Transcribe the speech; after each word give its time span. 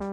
Man, 0.00 0.06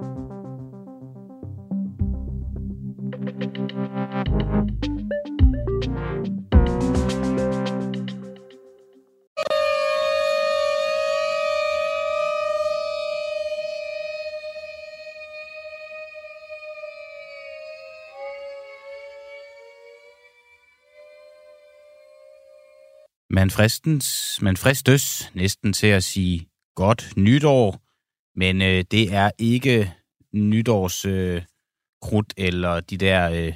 fristens, 23.51 24.41
man 24.41 24.57
fristes 24.57 25.31
næsten 25.33 25.73
til 25.73 25.87
at 25.87 26.03
sige 26.03 26.47
godt 26.75 27.17
nytår, 27.17 27.84
men 28.35 28.61
øh, 28.61 28.83
det 28.91 29.13
er 29.13 29.31
ikke 29.37 29.93
nytårs 30.33 31.05
øh, 31.05 31.41
krudt 32.01 32.33
eller 32.37 32.79
de 32.79 32.97
der 32.97 33.31
øh, 33.31 33.53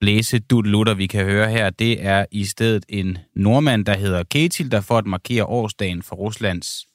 blæsedudlutter, 0.00 0.94
vi 0.94 1.06
kan 1.06 1.24
høre 1.24 1.50
her. 1.50 1.70
Det 1.70 2.04
er 2.04 2.26
i 2.30 2.44
stedet 2.44 2.84
en 2.88 3.18
nordmand, 3.34 3.84
der 3.84 3.96
hedder 3.96 4.22
Ketil, 4.22 4.70
der 4.70 4.80
for 4.80 4.98
at 4.98 5.06
markere 5.06 5.44
årsdagen 5.44 6.02
for 6.02 6.16
Ruslands 6.16 6.86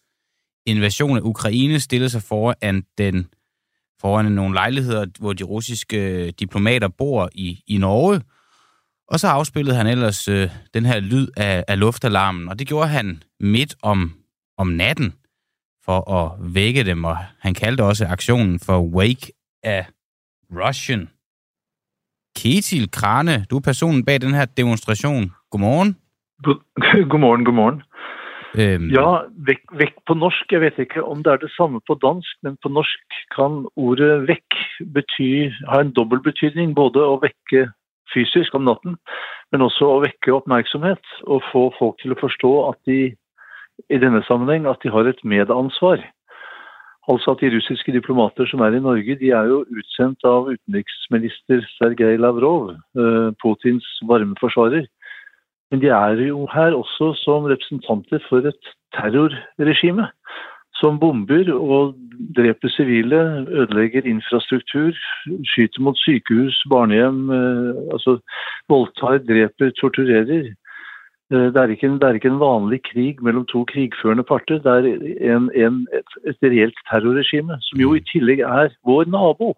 invasion 0.65 1.17
af 1.17 1.21
Ukraine 1.21 1.79
stillede 1.79 2.09
sig 2.09 2.23
foran 2.23 2.83
den 2.97 3.27
foran 4.01 4.31
nogle 4.31 4.53
lejligheder, 4.53 5.05
hvor 5.19 5.33
de 5.33 5.43
russiske 5.43 5.97
øh, 5.97 6.33
diplomater 6.39 6.87
bor 6.87 7.29
i, 7.33 7.63
i 7.67 7.77
Norge, 7.77 8.21
og 9.07 9.19
så 9.19 9.27
afspillede 9.27 9.75
han 9.75 9.87
ellers 9.87 10.27
øh, 10.27 10.49
den 10.73 10.85
her 10.85 10.99
lyd 10.99 11.27
af, 11.37 11.63
af 11.67 11.79
luftalarmen, 11.79 12.49
og 12.49 12.59
det 12.59 12.67
gjorde 12.67 12.87
han 12.87 13.23
midt 13.39 13.75
om, 13.81 14.13
om 14.57 14.67
natten 14.67 15.13
for 15.85 15.99
at 16.19 16.55
vække 16.55 16.83
dem, 16.83 17.03
og 17.03 17.17
han 17.39 17.53
kaldte 17.53 17.83
også 17.83 18.05
aktionen 18.09 18.59
for 18.59 18.79
Wake 18.97 19.31
a 19.63 19.83
Russian. 20.51 21.09
Ketil 22.35 22.91
Krane, 22.91 23.45
du 23.49 23.55
er 23.55 23.67
personen 23.69 24.05
bag 24.05 24.21
den 24.21 24.33
her 24.33 24.45
demonstration. 24.45 25.31
Godmorgen. 25.51 25.97
God, 26.43 26.59
godmorgen, 27.11 27.45
godmorgen. 27.45 27.81
Øhm. 28.59 28.89
Ja, 28.89 29.09
væk, 29.47 29.61
væk 29.71 29.93
på 30.07 30.13
norsk. 30.13 30.51
Jeg 30.51 30.61
vet 30.61 30.79
ikke 30.79 31.03
om 31.03 31.23
det 31.23 31.31
er 31.33 31.37
det 31.37 31.51
samme 31.51 31.79
på 31.87 31.99
dansk, 32.05 32.35
men 32.43 32.57
på 32.63 32.69
norsk 32.69 33.05
kan 33.35 33.65
ordet 33.75 34.27
væk 34.27 34.49
bety, 34.93 35.51
ha 35.69 35.79
en 35.81 35.93
dobbelt 35.93 36.23
betydning. 36.23 36.75
Både 36.75 36.99
å 36.99 37.19
vekke 37.23 37.71
fysisk 38.13 38.55
om 38.55 38.67
natten, 38.67 38.97
men 39.51 39.63
også 39.67 39.87
å 39.87 40.01
vekke 40.03 40.35
oppmerksomhet 40.35 41.05
og 41.27 41.45
få 41.51 41.63
folk 41.79 41.99
til 42.01 42.11
å 42.11 42.19
forstå 42.19 42.51
at 42.69 42.79
de 42.89 42.99
i 43.89 43.99
denne 44.01 44.23
sammenheng 44.27 44.67
at 44.69 44.81
de 44.83 44.91
har 44.93 45.07
et 45.09 45.23
medansvar. 45.23 46.03
Altså 47.09 47.33
at 47.33 47.41
De 47.41 47.49
russiske 47.55 47.91
diplomater 47.91 48.45
som 48.45 48.61
er 48.61 48.77
i 48.77 48.79
Norge, 48.79 49.15
de 49.19 49.31
er 49.33 49.49
jo 49.49 49.65
utsendt 49.73 50.23
av 50.23 50.51
utenriksminister 50.53 51.65
Sergej 51.77 52.17
Lavrov, 52.21 52.71
eh, 52.71 53.31
Putins 53.41 53.85
varme 54.07 54.35
forsvarer. 54.39 54.85
Men 55.71 55.79
de 55.79 55.87
er 55.87 56.21
jo 56.27 56.45
her 56.53 56.75
også 56.75 57.13
som 57.23 57.47
representanter 57.49 58.19
for 58.29 58.45
et 58.45 58.73
terrorregime 58.93 60.09
som 60.81 60.97
bomber 60.99 61.49
og 61.53 61.95
dreper 62.37 62.69
sivile, 62.73 63.19
ødelegger 63.61 64.07
infrastruktur, 64.09 64.97
skyter 65.51 65.81
mot 65.85 65.97
sykehus, 66.01 66.57
barnehjem, 66.69 67.29
eh, 67.37 67.81
altså 67.93 68.17
voldtar, 68.69 69.21
dreper, 69.29 69.71
torturerer. 69.81 70.51
Eh, 71.31 71.47
det 71.53 71.57
er, 71.57 71.67
ikke 71.67 71.87
en, 71.87 71.99
det 71.99 72.03
er 72.03 72.13
ikke 72.13 72.27
en 72.27 72.39
vanlig 72.39 72.79
krig 72.91 73.15
mellom 73.23 73.45
to 73.45 73.63
krigførende 73.73 74.23
parter. 74.23 74.59
Det 74.65 74.71
er 74.71 75.37
en, 75.37 75.49
en, 75.55 75.87
et, 75.99 76.11
et 76.29 76.37
reelt 76.43 76.79
terrorregime, 76.89 77.57
som 77.61 77.79
jo 77.79 77.93
i 77.93 78.05
tillegg 78.11 78.39
er 78.39 78.69
vår 78.85 79.05
nabo. 79.05 79.53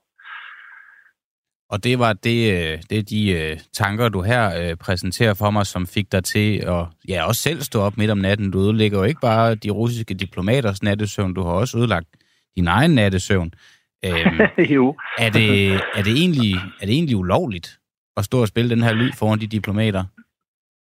Og 1.70 1.84
det 1.84 2.00
var 2.00 2.14
det, 2.14 2.40
øh, 2.54 2.78
det 2.90 2.98
er 2.98 3.04
de 3.04 3.32
øh, 3.32 3.58
tanker, 3.74 4.10
du 4.10 4.22
her 4.22 4.76
præsenterer 4.76 5.34
for 5.34 5.52
mig, 5.52 5.66
som 5.66 5.88
fik 5.88 6.12
dig 6.12 6.24
til 6.24 6.58
at 6.58 6.86
ja, 7.10 7.28
også 7.28 7.42
selv 7.42 7.62
stå 7.62 7.80
op 7.82 7.98
midt 7.98 8.12
om 8.12 8.18
natten. 8.18 8.52
Du 8.52 8.60
ødelægger 8.60 8.98
jo 8.98 9.04
ikke 9.04 9.22
bare 9.22 9.56
de 9.56 9.70
russiske 9.70 10.14
diplomaters 10.14 10.84
nattesøvn, 10.84 11.34
du 11.34 11.42
har 11.42 11.52
også 11.52 11.78
ødelagt 11.78 12.08
din 12.56 12.68
egen 12.68 12.92
nattesøvn. 12.92 13.52
Øhm, 14.06 14.40
jo. 14.76 14.96
er, 15.18 15.30
det, 15.30 15.74
er, 15.74 16.04
det 16.04 16.14
egentlig, 16.14 16.54
er 16.82 16.86
det 16.86 16.94
egentlig 16.94 17.18
ulovligt 17.18 17.80
at 18.18 18.26
stå 18.26 18.42
og 18.42 18.48
spille 18.48 18.70
den 18.70 18.84
her 18.84 18.94
lyd 18.94 19.12
foran 19.12 19.40
de 19.40 19.48
diplomater? 19.48 20.04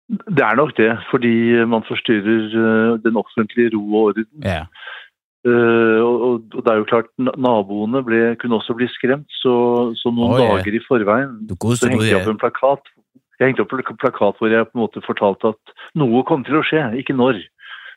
Det 0.10 0.44
er 0.44 0.58
nok 0.60 0.74
det, 0.78 0.92
fordi 1.12 1.64
man 1.70 1.86
forstyrrer 1.88 3.00
den 3.06 3.16
offentlige 3.18 3.72
ro 3.76 3.84
og 3.88 4.10
orden. 4.12 4.28
Ja. 4.44 4.66
Uh, 5.44 6.00
og, 6.00 6.22
og, 6.54 6.60
det 6.64 6.72
er 6.72 6.78
jo 6.80 6.88
klart, 6.88 7.10
Naboene 7.20 8.00
ble, 8.08 8.20
kunne 8.40 8.56
også 8.62 8.76
bli 8.80 8.88
skremt, 8.92 9.28
så, 9.44 9.54
så 10.00 10.12
noen 10.12 10.38
oh, 10.38 10.40
yeah. 10.40 10.54
dager 10.56 10.78
i 10.78 10.84
forveien 10.86 11.34
så 11.52 11.90
hengte 11.92 12.08
jeg 12.08 12.22
opp 12.22 12.32
en 12.32 12.40
plakat 12.40 12.94
jeg 13.40 13.50
hengte 13.52 13.66
opp 13.66 13.74
en 13.76 13.98
plakat 14.00 14.38
hvor 14.40 14.52
jeg 14.52 14.68
på 14.70 14.78
en 14.78 14.84
måte 14.84 15.02
fortalte 15.06 15.54
at 15.54 15.74
noe 16.00 16.22
kom 16.28 16.46
til 16.48 16.60
å 16.60 16.64
skje, 16.66 16.84
ikke 17.02 17.16
når, 17.18 17.42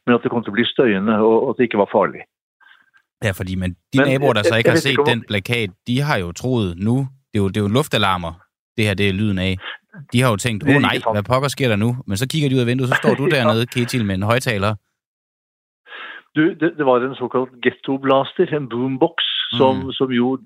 men 0.06 0.16
at 0.16 0.24
det 0.24 0.32
kom 0.32 0.44
til 0.44 0.54
å 0.54 0.56
bli 0.56 0.66
støyende 0.68 1.18
og, 1.22 1.52
at 1.52 1.60
det 1.60 1.68
ikke 1.68 1.82
var 1.82 1.92
farlig. 1.92 2.24
Ja, 3.24 3.32
fordi 3.36 3.56
men 3.56 3.76
de 3.94 4.00
men, 4.00 4.10
naboer, 4.12 4.40
der 4.40 4.48
så 4.48 4.58
ikke 4.60 4.74
har 4.74 4.82
set 4.82 4.96
ikke, 4.96 5.06
den 5.08 5.22
plakat, 5.28 5.76
de 5.88 6.00
har 6.04 6.20
jo 6.24 6.32
troet 6.36 6.80
nu, 6.80 7.06
det 7.32 7.40
er 7.40 7.44
jo, 7.44 7.52
det 7.52 7.62
er 7.62 7.68
jo 7.68 7.74
luftalarmer, 7.78 8.40
det 8.76 8.84
her 8.86 8.94
det 8.94 9.08
er 9.08 9.12
lyden 9.12 9.38
af. 9.38 9.56
De 10.12 10.22
har 10.22 10.30
jo 10.30 10.36
tænkt, 10.36 10.64
åh 10.68 10.76
oh, 10.76 10.82
nej, 10.82 10.96
hvad 11.12 11.22
pokker 11.22 11.48
sker 11.48 11.68
der 11.68 11.76
nu? 11.76 11.96
Men 12.06 12.16
så 12.16 12.28
kigger 12.28 12.48
de 12.48 12.54
ud 12.54 12.60
af 12.60 12.66
vinduet, 12.66 12.88
så 12.90 12.98
står 13.02 13.14
du 13.14 13.26
dernede, 13.36 13.66
Ketil, 13.66 14.04
med 14.04 14.14
en 14.14 14.22
højtaler, 14.22 14.74
Du, 16.36 16.42
det, 16.60 16.70
det, 16.78 16.84
var 16.86 16.96
en 17.00 17.14
såkalt 17.14 17.52
gettoblaster, 17.64 18.56
en 18.56 18.68
boombox, 18.68 19.16
som, 19.58 19.74
mm. 19.76 19.92
som, 19.92 20.10
jo 20.12 20.36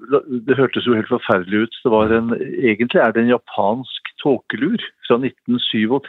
Det 0.47 0.57
hørtes 0.57 0.87
jo 0.87 0.95
helt 0.95 1.15
forferdelig 1.17 1.59
ut. 1.65 1.75
Det 1.85 1.91
var 1.91 2.05
en, 2.19 2.29
egentlig 2.69 3.01
er 3.01 3.11
det 3.13 3.23
en 3.23 3.35
japansk 3.37 4.03
tåkelur 4.23 4.81
fra 5.07 5.17
1937 5.19 6.01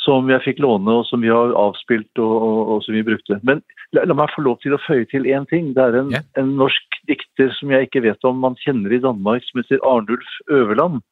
som 0.00 0.30
jeg 0.32 0.42
fikk 0.44 0.60
låne, 0.64 1.00
og 1.00 1.06
som 1.08 1.22
vi 1.24 1.30
har 1.32 1.52
avspilt 1.58 2.20
og, 2.22 2.34
og, 2.34 2.60
og 2.74 2.84
som 2.86 2.96
vi 2.96 3.04
brukte. 3.06 3.38
Men 3.46 3.62
la, 3.96 4.06
la, 4.08 4.16
meg 4.16 4.32
få 4.34 4.44
lov 4.46 4.60
til 4.64 4.76
å 4.76 4.80
føye 4.86 5.06
til 5.10 5.28
én 5.28 5.46
ting. 5.50 5.72
Det 5.76 5.84
er 5.84 5.98
en, 6.00 6.12
yeah. 6.14 6.26
en, 6.40 6.54
norsk 6.60 7.00
dikter 7.10 7.52
som 7.58 7.72
jeg 7.74 7.88
ikke 7.88 8.04
vet 8.06 8.28
om 8.28 8.40
man 8.42 8.56
kjenner 8.64 8.94
i 8.96 9.02
Danmark, 9.02 9.44
som 9.48 9.60
heter 9.62 9.82
Arnulf 9.86 10.36
Øverland. 10.48 11.02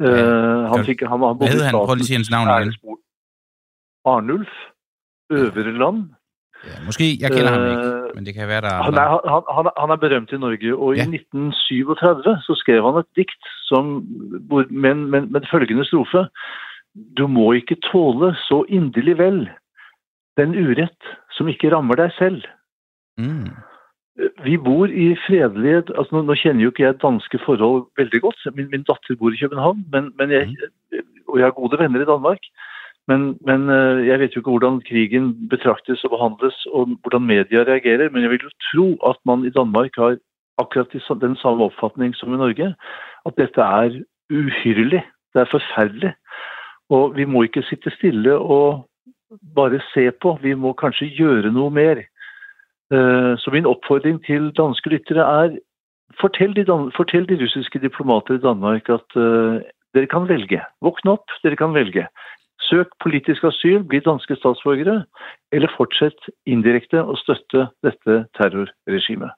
Uh, 0.00 0.66
han 0.72 0.86
fikk, 0.86 1.04
han, 1.04 1.20
han, 1.20 1.42
hans 1.44 2.32
navn 2.32 2.54
igjen. 2.56 2.96
Arnulf 4.08 4.56
Øverland. 5.30 6.08
Ja, 6.60 6.76
måske, 6.84 7.06
jeg 7.20 7.30
kender 7.32 7.52
ham 7.54 7.62
ikke, 7.72 7.88
øh, 7.88 8.08
men 8.14 8.26
det 8.26 8.34
kan 8.36 8.48
være, 8.48 8.60
der 8.60 8.74
er 8.76 8.82
han 8.84 8.94
er, 8.94 9.08
han, 9.32 9.42
han, 9.56 9.66
han 9.82 9.90
er 9.94 9.98
berømt 10.04 10.32
i 10.32 10.40
Norge, 10.44 10.70
og 10.76 10.96
ja. 10.96 11.06
i 11.08 11.16
1937 11.16 12.34
så 12.46 12.56
skrev 12.62 12.84
han 12.84 12.98
et 13.00 13.08
dikt 13.16 13.44
som, 13.70 14.04
med, 14.50 14.94
med, 14.94 15.22
med 15.32 15.48
følgende 15.52 15.84
strofe. 15.88 16.26
Du 16.94 17.26
må 17.30 17.52
ikke 17.58 17.78
tåle 17.86 18.32
så 18.48 18.64
inderlig 18.68 19.16
vel 19.18 19.40
den 20.40 20.54
urett 20.56 21.10
som 21.36 21.50
ikke 21.50 21.70
rammer 21.74 21.98
deg 22.00 22.14
selv. 22.18 22.46
Mm. 23.20 23.50
Vi 24.44 24.56
bor 24.60 24.90
i 24.90 25.12
fredelige 25.26 25.84
altså 25.94 26.16
nå, 26.16 26.24
nå, 26.28 26.36
kjenner 26.36 26.66
jo 26.66 26.72
ikke 26.72 26.84
jeg 26.86 26.98
danske 27.02 27.40
forhold 27.44 27.86
veldig 28.00 28.20
godt. 28.24 28.42
Min, 28.56 28.68
min 28.72 28.84
datter 28.88 29.16
bor 29.20 29.34
i 29.34 29.40
København, 29.40 29.84
men, 29.92 30.10
men 30.18 30.34
jeg, 30.34 30.50
og 31.28 31.38
jeg 31.38 31.46
har 31.46 31.56
gode 31.56 31.78
venner 31.80 32.02
i 32.02 32.08
Danmark. 32.10 32.50
Men, 33.10 33.38
men, 33.46 33.70
eh, 33.72 34.06
jeg 34.06 34.20
vet 34.20 34.34
jo 34.34 34.42
ikke 34.42 34.54
hvordan 34.54 34.82
krigen 34.86 35.30
betraktes 35.50 36.04
og 36.06 36.12
behandles, 36.14 36.58
og 36.70 36.98
hvordan 37.02 37.26
media 37.26 37.64
reagerer. 37.66 38.10
Men 38.10 38.22
jeg 38.22 38.34
vil 38.34 38.44
jo 38.46 38.52
tro 38.68 38.86
at 39.10 39.18
man 39.26 39.46
i 39.46 39.54
Danmark 39.54 39.96
har 39.98 40.18
akkurat 40.60 40.92
den 41.22 41.36
samme 41.36 41.64
oppfatning 41.64 42.14
som 42.14 42.34
i 42.34 42.38
Norge. 42.38 42.74
At 43.26 43.36
dette 43.38 43.60
er 43.60 44.02
uhyrlig. 44.30 45.02
Det 45.32 45.40
er 45.42 45.50
forferdelig. 45.50 46.12
Og 46.90 47.16
vi 47.16 47.24
må 47.24 47.42
ikke 47.46 47.62
sitte 47.68 47.92
stille 47.94 48.34
og 48.38 48.86
bare 49.54 49.80
se 49.94 50.10
på. 50.10 50.38
Vi 50.42 50.54
må 50.54 50.72
kanskje 50.72 51.12
gjøre 51.14 51.52
noe 51.54 51.70
mer. 51.70 52.02
Eh, 52.90 53.32
så 53.38 53.50
min 53.54 53.66
oppfordring 53.66 54.18
til 54.26 54.50
danske 54.58 54.90
lyttere 54.90 55.26
er 55.44 55.58
fortell 56.20 56.56
de, 56.56 56.64
fortell 56.96 57.28
de 57.28 57.38
russiske 57.42 57.78
diplomater 57.78 58.34
i 58.34 58.42
Danmark 58.42 58.88
at 58.88 59.16
uh, 59.16 59.60
dere 59.94 60.10
kan 60.10 60.28
velge. 60.28 60.60
Våkne 60.82 61.14
opp, 61.16 61.30
dere 61.44 61.56
kan 61.56 61.74
velge. 61.74 62.06
Søk 62.66 62.90
politisk 63.02 63.44
asyl, 63.44 63.84
bli 63.88 64.02
danske 64.04 64.36
statsborgere, 64.36 65.04
eller 65.52 65.72
fortsett 65.76 66.28
indirekte 66.46 67.02
å 67.02 67.16
støtte 67.22 67.68
dette 67.86 68.24
terrorregimet. 68.38 69.32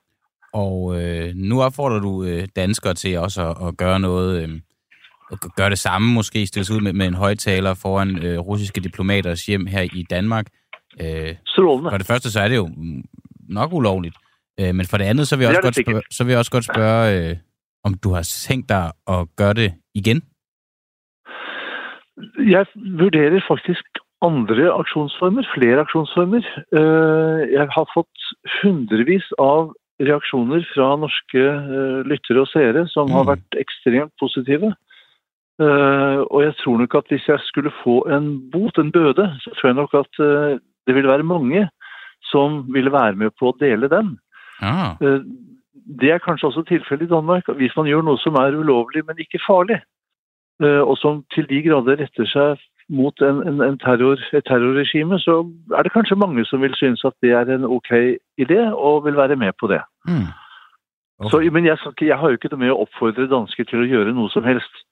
Og 0.52 0.96
øh, 1.00 1.30
nu 1.34 1.62
opfordrer 1.64 2.00
du 2.00 2.24
øh, 2.24 2.48
danskere 2.56 2.94
til 2.94 3.18
også 3.18 3.42
at, 3.50 3.56
at 3.68 3.76
gøre 3.76 4.00
noget, 4.00 4.42
øh, 4.42 4.48
gøre 5.56 5.70
det 5.70 5.78
samme, 5.78 6.14
måske 6.14 6.46
stille 6.46 6.64
sig 6.64 6.76
ud 6.76 6.80
med, 6.80 6.92
med 6.92 7.06
en 7.06 7.14
højtaler 7.14 7.74
foran 7.74 8.26
øh, 8.26 8.38
russiske 8.38 8.80
diplomaters 8.80 9.46
hjem 9.46 9.66
her 9.66 9.82
i 9.82 10.06
Danmark. 10.10 10.46
Øh, 11.00 11.34
for 11.56 11.98
det 11.98 12.06
første, 12.06 12.30
så 12.30 12.40
er 12.40 12.48
det 12.48 12.56
jo 12.56 12.68
nok 13.48 13.72
ulovligt. 13.72 14.16
Øh, 14.60 14.74
men 14.74 14.86
for 14.90 14.96
det 14.96 15.04
andet, 15.04 15.28
så 15.28 15.36
vil 15.36 15.44
jeg 15.44 15.50
også, 15.50 15.62
godt 15.62 15.86
spørge, 15.86 16.02
så 16.10 16.24
vil 16.24 16.30
jeg 16.30 16.38
også 16.38 16.50
godt 16.50 16.64
spørge, 16.64 17.30
øh, 17.30 17.36
om 17.84 17.94
du 17.94 18.08
har 18.10 18.22
tænkt 18.48 18.68
dig 18.68 18.84
at 19.08 19.26
gøre 19.36 19.54
det 19.54 19.74
igen? 19.94 20.22
Jeg 22.54 22.66
vurderer 23.02 23.40
faktisk 23.48 23.84
andre 24.22 24.72
aksjonsformer, 24.80 25.42
flere 25.56 25.80
aksjonsformer. 25.80 26.42
Eh, 26.78 27.52
jeg 27.52 27.66
har 27.76 27.86
fått 27.96 28.18
hundrevis 28.62 29.26
av 29.38 29.72
reaksjoner 30.00 30.64
fra 30.74 30.94
norske 31.00 31.42
uh, 31.42 32.00
lyttere 32.08 32.44
og 32.44 32.50
seere 32.52 32.86
som 32.90 33.10
mm. 33.10 33.16
har 33.16 33.28
vært 33.32 33.58
ekstremt 33.60 34.14
positive. 34.20 34.72
Uh, 35.60 36.24
og 36.32 36.42
jeg 36.42 36.54
tror 36.62 36.78
nok 36.80 36.94
at 36.94 37.10
hvis 37.12 37.28
jeg 37.28 37.38
skulle 37.44 37.72
få 37.84 38.02
en 38.08 38.50
bot, 38.52 38.78
en 38.78 38.92
bøde, 38.92 39.26
så 39.40 39.52
tror 39.52 39.68
jeg 39.68 39.76
nok 39.76 39.94
at 39.94 40.12
uh, 40.18 40.58
det 40.86 40.94
ville 40.94 41.10
være 41.10 41.28
mange 41.28 41.68
som 42.24 42.62
ville 42.72 42.92
være 42.92 43.18
med 43.20 43.30
på 43.38 43.50
å 43.50 43.56
dele 43.60 43.90
den. 43.92 44.16
Ah. 44.62 44.94
det 46.00 46.10
er 46.14 46.22
kanskje 46.22 46.46
også 46.46 46.62
tilfellet 46.68 47.08
i 47.08 47.10
Danmark. 47.10 47.48
Hvis 47.58 47.74
man 47.76 47.88
gjør 47.90 48.04
noe 48.06 48.18
som 48.22 48.36
er 48.38 48.54
ulovlig, 48.54 49.02
men 49.06 49.18
ikke 49.18 49.40
farlig, 49.42 49.80
og 50.62 50.94
som 51.00 51.24
til 51.34 51.48
de 51.50 51.58
grader 51.64 51.98
retter 51.98 52.28
seg 52.30 52.62
mot 52.92 53.22
en, 53.22 53.40
en, 53.48 53.60
en 53.66 53.78
terror, 53.82 54.20
et 54.32 54.44
terrorregime, 54.46 55.18
så 55.18 55.40
er 55.76 55.82
det 55.82 55.92
kanskje 55.92 56.18
mange 56.18 56.44
som 56.46 56.62
vil 56.62 56.74
synes 56.78 57.04
at 57.04 57.16
det 57.22 57.32
er 57.34 57.50
en 57.50 57.64
ok 57.64 57.90
idé, 58.40 58.60
og 58.70 59.04
vil 59.04 59.16
være 59.16 59.36
med 59.36 59.52
på 59.60 59.66
det. 59.72 59.82
Mm. 60.08 60.30
Okay. 61.18 61.30
Så, 61.30 61.42
men 61.52 61.66
jeg, 61.66 61.78
jeg, 62.00 62.18
har 62.18 62.28
jo 62.28 62.38
ikke 62.38 62.50
noe 62.52 62.62
med 62.64 62.74
å 62.74 62.80
oppfordre 62.84 63.28
dansker 63.30 63.68
til 63.68 63.84
å 63.84 63.88
gjøre 63.88 64.14
noe 64.16 64.30
som 64.34 64.46
helst. 64.46 64.82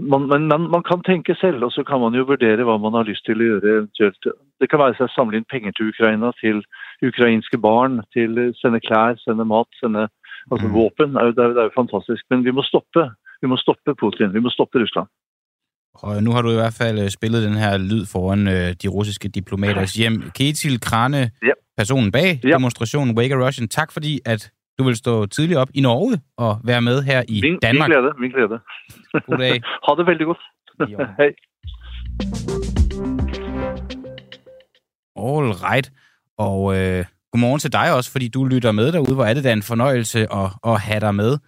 Man, 0.00 0.28
men 0.28 0.46
man, 0.48 0.68
man, 0.70 0.82
kan 0.82 1.02
tenke 1.02 1.34
selv, 1.40 1.64
og 1.64 1.72
så 1.72 1.84
kan 1.84 2.00
man 2.00 2.14
jo 2.14 2.24
vurdere 2.28 2.64
hva 2.64 2.76
man 2.80 2.94
har 2.96 3.08
lyst 3.08 3.24
til 3.26 3.40
å 3.40 3.48
gjøre 3.48 3.72
eventuelt. 3.76 4.28
Det 4.60 4.68
kan 4.70 4.80
være 4.80 4.96
seg 4.98 5.08
å 5.08 5.14
samle 5.14 5.36
inn 5.36 5.48
penger 5.50 5.74
til 5.76 5.90
Ukraina, 5.92 6.32
til 6.40 6.62
ukrainske 7.04 7.58
barn, 7.58 8.00
til 8.16 8.38
sende 8.60 8.80
klær, 8.84 9.18
sende 9.24 9.44
mat, 9.44 9.68
sende 9.80 10.06
altså 10.50 10.68
mm. 10.68 10.74
våpen. 10.74 11.14
Det 11.14 11.22
er, 11.22 11.30
jo, 11.30 11.36
det 11.38 11.64
er 11.64 11.70
jo 11.70 11.76
fantastisk. 11.76 12.26
Men 12.30 12.44
vi 12.44 12.54
må 12.54 12.64
stoppe. 12.66 13.10
Vi 13.42 13.48
må 13.50 13.58
stoppe 13.60 13.94
Putin. 13.94 14.32
Vi 14.34 14.44
må 14.44 14.52
stoppe 14.52 14.82
Russland. 14.82 15.08
Og 15.94 16.22
nu 16.22 16.30
har 16.32 16.42
du 16.42 16.50
i 16.50 16.60
hvert 16.60 16.76
fald 16.82 16.98
øh, 16.98 17.08
spillet 17.08 17.42
den 17.42 17.56
her 17.56 17.76
lyd 17.78 18.06
foran 18.06 18.48
øh, 18.48 18.74
de 18.82 18.88
russiske 18.88 19.28
diplomaters 19.28 19.92
hjem. 19.92 20.22
Ketil 20.34 20.80
Krane, 20.80 21.30
ja. 21.42 21.56
personen 21.76 22.12
bag 22.12 22.40
ja. 22.44 22.54
demonstrationen 22.54 23.18
Wake 23.18 23.36
Russian, 23.46 23.68
tak 23.68 23.92
fordi, 23.92 24.20
at 24.24 24.50
du 24.80 24.84
vil 24.84 24.96
stå 24.96 25.26
tidligt 25.26 25.58
op 25.58 25.70
i 25.74 25.80
Norge 25.80 26.20
og 26.36 26.60
være 26.64 26.82
med 26.82 27.02
her 27.02 27.22
i 27.28 27.40
min, 27.40 27.58
Danmark. 27.62 27.88
Min 27.88 27.98
glæde, 27.98 28.12
min 28.18 28.30
glæde. 28.30 28.58
God 29.26 29.38
dag. 29.38 29.62
ha 29.84 29.90
det 29.98 30.06
veldig 30.06 30.26
godt. 30.26 30.42
Hej. 31.18 31.30
All 35.26 35.48
right. 35.68 35.92
Og 36.38 36.76
øh, 36.76 37.04
godmorgen 37.32 37.60
til 37.60 37.72
dig 37.72 37.94
også, 37.96 38.12
fordi 38.12 38.28
du 38.28 38.44
lytter 38.44 38.72
med 38.72 38.92
derude. 38.92 39.14
Hvor 39.14 39.24
er 39.24 39.34
det 39.34 39.44
da 39.44 39.52
en 39.52 39.62
fornøjelse 39.62 40.20
at, 40.32 40.50
at 40.64 40.80
have 40.80 41.00
dig 41.00 41.14
med. 41.14 41.38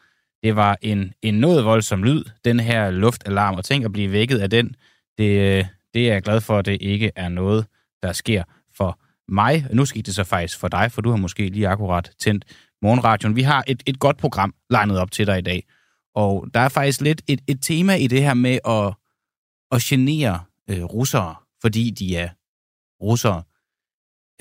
Det 0.42 0.56
var 0.56 0.76
en, 0.82 1.12
en 1.22 1.34
noget 1.34 1.64
voldsom 1.64 2.02
lyd, 2.02 2.24
den 2.44 2.60
her 2.60 2.90
luftalarm, 2.90 3.54
og 3.54 3.64
tænk 3.64 3.84
at 3.84 3.92
blive 3.92 4.12
vækket 4.12 4.38
af 4.38 4.50
den. 4.50 4.66
Det, 5.18 5.66
det 5.94 6.08
er 6.08 6.12
jeg 6.12 6.22
glad 6.22 6.40
for, 6.40 6.58
at 6.58 6.66
det 6.66 6.82
ikke 6.82 7.10
er 7.16 7.28
noget, 7.28 7.66
der 8.02 8.12
sker 8.12 8.42
for 8.76 8.98
mig. 9.32 9.66
Nu 9.72 9.84
skete 9.84 10.02
det 10.02 10.14
så 10.14 10.24
faktisk 10.24 10.58
for 10.58 10.68
dig, 10.68 10.92
for 10.92 11.02
du 11.02 11.10
har 11.10 11.16
måske 11.16 11.48
lige 11.48 11.68
akkurat 11.68 12.10
tændt 12.18 12.44
morgenradioen. 12.82 13.36
Vi 13.36 13.42
har 13.42 13.64
et, 13.66 13.82
et 13.86 13.98
godt 13.98 14.16
program 14.16 14.54
legnet 14.70 14.98
op 14.98 15.10
til 15.10 15.26
dig 15.26 15.38
i 15.38 15.42
dag, 15.42 15.66
og 16.14 16.46
der 16.54 16.60
er 16.60 16.68
faktisk 16.68 17.00
lidt 17.00 17.22
et, 17.28 17.40
et 17.46 17.58
tema 17.62 17.94
i 17.94 18.06
det 18.06 18.22
her 18.22 18.34
med 18.34 18.58
at, 18.68 18.94
at 19.70 19.82
genere 19.82 20.40
øh, 20.70 20.84
russere, 20.84 21.34
fordi 21.60 21.90
de 21.90 22.16
er 22.16 22.28
russere. 23.02 23.42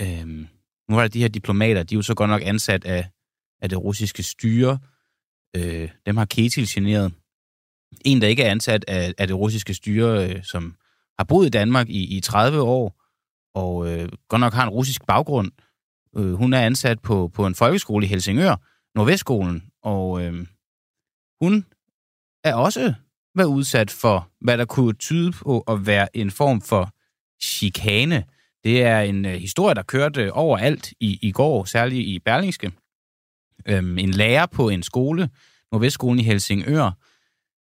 Øhm, 0.02 0.48
nu 0.90 0.98
er 0.98 1.02
der 1.02 1.08
de 1.08 1.22
her 1.22 1.28
diplomater, 1.28 1.84
de 1.84 1.96
er 1.96 1.98
jo 1.98 2.02
så 2.02 2.14
godt 2.14 2.30
nok 2.30 2.42
ansat 2.46 2.86
af, 2.86 3.10
af 3.62 3.70
det 3.70 3.84
russiske 3.84 4.24
styre, 4.24 4.80
Øh, 5.56 5.90
dem 6.06 6.18
har 6.18 6.26
Ketil 6.26 6.68
generet. 6.70 7.14
En, 8.06 8.22
der 8.22 8.28
ikke 8.28 8.44
er 8.44 8.52
ansat 8.52 8.86
af, 8.88 9.14
af 9.18 9.28
det 9.28 9.38
russiske 9.38 9.74
styre, 9.74 10.30
øh, 10.30 10.44
som 10.44 10.76
har 11.20 11.24
boet 11.24 11.48
i 11.48 11.50
Danmark 11.50 11.90
i, 11.90 12.18
i 12.18 12.20
30 12.20 12.62
år, 12.62 13.00
og 13.56 13.92
øh, 13.92 14.09
godt 14.30 14.39
nok 14.39 14.53
har 14.53 14.63
en 14.63 14.69
russisk 14.69 15.06
baggrund. 15.07 15.51
Øh, 16.18 16.33
hun 16.33 16.53
er 16.53 16.62
ansat 16.62 17.00
på, 17.00 17.31
på 17.33 17.45
en 17.45 17.56
folkeskole 17.56 18.06
i 18.06 18.09
Helsingør, 18.09 18.56
Nordvestskolen, 18.95 19.63
og 19.83 20.24
øh, 20.24 20.48
hun 21.42 21.65
er 22.44 22.56
også 22.56 22.94
været 23.36 23.48
udsat 23.48 23.92
for, 23.92 24.30
hvad 24.42 24.57
der 24.57 24.65
kunne 24.65 24.94
tyde 24.94 25.31
på 25.31 25.59
at 25.59 25.86
være 25.86 26.18
en 26.18 26.31
form 26.31 26.62
for 26.62 26.89
chikane. 27.44 28.24
Det 28.63 28.83
er 28.83 29.00
en 29.00 29.25
øh, 29.25 29.33
historie, 29.33 29.75
der 29.75 29.83
kørte 29.83 30.33
overalt 30.33 30.94
i, 31.00 31.19
i 31.21 31.31
går, 31.31 31.63
særligt 31.63 32.07
i 32.07 32.19
Berlingske 32.19 32.71
øhm, 33.65 33.97
en 33.97 34.12
lærer 34.12 34.45
på 34.45 34.69
en 34.69 34.83
skole, 34.83 35.30
Nordvestskolen 35.71 36.19
i 36.19 36.24
Helsingør, 36.24 36.92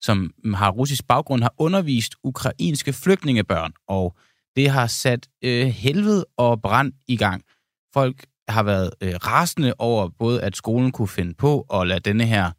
som 0.01 0.35
har 0.55 0.71
russisk 0.71 1.07
baggrund, 1.07 1.43
har 1.43 1.55
undervist 1.59 2.15
ukrainske 2.23 2.93
flygtningebørn, 2.93 3.73
og 3.89 4.17
det 4.57 4.71
har 4.71 4.87
sat 4.87 5.29
øh, 5.45 5.67
helvede 5.67 6.27
og 6.37 6.63
brand 6.63 6.93
i 7.09 7.17
gang. 7.17 7.43
Folk 7.95 8.27
har 8.49 8.63
været 8.63 8.91
øh, 9.01 9.15
rasende 9.15 9.75
over 9.79 10.09
både, 10.19 10.43
at 10.43 10.57
skolen 10.57 10.93
kunne 10.93 11.09
finde 11.09 11.35
på 11.35 11.61
at 11.61 11.87
lade 11.87 12.01
denne 12.01 12.25
her 12.25 12.51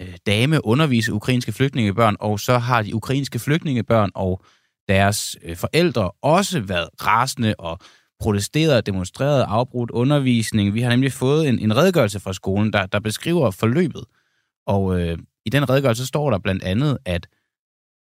øh, 0.00 0.16
dame 0.26 0.64
undervise 0.64 1.12
ukrainske 1.12 1.52
flygtningebørn, 1.52 2.16
og 2.20 2.40
så 2.40 2.58
har 2.58 2.82
de 2.82 2.94
ukrainske 2.94 3.38
flygtningebørn 3.38 4.10
og 4.14 4.44
deres 4.88 5.36
øh, 5.42 5.56
forældre 5.56 6.10
også 6.22 6.60
været 6.60 6.88
rasende 7.06 7.54
og 7.58 7.78
protesteret, 8.20 8.86
demonstreret, 8.86 9.44
afbrudt 9.48 9.90
undervisning. 9.90 10.74
Vi 10.74 10.80
har 10.80 10.90
nemlig 10.90 11.12
fået 11.12 11.48
en, 11.48 11.58
en 11.58 11.76
redegørelse 11.76 12.20
fra 12.20 12.32
skolen, 12.32 12.72
der, 12.72 12.86
der 12.86 13.00
beskriver 13.00 13.50
forløbet. 13.50 14.04
Og 14.66 15.00
øh, 15.00 15.18
i 15.46 15.50
den 15.50 15.70
redegørelse 15.70 16.06
står 16.06 16.30
der 16.30 16.38
blandt 16.38 16.62
andet, 16.62 16.98
at, 17.04 17.26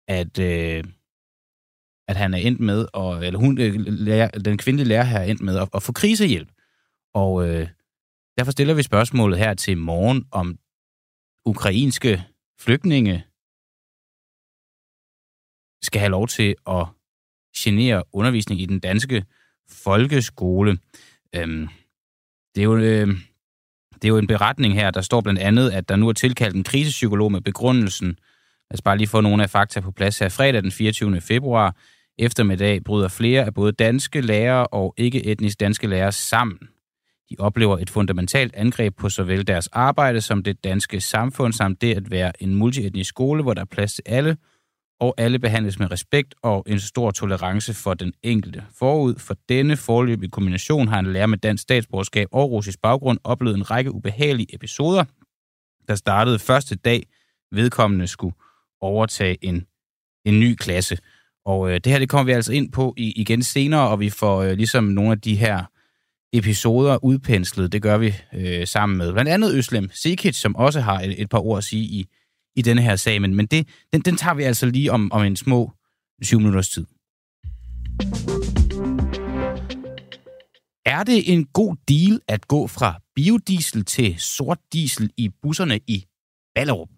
at, 0.09 0.39
øh, 0.39 0.85
at 2.13 2.19
han 2.19 2.35
er 2.35 2.39
endt 2.39 2.61
med, 2.61 2.87
og, 2.93 3.27
eller 3.27 3.39
hun, 3.39 3.59
øh, 3.59 3.75
lærer, 3.87 4.29
den 4.29 4.59
kvindelige 4.59 4.89
lærer 4.89 5.05
her 5.05 5.19
er 5.19 5.25
endt 5.25 5.41
med 5.41 5.59
at, 5.59 5.69
at 5.75 5.83
få 5.83 5.93
krisehjælp. 5.93 6.49
Og 7.15 7.49
øh, 7.49 7.69
derfor 8.39 8.53
stiller 8.53 8.75
vi 8.75 8.83
spørgsmålet 8.83 9.39
her 9.39 9.55
til 9.55 9.79
morgen, 9.79 10.25
om 10.31 10.59
ukrainske 11.47 12.25
flygtninge 12.61 13.25
skal 15.83 16.01
have 16.01 16.11
lov 16.11 16.29
til 16.29 16.55
at 16.67 16.87
genere 17.57 18.03
undervisning 18.13 18.61
i 18.61 18.67
den 18.67 18.81
danske 18.81 19.25
folkeskole. 19.71 20.79
Øhm, 21.35 21.69
det, 22.55 22.61
er 22.61 22.65
jo, 22.65 22.77
øh, 22.77 23.09
det 23.95 24.05
er 24.05 24.09
jo 24.09 24.19
en 24.19 24.27
beretning 24.27 24.75
her, 24.75 24.91
der 24.91 25.01
står 25.01 25.21
blandt 25.21 25.41
andet, 25.41 25.71
at 25.71 25.89
der 25.89 25.97
nu 25.97 26.09
er 26.09 26.13
tilkaldt 26.13 26.57
en 26.57 26.65
krisepsykolog 26.65 27.33
med 27.33 27.41
begrundelsen. 27.41 28.09
Lad 28.09 28.79
os 28.79 28.83
bare 28.83 28.99
lige 28.99 29.09
få 29.09 29.21
nogle 29.21 29.43
af 29.43 29.51
fakta 29.51 29.81
på 29.81 29.91
plads 29.91 30.19
her. 30.19 30.29
Fredag 30.29 30.63
den 30.63 30.73
24. 30.73 31.21
februar 31.21 31.77
eftermiddag 32.19 32.85
bryder 32.85 33.09
flere 33.09 33.45
af 33.45 33.55
både 33.55 33.73
danske 33.73 34.21
lærere 34.21 34.67
og 34.67 34.95
ikke-etnisk 34.97 35.61
danske 35.61 35.87
lærere 35.87 36.13
sammen. 36.13 36.59
De 37.31 37.37
oplever 37.39 37.79
et 37.79 37.91
fundamentalt 37.91 38.55
angreb 38.55 38.97
på 38.97 39.09
såvel 39.09 39.47
deres 39.47 39.67
arbejde 39.67 40.21
som 40.21 40.43
det 40.43 40.65
danske 40.65 41.01
samfund, 41.01 41.53
samt 41.53 41.81
det 41.81 41.95
at 41.95 42.11
være 42.11 42.43
en 42.43 42.55
multietnisk 42.55 43.09
skole, 43.09 43.43
hvor 43.43 43.55
der 43.55 43.61
er 43.61 43.67
plads 43.67 43.95
til 43.95 44.03
alle– 44.07 44.37
og 45.03 45.15
alle 45.19 45.39
behandles 45.39 45.79
med 45.79 45.91
respekt 45.91 46.35
og 46.43 46.65
en 46.67 46.81
stor 46.81 47.11
tolerance 47.11 47.75
for 47.75 47.95
den 47.95 48.13
enkelte. 48.23 48.65
Forud 48.79 49.15
for 49.19 49.37
denne 49.49 49.77
forløbige 49.77 50.31
kombination 50.31 50.89
har 50.89 50.99
en 50.99 51.13
lærer 51.13 51.27
med 51.27 51.39
dansk 51.39 51.63
statsborgerskab 51.63 52.29
og 52.33 52.51
russisk 52.51 52.79
baggrund 52.83 53.19
oplevet 53.25 53.57
en 53.57 53.71
række 53.71 53.93
ubehagelige 53.93 54.55
episoder, 54.55 55.05
der 55.89 55.95
startede 55.95 56.39
første 56.39 56.77
dag, 56.77 57.07
vedkommende 57.53 58.07
skulle 58.07 58.35
overtage 58.81 59.39
en, 59.45 59.67
en 60.25 60.41
ny 60.41 60.55
klasse. 60.55 60.99
Og 61.47 61.71
øh, 61.71 61.75
det 61.75 61.93
her 61.93 61.99
det 61.99 62.09
kommer 62.09 62.25
vi 62.25 62.33
altså 62.33 62.53
ind 62.53 62.73
på 62.73 62.95
i, 62.97 63.13
igen 63.13 63.43
senere, 63.43 63.89
og 63.89 64.01
vi 64.01 64.11
får 64.11 64.43
øh, 64.43 64.53
ligesom 64.53 64.85
nogle 64.85 65.11
af 65.11 65.21
de 65.21 65.37
her 65.37 65.65
episoder 66.33 67.05
udpenslet. 67.05 67.73
Det 67.73 67.83
gør 67.83 67.99
vi 67.99 68.15
øh, 68.35 68.67
sammen 68.67 68.99
med 68.99 69.13
blandt 69.13 69.31
andet 69.31 69.55
Øslem 69.55 69.91
Sikic, 69.93 70.37
som 70.37 70.57
også 70.57 70.81
har 70.81 71.01
et, 71.01 71.21
et 71.23 71.29
par 71.29 71.39
ord 71.39 71.59
at 71.59 71.65
sige 71.65 71.83
i 71.83 72.07
i 72.57 72.63
denne 72.63 72.83
her 72.83 72.97
sag, 72.97 73.21
men, 73.21 73.35
men 73.35 73.47
det, 73.47 73.69
den, 73.93 74.01
den 74.01 74.17
tager 74.17 74.35
vi 74.35 74.43
altså 74.43 74.67
lige 74.67 74.93
om, 74.93 75.13
om 75.13 75.23
en 75.23 75.37
små 75.37 75.73
syv 76.23 76.39
minutters 76.39 76.69
tid. 76.69 76.87
Er 80.87 81.03
det 81.03 81.33
en 81.33 81.45
god 81.45 81.77
deal 81.89 82.21
at 82.29 82.49
gå 82.49 82.67
fra 82.67 83.01
biodiesel 83.15 83.85
til 83.85 84.15
sort 84.19 84.59
diesel 84.73 85.11
i 85.17 85.29
busserne 85.43 85.81
i 85.87 86.05
Ballerup? 86.55 86.89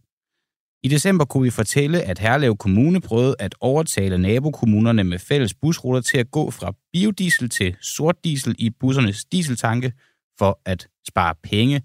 I 0.85 0.89
december 0.89 1.25
kunne 1.25 1.43
vi 1.43 1.51
fortælle, 1.51 2.03
at 2.03 2.19
Herlev 2.19 2.57
Kommune 2.57 3.01
prøvede 3.01 3.37
at 3.39 3.55
overtale 3.61 4.19
nabokommunerne 4.19 5.05
med 5.05 5.19
fælles 5.19 5.55
busruter 5.55 6.01
til 6.01 6.19
at 6.19 6.31
gå 6.31 6.51
fra 6.51 6.73
biodiesel 6.93 7.49
til 7.49 7.77
sort 7.81 8.25
diesel 8.25 8.55
i 8.59 8.71
bussernes 8.71 9.25
dieseltanke 9.25 9.93
for 10.39 10.61
at 10.65 10.89
spare 11.09 11.35
penge 11.43 11.83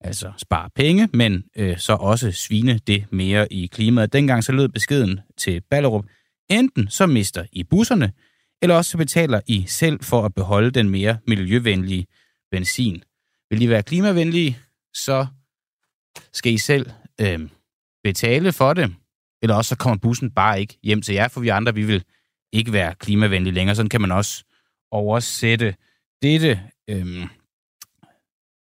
altså 0.00 0.32
spare 0.36 0.70
penge, 0.74 1.08
men 1.12 1.44
øh, 1.56 1.78
så 1.78 1.92
også 1.92 2.32
svine 2.32 2.78
det 2.86 3.04
mere 3.12 3.52
i 3.52 3.66
klimaet. 3.66 4.12
Dengang 4.12 4.44
så 4.44 4.52
lød 4.52 4.68
beskeden 4.68 5.20
til 5.36 5.60
Ballerup, 5.70 6.04
enten 6.50 6.88
så 6.88 7.06
mister 7.06 7.44
I 7.52 7.64
busserne, 7.64 8.12
eller 8.62 8.76
også 8.76 8.90
så 8.90 8.98
betaler 8.98 9.40
I 9.46 9.64
selv 9.66 10.02
for 10.02 10.24
at 10.24 10.34
beholde 10.34 10.70
den 10.70 10.90
mere 10.90 11.18
miljøvenlige 11.26 12.06
benzin. 12.50 13.02
Vil 13.50 13.62
I 13.62 13.68
være 13.68 13.82
klimavenlige, 13.82 14.58
så 14.94 15.26
skal 16.32 16.52
I 16.52 16.58
selv 16.58 16.90
øh, 17.20 17.40
betale 18.04 18.52
for 18.52 18.74
det, 18.74 18.94
eller 19.42 19.56
også 19.56 19.68
så 19.68 19.76
kommer 19.76 19.98
bussen 19.98 20.30
bare 20.30 20.60
ikke 20.60 20.78
hjem 20.82 21.02
til 21.02 21.14
jer, 21.14 21.28
for 21.28 21.40
vi 21.40 21.48
andre, 21.48 21.74
vi 21.74 21.84
vil 21.84 22.04
ikke 22.52 22.72
være 22.72 22.94
klimavenlige 22.94 23.54
længere. 23.54 23.74
Sådan 23.74 23.88
kan 23.88 24.00
man 24.00 24.12
også 24.12 24.44
oversætte 24.90 25.74
dette. 26.22 26.60
Øhm, 26.90 27.22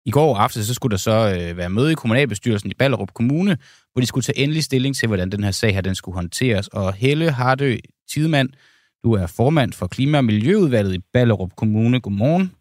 I 0.06 0.12
går 0.12 0.36
aftes 0.36 0.68
så 0.68 0.74
skulle 0.74 0.92
der 0.92 0.98
så 0.98 1.40
øh, 1.40 1.58
være 1.58 1.70
møde 1.70 1.92
i 1.92 1.96
kommunalbestyrelsen 1.96 2.72
i 2.72 2.74
Ballerup 2.74 3.14
Kommune, 3.14 3.58
hvor 3.92 4.00
de 4.02 4.06
skulle 4.08 4.24
tage 4.24 4.40
endelig 4.44 4.64
stilling 4.64 4.96
til, 4.96 5.08
hvordan 5.08 5.32
den 5.32 5.44
her 5.44 5.52
sag 5.52 5.74
her 5.74 5.82
den 5.82 5.96
skulle 5.96 6.16
håndteres. 6.16 6.68
Og 6.68 6.94
Helle 6.94 7.32
Hardø 7.32 7.78
Tidemand, 8.10 8.50
du 9.04 9.14
er 9.14 9.34
formand 9.38 9.74
for 9.74 9.88
Klima- 9.88 10.18
og 10.18 10.26
Miljøudvalget 10.26 10.96
i 10.96 11.00
Ballerup 11.14 11.56
Kommune. 11.56 12.02
Godmorgen. 12.02 12.52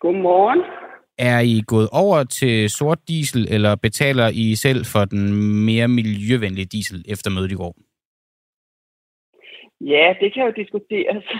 Godmorgen. 0.00 0.79
Er 1.28 1.40
I 1.40 1.62
gået 1.66 1.88
over 1.92 2.24
til 2.24 2.70
sort 2.70 2.98
diesel, 3.08 3.42
eller 3.54 3.74
betaler 3.76 4.28
I 4.28 4.54
selv 4.54 4.84
for 4.92 5.04
den 5.04 5.22
mere 5.66 5.88
miljøvenlige 5.88 6.66
diesel 6.74 7.04
efter 7.08 7.30
mødet 7.30 7.52
i 7.52 7.54
går? 7.54 7.74
Ja, 9.94 10.06
det 10.20 10.28
kan 10.34 10.42
jo 10.46 10.52
diskuteres. 10.62 11.24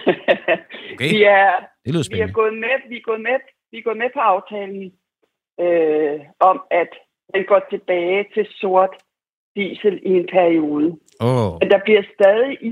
Okay, 0.95 1.11
vi, 1.15 1.23
er, 1.23 1.51
det 1.85 1.93
lyder 1.95 1.99
vi, 1.99 1.99
er 1.99 2.03
spændende. 2.03 2.33
gået 2.33 2.55
med, 2.65 2.75
vi, 2.89 2.97
er 2.97 3.01
gået 3.11 3.21
med, 3.29 3.37
vi 3.73 3.77
er 3.79 3.83
gået 3.89 3.97
med 4.03 4.11
på 4.17 4.21
aftalen 4.33 4.83
øh, 5.65 6.17
om, 6.51 6.57
at 6.81 6.91
den 7.35 7.43
går 7.51 7.61
tilbage 7.73 8.25
til 8.35 8.45
sort 8.61 8.93
diesel 9.57 9.95
i 10.11 10.11
en 10.21 10.27
periode. 10.37 10.89
Åh, 11.21 11.53
Men 11.61 11.69
der 11.73 11.81
bliver 11.87 12.03
stadig 12.15 12.53
i... 12.69 12.71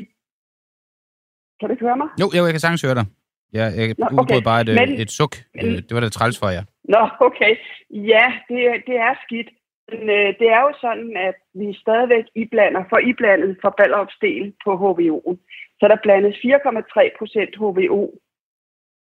Kan 1.59 1.65
du 1.69 1.73
ikke 1.75 1.85
høre 1.89 1.97
mig? 2.03 2.09
Jo, 2.21 2.27
jo, 2.37 2.43
jeg 2.47 2.53
kan 2.55 2.61
sagtens 2.61 2.83
høre 2.83 2.95
dig. 3.01 3.07
Jeg, 3.53 3.67
jeg 3.77 3.95
Nå, 3.99 4.07
okay. 4.23 4.43
bare 4.51 4.61
et, 4.61 4.69
Men- 4.81 5.01
et 5.01 5.11
suk. 5.11 5.33
men- 5.55 5.67
Øh, 5.67 5.77
Det 5.87 5.93
var 5.95 6.01
da 6.01 6.09
træls 6.09 6.39
for 6.39 6.49
jer. 6.57 6.65
Nå, 6.95 7.09
okay. 7.21 7.57
Ja, 7.91 8.33
det, 8.49 8.83
det 8.87 8.97
er 8.97 9.15
skidt. 9.25 9.49
Men 9.93 10.11
øh, 10.11 10.35
det 10.41 10.49
er 10.57 10.61
jo 10.61 10.73
sådan, 10.81 11.17
at 11.17 11.35
vi 11.55 11.77
stadigvæk 11.81 12.25
iblander, 12.35 12.85
for 12.89 12.99
iblandet 12.99 13.59
for 13.63 13.75
Ballerups 13.79 14.17
del 14.21 14.55
på 14.65 14.71
HVO'en. 14.83 15.37
Så 15.81 15.89
der 15.89 15.97
blandes 16.03 16.37
4,3 16.37 17.19
procent 17.19 17.57
HVO 17.57 18.03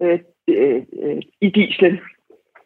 øh, 0.02 0.18
øh, 0.48 0.82
øh, 1.02 1.22
i 1.40 1.48
dieselen. 1.50 2.00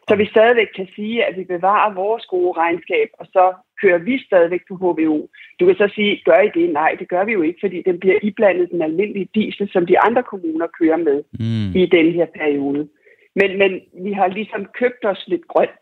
Så 0.07 0.15
vi 0.15 0.25
stadigvæk 0.25 0.67
kan 0.75 0.87
sige, 0.95 1.25
at 1.25 1.37
vi 1.37 1.43
bevarer 1.43 1.93
vores 1.93 2.25
gode 2.25 2.57
regnskab, 2.57 3.09
og 3.19 3.25
så 3.25 3.53
kører 3.81 3.97
vi 3.97 4.23
stadigvæk 4.25 4.61
på 4.67 4.75
HVO. 4.75 5.29
Du 5.59 5.65
kan 5.65 5.75
så 5.75 5.91
sige, 5.95 6.21
gør 6.25 6.41
I 6.41 6.49
det? 6.59 6.73
Nej, 6.73 6.95
det 6.99 7.09
gør 7.09 7.23
vi 7.25 7.31
jo 7.31 7.41
ikke, 7.41 7.59
fordi 7.63 7.81
den 7.81 7.99
bliver 7.99 8.19
iblandet 8.23 8.71
den 8.71 8.81
almindelige 8.81 9.29
diesel, 9.35 9.69
som 9.71 9.85
de 9.85 9.99
andre 9.99 10.23
kommuner 10.23 10.67
kører 10.79 10.97
med 10.97 11.23
Mm. 11.39 11.81
i 11.81 11.85
den 11.85 12.11
her 12.11 12.25
periode. 12.25 12.89
Men, 13.39 13.49
men 13.61 13.71
vi 14.05 14.11
har 14.19 14.27
ligesom 14.27 14.61
købt 14.79 15.01
os 15.11 15.21
lidt 15.27 15.47
grønt. 15.47 15.79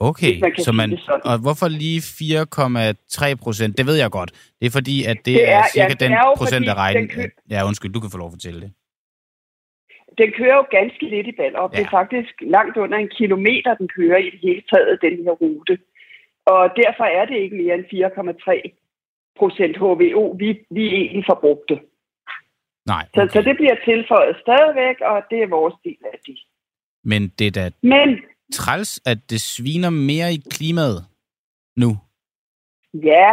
Okay, 0.00 0.32
man 0.40 0.52
så 0.66 0.72
man, 0.72 0.98
og 1.30 1.36
hvorfor 1.44 1.68
lige 1.82 2.00
4,3 2.00 3.34
procent? 3.44 3.78
Det 3.78 3.86
ved 3.86 3.96
jeg 4.04 4.10
godt. 4.10 4.30
Det 4.60 4.66
er 4.66 4.70
fordi, 4.78 4.96
at 5.10 5.16
det, 5.16 5.24
Det 5.40 5.48
er, 5.48 5.58
er- 5.58 5.68
cirka 5.72 5.94
ja, 6.00 6.04
den 6.04 6.12
er 6.12 6.34
procent 6.36 6.68
af 6.68 6.74
regnen. 6.74 7.02
den 7.02 7.08
kø- 7.16 7.30
Ja, 7.50 7.66
undskyld, 7.68 7.92
du 7.92 8.00
kan 8.00 8.10
få 8.10 8.18
lov 8.18 8.28
at 8.30 8.32
fortælle 8.38 8.60
det. 8.60 8.70
Den 10.20 10.32
kører 10.38 10.56
jo 10.60 10.66
ganske 10.78 11.04
lidt 11.14 11.26
i 11.26 11.32
Ballerup. 11.40 11.72
Ja. 11.72 11.76
Det 11.78 11.86
er 11.86 11.90
faktisk 11.90 12.32
langt 12.56 12.76
under 12.76 12.98
en 12.98 13.10
kilometer, 13.18 13.74
den 13.74 13.88
kører 13.96 14.18
i 14.26 14.30
det 14.34 14.40
hele 14.42 14.62
taget, 14.72 14.98
den 15.06 15.14
her 15.24 15.30
rute. 15.44 15.78
Og 16.46 16.62
derfor 16.82 17.04
er 17.18 17.24
det 17.30 17.36
ikke 17.44 17.56
mere 17.62 17.74
end 17.74 17.84
4,3 17.84 18.62
procent 19.38 19.76
HVO, 19.76 20.24
vi, 20.42 20.48
vi 20.70 20.84
egentlig 21.00 21.24
forbrugte. 21.32 21.74
Nej, 22.86 23.04
Så, 23.14 23.22
okay. 23.22 23.32
så 23.32 23.42
det 23.48 23.56
bliver 23.56 23.76
tilføjet 23.84 24.36
stadigvæk, 24.44 24.96
og 25.00 25.18
det 25.30 25.38
er 25.42 25.54
vores 25.58 25.74
del 25.84 26.00
af 26.12 26.18
det. 26.26 26.38
Men 27.04 27.28
det 27.38 27.46
er 27.46 27.54
da 27.60 27.70
Men 27.82 28.08
træls, 28.52 29.00
at 29.06 29.18
det 29.30 29.40
sviner 29.40 29.90
mere 29.90 30.28
i 30.36 30.40
klimaet 30.50 31.00
nu. 31.76 31.90
Ja, 32.94 33.30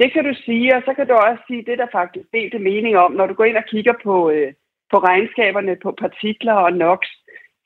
det 0.00 0.12
kan 0.12 0.24
du 0.24 0.34
sige, 0.44 0.76
og 0.76 0.82
så 0.86 0.94
kan 0.96 1.06
du 1.06 1.14
også 1.14 1.42
sige, 1.46 1.64
det 1.64 1.72
er 1.72 1.82
der 1.84 1.96
faktisk 2.00 2.26
delte 2.32 2.58
mening 2.58 2.96
om, 2.96 3.12
når 3.12 3.26
du 3.26 3.34
går 3.34 3.44
ind 3.44 3.56
og 3.56 3.68
kigger 3.70 3.94
på, 4.04 4.30
øh, 4.30 4.52
på 4.90 4.96
regnskaberne 4.98 5.76
på 5.82 5.90
partikler 6.02 6.52
og 6.52 6.72
NOx, 6.72 7.00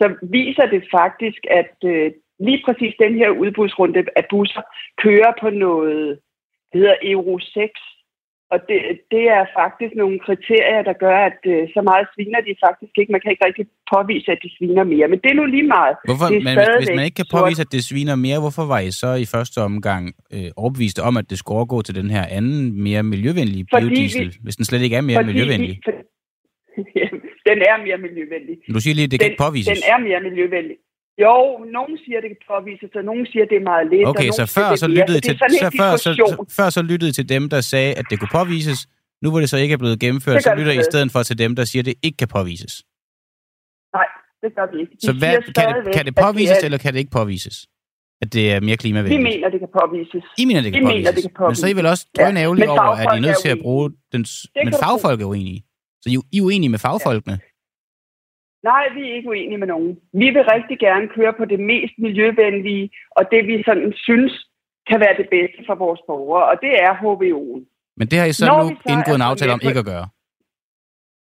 så 0.00 0.06
viser 0.22 0.66
det 0.66 0.82
faktisk, 0.98 1.40
at 1.50 1.74
øh, 1.84 2.12
lige 2.46 2.62
præcis 2.66 2.94
den 2.98 3.14
her 3.14 3.30
udbudsrunde 3.30 4.04
af 4.16 4.24
busser 4.30 4.62
kører 5.02 5.32
på 5.40 5.50
noget, 5.50 6.20
det 6.72 6.80
hedder 6.80 6.96
Euro 7.02 7.38
6, 7.38 7.80
og 8.54 8.58
det, 8.68 8.78
det 9.14 9.24
er 9.38 9.44
faktisk 9.60 9.92
nogle 10.02 10.16
kriterier, 10.26 10.82
der 10.88 10.94
gør, 11.04 11.18
at 11.30 11.40
øh, 11.52 11.62
så 11.74 11.80
meget 11.90 12.06
sviner 12.14 12.40
de 12.48 12.52
faktisk 12.66 12.92
ikke. 13.00 13.12
Man 13.14 13.20
kan 13.22 13.30
ikke 13.32 13.46
rigtig 13.48 13.66
påvise, 13.94 14.28
at 14.34 14.38
de 14.44 14.50
sviner 14.56 14.84
mere, 14.94 15.06
men 15.12 15.18
det 15.22 15.30
er 15.30 15.38
nu 15.40 15.44
lige 15.56 15.68
meget. 15.76 15.94
Hvorfor, 16.08 16.26
Det 16.34 16.42
men 16.46 16.54
hvis, 16.78 16.90
man 16.98 17.04
ikke 17.08 17.20
kan 17.22 17.30
påvise, 17.38 17.60
at 17.66 17.70
det 17.76 17.82
sviner 17.90 18.16
mere, 18.26 18.38
hvorfor 18.44 18.64
var 18.72 18.80
I 18.88 18.90
så 19.02 19.10
i 19.24 19.26
første 19.34 19.58
omgang 19.68 20.02
øh, 20.34 20.48
overbevist 20.62 20.98
om, 21.08 21.14
at 21.20 21.26
det 21.30 21.36
skulle 21.38 21.56
overgå 21.60 21.78
til 21.82 21.94
den 22.00 22.10
her 22.16 22.24
anden, 22.38 22.60
mere 22.86 23.02
miljøvenlige 23.14 23.64
Fordi 23.74 23.86
biodiesel, 23.86 24.26
vi- 24.32 24.40
hvis 24.44 24.56
den 24.58 24.64
slet 24.70 24.82
ikke 24.86 24.96
er 25.00 25.04
mere 25.10 25.22
miljøvenlig? 25.30 25.74
Vi, 25.80 25.80
for, 25.84 25.92
den 27.50 27.58
er 27.70 27.76
mere 27.86 27.98
miljøvenlig. 28.06 28.54
Du 28.74 28.80
siger 28.84 28.94
lige, 28.94 29.04
at 29.08 29.10
det 29.12 29.18
kan 29.20 29.26
den, 29.26 29.32
ikke 29.32 29.42
påvises. 29.46 29.68
Den 29.78 29.82
er 29.92 29.98
mere 30.08 30.20
miljøvenlig. 30.28 30.76
Jo, 31.24 31.36
nogen 31.76 31.94
siger, 32.04 32.18
det 32.24 32.28
kan 32.34 32.40
påvises, 32.54 32.90
og 32.98 33.04
nogen 33.10 33.24
siger, 33.30 33.44
det 33.52 33.56
er 33.62 33.66
meget 33.72 33.86
lidt. 33.92 34.06
Okay, 34.10 34.28
så 34.40 34.44
siger, 34.46 34.46
før 34.58 34.76
så 34.82 34.88
lyttede 34.98 35.20
til, 35.26 35.34
så 35.38 35.70
før, 35.80 35.90
så, 36.04 36.10
før 36.58 36.68
så 36.70 36.82
lyttede 36.82 37.12
til 37.18 37.28
dem, 37.34 37.42
der 37.54 37.60
sagde, 37.72 37.94
at 38.00 38.04
det 38.10 38.16
kunne 38.20 38.34
påvises. 38.40 38.80
Nu 39.22 39.30
hvor 39.30 39.40
det 39.40 39.50
så 39.50 39.56
ikke 39.64 39.72
er 39.72 39.76
blevet 39.84 39.98
gennemført, 40.00 40.42
så 40.42 40.54
lytter 40.58 40.72
I 40.72 40.76
det 40.76 40.80
i 40.86 40.90
stedet 40.92 41.12
for 41.12 41.22
til 41.22 41.38
dem, 41.38 41.56
der 41.56 41.64
siger, 41.64 41.82
at 41.82 41.86
det 41.86 41.94
ikke 42.02 42.16
kan 42.16 42.28
påvises. 42.28 42.74
Nej, 43.96 44.08
det 44.42 44.50
gør 44.56 44.66
vi 44.72 44.80
ikke. 44.80 44.92
De 44.92 45.06
Så 45.06 45.12
hvad, 45.12 45.34
kan, 45.58 45.84
det, 45.86 45.94
kan 45.96 46.04
det 46.06 46.14
at 46.18 46.24
påvises, 46.24 46.58
er- 46.58 46.64
eller 46.64 46.78
kan 46.78 46.92
det 46.94 46.98
ikke 46.98 47.10
påvises? 47.10 47.56
At 48.22 48.32
det 48.32 48.52
er 48.52 48.60
mere 48.60 48.70
Vi 48.70 48.76
klimavenligt? 48.76 49.22
mener, 49.22 49.48
det 49.48 49.60
kan 49.64 49.68
påvises. 49.80 50.24
I 50.38 50.44
mener, 50.44 50.60
det 50.62 50.72
kan 50.72 50.80
vi 50.80 50.84
påvises. 50.86 50.98
mener, 50.98 51.12
det 51.12 51.22
kan 51.36 51.46
Men 51.46 51.54
så 51.56 51.66
er 51.66 51.70
I 51.70 51.76
vel 51.76 51.86
også 51.86 52.04
Ja, 52.18 52.24
drønærgerlige 52.24 52.66
men 52.66 52.78
over, 52.78 52.80
at 53.02 53.06
I 53.14 53.16
er 53.16 53.20
nødt 53.26 53.38
til 53.42 53.48
at 53.48 53.58
bruge 53.62 53.90
den... 54.12 54.22
Men 54.64 54.74
fagfolk 54.82 55.20
er 55.20 55.24
uenige. 55.32 55.60
Så 56.02 56.06
I, 56.10 56.16
I 56.32 56.38
er 56.38 56.42
uenige 56.42 56.70
med 56.74 56.78
fagfolkene? 56.78 57.38
Nej, 58.62 58.84
vi 58.94 59.10
er 59.10 59.14
ikke 59.14 59.28
uenige 59.28 59.58
med 59.58 59.66
nogen. 59.66 60.00
Vi 60.12 60.30
vil 60.30 60.44
rigtig 60.54 60.78
gerne 60.78 61.08
køre 61.08 61.32
på 61.32 61.44
det 61.44 61.60
mest 61.60 61.94
miljøvenlige, 61.98 62.90
og 63.10 63.22
det 63.30 63.46
vi 63.46 63.62
sådan 63.62 63.92
synes 63.96 64.46
kan 64.88 65.00
være 65.00 65.16
det 65.16 65.28
bedste 65.36 65.60
for 65.66 65.74
vores 65.74 66.00
borgere, 66.06 66.44
og 66.50 66.56
det 66.64 66.72
er 66.86 66.92
HVO'en. 67.02 67.62
Men 67.96 68.06
det 68.08 68.18
har 68.18 68.26
I 68.26 68.32
så 68.32 68.46
Når 68.46 68.62
nu 68.62 68.68
så 68.68 68.92
indgået 68.94 69.18
en 69.20 69.28
aftale 69.30 69.52
om 69.52 69.60
ikke 69.68 69.84
at 69.84 69.90
gøre. 69.94 70.06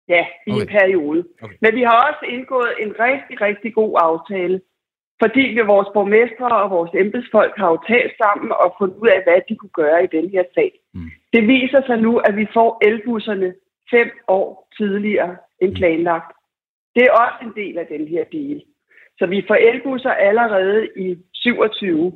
Ja, 0.09 0.25
i 0.47 0.51
Okay. 0.51 0.61
en 0.61 0.69
periode. 0.77 1.21
Okay. 1.43 1.57
Men 1.63 1.71
vi 1.79 1.83
har 1.89 1.97
også 2.09 2.25
indgået 2.37 2.73
en 2.85 2.91
rigtig, 3.07 3.41
rigtig 3.41 3.75
god 3.81 3.93
aftale, 4.09 4.61
fordi 5.23 5.45
vi 5.55 5.61
vores 5.75 5.89
borgmestre 5.95 6.49
og 6.63 6.71
vores 6.71 6.93
embedsfolk 7.03 7.55
har 7.57 7.69
jo 7.75 7.79
talt 7.93 8.13
sammen 8.23 8.49
og 8.63 8.75
fundet 8.79 8.97
ud 9.03 9.09
af, 9.17 9.21
hvad 9.27 9.39
de 9.49 9.57
kunne 9.57 9.77
gøre 9.83 10.05
i 10.05 10.13
den 10.17 10.27
her 10.35 10.45
sag. 10.55 10.71
Mm. 10.95 11.11
Det 11.33 11.43
viser 11.55 11.81
sig 11.87 11.99
nu, 12.07 12.13
at 12.19 12.37
vi 12.37 12.47
får 12.57 12.71
elbusserne 12.89 13.55
fem 13.91 14.11
år 14.29 14.69
tidligere 14.79 15.37
end 15.63 15.77
planlagt. 15.77 16.31
Det 16.95 17.03
er 17.03 17.13
også 17.25 17.39
en 17.43 17.53
del 17.63 17.79
af 17.79 17.87
den 17.87 18.09
her 18.09 18.25
deal. 18.25 18.63
Så 19.19 19.27
vi 19.27 19.45
får 19.49 19.55
elbusser 19.55 20.11
allerede 20.11 20.89
i 20.97 21.17
27 21.35 22.13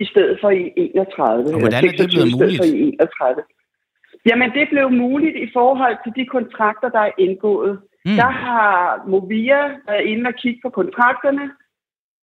i 0.00 0.04
stedet 0.04 0.38
for 0.40 0.50
i 0.50 0.72
31. 0.76 1.54
Og 1.54 1.60
hvordan 1.60 1.72
er 1.72 1.80
det 1.80 1.98
26 1.98 2.08
blevet 2.08 2.28
i 2.28 2.36
muligt? 2.36 2.64
i 2.64 2.88
31. 2.88 3.42
Jamen, 4.28 4.50
det 4.50 4.68
blev 4.72 4.90
muligt 4.90 5.36
i 5.36 5.48
forhold 5.52 5.96
til 6.04 6.12
de 6.18 6.26
kontrakter, 6.26 6.88
der 6.88 7.00
er 7.00 7.12
indgået. 7.18 7.72
Mm. 8.04 8.16
Der 8.20 8.30
har 8.44 9.04
Movia 9.08 9.62
været 9.88 10.04
inde 10.12 10.28
og 10.28 10.34
kigge 10.34 10.60
på 10.64 10.70
kontrakterne, 10.70 11.50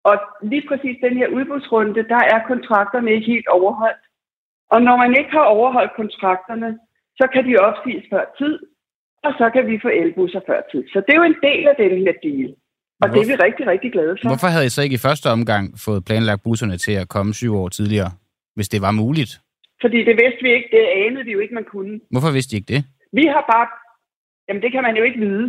og 0.05 0.17
lige 0.43 0.65
præcis 0.69 0.97
den 1.03 1.17
her 1.17 1.29
udbudsrunde, 1.29 2.09
der 2.15 2.23
er 2.35 2.47
kontrakterne 2.47 3.13
ikke 3.13 3.27
helt 3.27 3.49
overholdt. 3.49 4.05
Og 4.71 4.83
når 4.83 4.97
man 4.97 5.13
ikke 5.19 5.31
har 5.31 5.47
overholdt 5.57 5.97
kontrakterne, 5.97 6.79
så 7.19 7.29
kan 7.33 7.43
de 7.49 7.57
opsiges 7.69 8.05
før 8.13 8.25
tid, 8.39 8.59
og 9.27 9.33
så 9.41 9.47
kan 9.55 9.65
vi 9.71 9.77
få 9.85 9.91
elbusser 10.03 10.41
før 10.49 10.61
tid. 10.71 10.83
Så 10.93 10.99
det 11.05 11.13
er 11.13 11.19
jo 11.23 11.29
en 11.33 11.41
del 11.49 11.63
af 11.73 11.77
den 11.83 11.93
her 12.05 12.15
deal. 12.27 12.51
Og 13.03 13.07
det 13.13 13.21
er 13.23 13.29
vi 13.33 13.37
rigtig, 13.47 13.65
rigtig 13.73 13.91
glade 13.93 14.15
for. 14.19 14.29
Hvorfor 14.29 14.51
havde 14.55 14.67
I 14.67 14.75
så 14.77 14.83
ikke 14.83 14.99
i 15.01 15.07
første 15.09 15.27
omgang 15.37 15.65
fået 15.87 16.05
planlagt 16.09 16.43
busserne 16.47 16.77
til 16.77 16.95
at 17.03 17.09
komme 17.15 17.31
syv 17.35 17.53
år 17.61 17.69
tidligere, 17.69 18.11
hvis 18.57 18.69
det 18.69 18.81
var 18.87 18.93
muligt? 19.03 19.33
Fordi 19.83 19.99
det 20.09 20.15
vidste 20.23 20.41
vi 20.47 20.51
ikke, 20.57 20.69
det 20.77 20.85
anede 21.07 21.25
vi 21.25 21.33
jo 21.37 21.41
ikke, 21.45 21.55
man 21.55 21.69
kunne. 21.73 21.95
Hvorfor 22.15 22.31
vidste 22.37 22.53
I 22.55 22.57
ikke 22.59 22.73
det? 22.75 22.81
Vi 23.19 23.25
har 23.35 23.45
bare... 23.55 23.67
Jamen, 24.49 24.63
det 24.63 24.73
kan 24.73 24.83
man 24.83 24.97
jo 24.97 25.03
ikke 25.09 25.21
vide. 25.27 25.47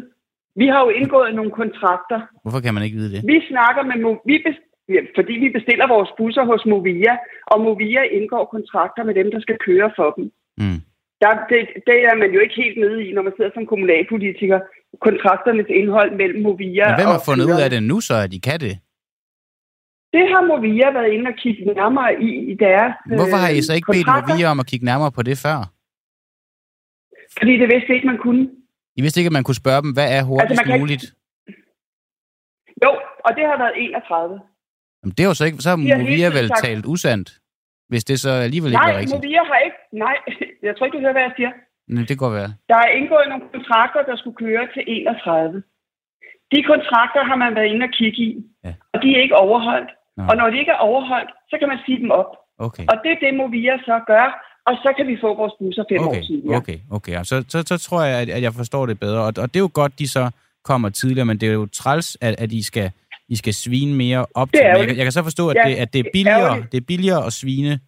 Vi 0.62 0.68
har 0.74 0.82
jo 0.86 0.90
indgået 1.00 1.36
nogle 1.36 1.52
kontrakter, 1.62 2.20
Hvorfor 2.44 2.60
kan 2.60 2.74
man 2.74 2.84
ikke 2.84 2.98
vide 2.98 3.12
det? 3.16 3.22
Vi 3.34 3.38
snakker 3.52 3.82
med 3.90 3.98
vi 4.30 4.36
bes- 4.46 4.68
ja, 4.96 5.02
fordi 5.18 5.34
vi 5.44 5.50
bestiller 5.58 5.88
vores 5.96 6.12
busser 6.18 6.44
hos 6.52 6.66
Movia, 6.66 7.14
og 7.52 7.58
Movia 7.66 8.04
indgår 8.18 8.46
kontrakter 8.46 9.04
med 9.04 9.16
dem, 9.20 9.28
der 9.32 9.40
skal 9.40 9.58
køre 9.68 9.90
for 9.96 10.10
dem. 10.18 10.26
Mm. 10.62 10.80
Der, 11.22 11.30
det, 11.52 11.60
det 11.90 11.98
er 12.10 12.16
man 12.22 12.30
jo 12.36 12.40
ikke 12.46 12.56
helt 12.64 12.78
nede 12.84 13.00
i, 13.08 13.14
når 13.14 13.22
man 13.28 13.34
sidder 13.38 13.52
som 13.54 13.66
kommunalpolitiker. 13.72 14.60
Kontrakternes 15.08 15.70
indhold 15.80 16.12
mellem 16.22 16.42
Movia 16.44 16.86
Men 16.88 16.96
hvem 17.00 17.08
og 17.08 17.14
har 17.18 17.24
fundet 17.30 17.46
ud 17.54 17.60
af 17.66 17.70
det 17.70 17.84
nu 17.92 17.98
så, 18.10 18.16
at 18.26 18.34
I 18.34 18.40
kan 18.48 18.60
det? 18.60 18.76
Det 20.16 20.24
har 20.34 20.42
Movia 20.52 20.88
været 20.98 21.12
inde 21.16 21.28
og 21.32 21.36
kigge 21.44 21.62
nærmere 21.74 22.10
i 22.28 22.30
i 22.52 22.54
deres 22.66 22.94
Hvorfor 23.20 23.38
har 23.44 23.50
I 23.50 23.58
øh, 23.58 23.64
så 23.68 23.74
ikke 23.78 23.92
bedt? 23.96 24.08
Movia 24.30 24.48
om 24.54 24.60
at 24.64 24.68
kigge 24.72 24.86
nærmere 24.92 25.12
på 25.18 25.22
det 25.30 25.38
før? 25.46 25.58
Fordi 27.38 27.54
det 27.62 27.68
vidste 27.74 27.88
vi 27.90 27.94
ikke, 27.98 28.08
man 28.14 28.18
kunne. 28.26 28.44
I 28.98 29.02
vidste 29.02 29.20
ikke, 29.20 29.32
at 29.34 29.38
man 29.40 29.44
kunne 29.48 29.62
spørge 29.64 29.82
dem, 29.86 29.92
hvad 29.98 30.08
er 30.18 30.24
hurtigst 30.24 30.52
Altså, 30.52 30.64
kan 30.64 30.74
ikke- 30.74 30.84
muligt? 30.84 31.06
Jo, 32.86 32.92
og 33.26 33.32
det 33.38 33.44
har 33.52 33.58
været 33.64 33.74
31. 33.76 34.40
Jamen, 35.04 35.14
det 35.18 35.24
er 35.24 35.28
jo 35.32 35.34
så 35.40 35.46
ikke, 35.46 35.58
så 35.58 35.70
har 35.70 35.78
De 35.78 35.98
Movia 36.02 36.28
vel 36.40 36.48
sagt- 36.48 36.64
talt 36.66 36.86
usandt, 36.86 37.30
hvis 37.92 38.04
det 38.10 38.18
så 38.26 38.32
alligevel 38.48 38.72
ikke 38.72 38.84
Nej, 38.84 38.92
var 38.92 39.00
rigtigt. 39.00 39.16
Movia 39.16 39.44
har 39.52 39.60
ikke... 39.68 39.80
Nej, 40.06 40.16
jeg 40.68 40.74
tror 40.74 40.86
ikke, 40.86 40.98
du 40.98 41.04
hører, 41.06 41.18
hvad 41.18 41.26
jeg 41.30 41.36
siger. 41.40 41.52
Nej, 41.96 42.04
det 42.10 42.18
går 42.22 42.30
være. 42.40 42.50
Der 42.72 42.80
er 42.86 42.90
indgået 43.00 43.26
nogle 43.32 43.46
kontrakter, 43.54 44.02
der 44.10 44.16
skulle 44.22 44.38
køre 44.44 44.64
til 44.74 44.84
31. 44.88 45.64
De 46.54 46.60
kontrakter 46.72 47.22
har 47.30 47.38
man 47.44 47.56
været 47.58 47.70
inde 47.74 47.84
og 47.90 47.94
kigge 48.00 48.22
i, 48.30 48.32
ja. 48.66 48.74
og 48.94 48.98
de 49.04 49.08
er 49.16 49.22
ikke 49.26 49.38
overholdt. 49.46 49.92
Nå. 50.18 50.24
Og 50.30 50.34
når 50.40 50.48
de 50.50 50.58
ikke 50.62 50.74
er 50.78 50.82
overholdt, 50.90 51.32
så 51.50 51.56
kan 51.60 51.68
man 51.72 51.80
sige 51.86 52.00
dem 52.04 52.12
op. 52.22 52.32
Okay. 52.68 52.86
Og 52.92 52.96
det 53.04 53.12
er 53.12 53.20
det, 53.24 53.32
Movia 53.40 53.76
så 53.90 53.96
gør, 54.12 54.28
og 54.70 54.74
så 54.84 54.90
kan 54.98 55.08
vi 55.08 55.18
få 55.22 55.30
vores 55.42 55.54
busser 55.60 55.84
fem 55.92 56.02
okay. 56.08 56.20
år 56.20 56.24
tidligere. 56.30 56.58
Okay, 56.58 56.80
okay. 56.98 57.14
Så, 57.24 57.36
så, 57.52 57.58
så 57.72 57.78
tror 57.78 58.04
jeg, 58.04 58.16
at 58.38 58.42
jeg 58.42 58.54
forstår 58.54 58.86
det 58.86 59.00
bedre. 59.00 59.22
Og, 59.28 59.34
og 59.44 59.48
det 59.52 59.56
er 59.56 59.66
jo 59.68 59.72
godt, 59.74 60.00
de 60.00 60.08
så 60.18 60.24
kommer 60.64 60.90
tidligere, 60.90 61.26
men 61.26 61.38
det 61.42 61.50
er 61.50 61.54
jo 61.54 61.66
træls, 61.66 62.18
at, 62.22 62.36
at 62.44 62.52
I 62.52 62.64
skal 62.64 62.92
I 63.30 63.36
skal 63.36 63.54
svine 63.54 63.96
mere 63.96 64.26
op 64.34 64.50
til. 64.54 64.62
Jeg, 64.64 64.88
jeg 64.88 65.06
kan 65.06 65.12
så 65.12 65.24
forstå, 65.24 65.50
at, 65.50 65.56
ja, 65.56 65.70
det, 65.70 65.76
at 65.76 65.94
det, 65.94 66.00
er 66.00 66.10
billigere, 66.14 66.66
det 66.72 66.78
er 66.78 66.86
billigere 66.88 67.26
at 67.26 67.34
svine, 67.34 67.80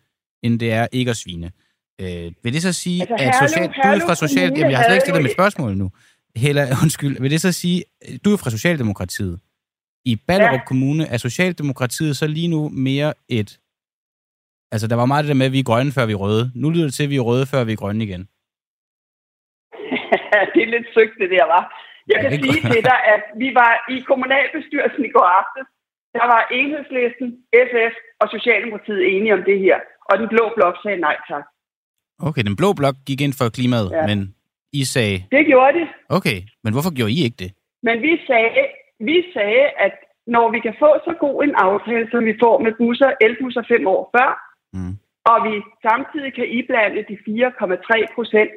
end 0.43 0.60
det 0.60 0.72
er 0.72 0.88
ikke 0.91 1.12
at 1.12 1.17
svine. 1.17 1.51
Øh, 2.01 2.31
vil 2.43 2.53
det 2.53 2.62
så 2.62 2.74
sige, 2.74 3.01
altså, 3.12 3.43
at 3.43 3.50
social, 3.50 3.67
du 3.67 4.03
er 4.03 4.08
fra 4.08 4.15
social... 4.15 4.51
Jamen, 4.58 4.72
jeg 4.72 4.77
har 4.77 4.84
slet 4.84 4.96
ikke 4.96 5.05
stillet 5.05 5.24
mit 5.24 5.31
spørgsmål 5.31 5.77
nu. 5.77 5.91
Hella, 6.36 6.67
undskyld. 6.84 7.22
Vil 7.22 7.31
det 7.31 7.41
så 7.41 7.51
sige, 7.51 7.84
du 8.25 8.34
er 8.34 8.38
fra 8.38 8.50
Socialdemokratiet. 8.50 9.39
I 10.05 10.15
Ballerup 10.27 10.53
ja. 10.53 10.65
Kommune 10.65 11.05
er 11.05 11.17
Socialdemokratiet 11.17 12.17
så 12.17 12.27
lige 12.27 12.48
nu 12.48 12.69
mere 12.69 13.13
et... 13.29 13.60
Altså, 14.72 14.88
der 14.88 14.96
var 14.96 15.05
meget 15.05 15.24
det 15.24 15.29
der 15.29 15.36
med, 15.36 15.46
at 15.46 15.51
vi 15.51 15.60
er 15.60 15.63
grønne, 15.63 15.91
før 15.91 16.05
vi 16.05 16.13
er 16.13 16.22
røde. 16.25 16.51
Nu 16.55 16.69
lyder 16.69 16.84
det 16.86 16.93
til, 16.93 17.03
at 17.03 17.10
vi 17.10 17.15
er 17.15 17.22
røde, 17.22 17.46
før 17.46 17.63
vi 17.63 17.72
er 17.72 17.75
grønne 17.75 18.03
igen. 18.03 18.22
det 20.53 20.62
er 20.63 20.72
lidt 20.75 20.88
sygt, 20.91 21.15
det 21.22 21.29
der, 21.29 21.46
var. 21.46 21.63
Jeg 22.12 22.18
kan 22.22 22.32
sige 22.44 22.62
til 22.74 22.84
dig, 22.92 23.00
at 23.16 23.24
vi 23.44 23.50
var 23.62 23.74
i 23.94 23.98
kommunalbestyrelsen 24.10 25.04
i 25.10 25.12
går 25.16 25.28
aftes. 25.39 25.68
Der 26.18 26.25
var 26.34 26.42
Enhedslisten, 26.60 27.28
SF 27.70 27.94
og 28.22 28.28
Socialdemokratiet 28.36 29.01
enige 29.13 29.34
om 29.34 29.44
det 29.50 29.60
her. 29.66 29.78
Og 30.10 30.13
den 30.20 30.28
blå 30.34 30.44
blok 30.56 30.75
sagde 30.84 31.00
nej 31.08 31.18
tak. 31.32 31.46
Okay, 32.28 32.44
den 32.50 32.56
blå 32.56 32.70
blok 32.80 32.96
gik 33.08 33.22
ind 33.22 33.34
for 33.39 33.50
klimaet, 33.58 33.89
ja. 33.92 34.08
men 34.10 34.20
I 34.74 34.84
sagde... 34.94 35.18
Det 35.32 35.46
gjorde 35.46 35.74
de. 35.80 35.88
Okay, 36.18 36.39
men 36.63 36.74
hvorfor 36.74 36.92
gjorde 36.98 37.13
I 37.18 37.24
ikke 37.28 37.39
det? 37.44 37.51
Men 37.88 37.96
vi 38.01 38.13
sagde, 38.28 38.50
vi 39.10 39.18
sagde, 39.34 39.63
at 39.86 39.96
når 40.36 40.51
vi 40.51 40.60
kan 40.60 40.75
få 40.84 40.92
så 41.08 41.13
god 41.20 41.44
en 41.44 41.56
aftale, 41.56 42.08
som 42.12 42.25
vi 42.25 42.36
får 42.44 42.56
med 42.66 42.74
busser, 42.80 43.12
elbusser 43.22 43.63
fem 43.74 43.88
år 43.88 44.01
før, 44.16 44.30
mm. 44.74 44.94
og 45.32 45.38
vi 45.48 45.54
samtidig 45.88 46.32
kan 46.38 46.48
iblande 46.60 47.01
de 47.10 47.16
4,3 47.28 48.16
procent 48.16 48.56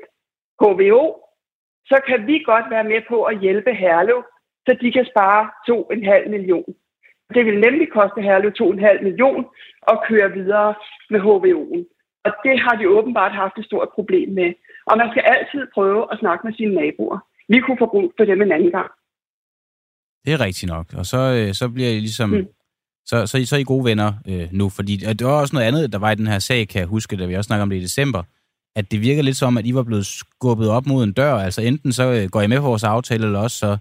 HVO, 0.61 1.05
så 1.91 1.97
kan 2.09 2.27
vi 2.27 2.37
godt 2.51 2.67
være 2.71 2.85
med 2.85 3.01
på 3.09 3.23
at 3.31 3.41
hjælpe 3.41 3.73
Herlev, 3.75 4.19
så 4.67 4.77
de 4.83 4.93
kan 4.93 5.07
spare 5.13 5.43
2,5 5.71 6.29
million. 6.35 6.71
Det 7.35 7.43
vil 7.47 7.61
nemlig 7.67 7.87
koste 7.93 8.21
Herlev 8.23 8.53
2,5 8.61 9.03
million 9.03 9.45
at 9.93 9.97
køre 10.09 10.33
videre 10.39 10.75
med 11.11 11.21
HVO'en. 11.27 11.83
Og 12.27 12.33
det 12.45 12.55
har 12.65 12.75
de 12.81 12.89
åbenbart 12.89 13.33
haft 13.33 13.59
et 13.59 13.65
stort 13.65 13.89
problem 13.95 14.29
med. 14.39 14.51
Og 14.87 14.99
man 14.99 15.09
skal 15.11 15.25
altid 15.35 15.63
prøve 15.75 16.03
at 16.13 16.19
snakke 16.19 16.47
med 16.47 16.55
sine 16.55 16.75
naboer. 16.75 17.19
Vi 17.49 17.61
kunne 17.61 17.79
få 17.79 17.87
brug 17.87 18.13
for 18.17 18.25
dem 18.25 18.43
en 18.43 18.53
anden 18.53 18.71
gang. 18.71 18.91
Det 20.25 20.33
er 20.33 20.41
rigtigt 20.41 20.73
nok. 20.75 20.87
Og 20.99 21.07
så, 21.07 21.21
øh, 21.39 21.55
så 21.55 21.69
bliver 21.69 21.91
I 21.91 21.99
ligesom... 21.99 22.31
Mm. 22.31 22.47
Så, 23.05 23.27
så, 23.27 23.47
så 23.47 23.57
er 23.57 23.61
I 23.61 23.73
gode 23.73 23.85
venner 23.85 24.13
øh, 24.29 24.49
nu, 24.53 24.69
fordi 24.69 24.97
det 24.97 25.27
var 25.27 25.41
også 25.41 25.55
noget 25.57 25.67
andet, 25.67 25.93
der 25.93 25.99
var 25.99 26.11
i 26.11 26.15
den 26.15 26.27
her 26.27 26.39
sag, 26.39 26.69
kan 26.69 26.81
jeg 26.81 26.89
huske, 26.89 27.17
da 27.17 27.27
vi 27.27 27.35
også 27.35 27.49
snakkede 27.49 27.63
om 27.63 27.71
det 27.71 27.77
i 27.77 27.89
december, 27.89 28.23
at 28.77 28.91
det 28.91 29.01
virker 29.01 29.23
lidt 29.23 29.37
som, 29.37 29.59
at 29.59 29.67
I 29.67 29.75
var 29.75 29.83
blevet 29.83 30.07
skubbet 30.07 30.69
op 30.71 30.87
mod 30.87 31.05
en 31.05 31.13
dør. 31.13 31.35
Altså 31.35 31.63
enten 31.63 31.93
så 31.93 32.05
øh, 32.13 32.31
går 32.31 32.41
I 32.43 32.47
med 32.47 32.61
på 32.61 32.67
vores 32.67 32.85
aftale, 32.85 33.25
eller 33.25 33.41
også 33.41 33.59
så, 33.59 33.77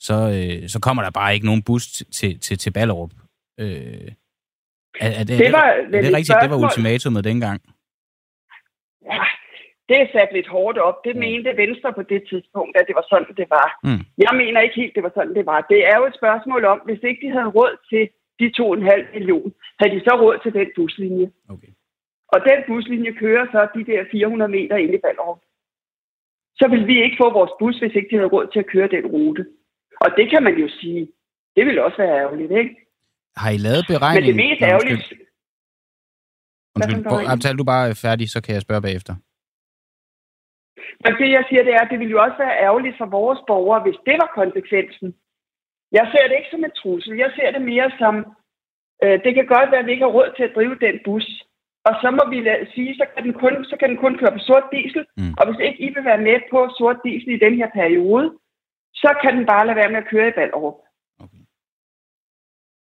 så, 0.00 0.16
øh, 0.36 0.68
så 0.68 0.78
kommer 0.80 1.02
der 1.02 1.10
bare 1.10 1.34
ikke 1.34 1.46
nogen 1.46 1.62
bus 1.62 1.86
til, 2.18 2.38
til, 2.38 2.58
til 2.58 2.72
Ballerup. 2.72 3.10
Øh, 3.60 4.08
er, 5.04 5.10
er, 5.20 5.24
det, 5.28 5.38
det, 5.38 5.52
var, 5.52 5.66
er, 5.66 5.98
er 5.98 6.02
det 6.02 6.16
rigtigt, 6.16 6.38
det 6.42 6.50
var 6.50 6.64
ultimatumet 6.64 7.24
dengang? 7.24 7.60
Ja, 9.12 9.24
det 9.88 9.96
er 10.02 10.08
sat 10.12 10.30
lidt 10.32 10.48
hårdt 10.54 10.78
op. 10.78 10.98
Det 11.06 11.14
mm. 11.14 11.20
mente 11.20 11.56
Venstre 11.62 11.92
på 11.98 12.02
det 12.12 12.22
tidspunkt, 12.30 12.74
at 12.80 12.84
det 12.88 12.94
var 13.00 13.06
sådan, 13.10 13.34
det 13.40 13.48
var. 13.58 13.68
Mm. 13.88 14.02
Jeg 14.24 14.32
mener 14.42 14.60
ikke 14.60 14.80
helt, 14.82 14.94
det 14.96 15.02
var 15.06 15.12
sådan, 15.14 15.34
det 15.38 15.46
var. 15.46 15.60
Det 15.72 15.80
er 15.90 15.96
jo 16.00 16.04
et 16.10 16.18
spørgsmål 16.20 16.62
om, 16.72 16.78
hvis 16.88 17.02
ikke 17.08 17.20
de 17.26 17.30
havde 17.36 17.54
råd 17.58 17.74
til 17.90 18.02
de 18.40 18.46
2,5 18.58 19.14
millioner, 19.14 19.50
havde 19.78 19.94
de 19.96 20.00
så 20.08 20.14
råd 20.22 20.36
til 20.42 20.52
den 20.58 20.68
buslinje. 20.76 21.28
Okay. 21.54 21.72
Og 22.34 22.38
den 22.48 22.58
buslinje 22.68 23.12
kører 23.12 23.44
så 23.52 23.60
de 23.74 23.84
der 23.90 24.04
400 24.10 24.50
meter 24.50 24.76
ind 24.76 24.94
i 24.94 25.02
Ballerup. 25.04 25.40
Så 26.58 26.68
vil 26.72 26.86
vi 26.86 27.02
ikke 27.04 27.16
få 27.22 27.32
vores 27.38 27.52
bus, 27.58 27.78
hvis 27.78 27.94
ikke 27.94 28.08
de 28.10 28.16
havde 28.16 28.32
råd 28.34 28.46
til 28.52 28.58
at 28.58 28.70
køre 28.74 28.88
den 28.88 29.06
rute. 29.06 29.46
Og 30.04 30.08
det 30.16 30.30
kan 30.30 30.42
man 30.42 30.54
jo 30.62 30.68
sige, 30.80 31.08
det 31.56 31.66
vil 31.66 31.78
også 31.86 31.96
være 31.96 32.18
ærgerligt, 32.22 32.52
ikke? 32.62 32.76
Har 33.36 33.50
I 33.50 33.58
lavet 33.66 33.84
beregning? 33.92 34.26
Men 34.26 34.28
det 34.28 34.36
mest 34.44 34.62
ærgerligt... 34.62 34.94
Undskyld, 34.94 35.20
undskyld. 36.76 37.56
du 37.58 37.64
bare 37.64 37.94
færdig, 38.06 38.26
så 38.30 38.38
kan 38.42 38.54
jeg 38.54 38.62
spørge 38.62 38.82
bagefter. 38.82 39.14
Men 41.04 41.12
det, 41.20 41.28
jeg 41.36 41.44
siger, 41.48 41.62
det 41.64 41.74
er, 41.74 41.82
at 41.84 41.90
det 41.90 41.98
ville 41.98 42.14
jo 42.16 42.22
også 42.26 42.38
være 42.44 42.60
ærgerligt 42.66 42.96
for 43.00 43.08
vores 43.18 43.40
borgere, 43.50 43.82
hvis 43.84 43.98
det 44.08 44.16
var 44.22 44.30
konsekvensen. 44.40 45.08
Jeg 45.98 46.06
ser 46.12 46.24
det 46.26 46.36
ikke 46.36 46.52
som 46.52 46.64
en 46.64 46.78
trussel. 46.80 47.14
Jeg 47.24 47.30
ser 47.36 47.50
det 47.50 47.62
mere 47.72 47.90
som, 48.00 48.14
øh, 49.04 49.16
det 49.24 49.32
kan 49.34 49.46
godt 49.54 49.70
være, 49.70 49.82
at 49.82 49.86
vi 49.86 49.92
ikke 49.92 50.06
har 50.08 50.16
råd 50.18 50.30
til 50.36 50.44
at 50.48 50.54
drive 50.56 50.76
den 50.86 50.96
bus. 51.04 51.26
Og 51.88 51.94
så 52.02 52.08
må 52.18 52.22
vi 52.32 52.38
sige, 52.74 52.90
så 53.00 53.04
kan, 53.12 53.24
den 53.26 53.34
kun, 53.42 53.54
så 53.70 53.74
kan 53.80 53.88
den 53.90 53.98
kun 54.04 54.14
køre 54.20 54.32
på 54.36 54.42
sort 54.48 54.66
diesel. 54.74 55.02
Mm. 55.16 55.34
Og 55.38 55.44
hvis 55.46 55.60
ikke 55.66 55.80
I 55.86 55.88
vil 55.94 56.04
være 56.10 56.22
med 56.28 56.38
på 56.52 56.58
sort 56.78 56.98
diesel 57.04 57.30
i 57.34 57.44
den 57.46 57.54
her 57.60 57.68
periode, 57.80 58.26
så 59.02 59.10
kan 59.22 59.32
den 59.36 59.46
bare 59.52 59.66
lade 59.66 59.76
være 59.76 59.92
med 59.92 60.00
at 60.02 60.10
køre 60.12 60.28
i 60.28 60.36
Ballerup. 60.38 60.78
Okay. 61.24 61.42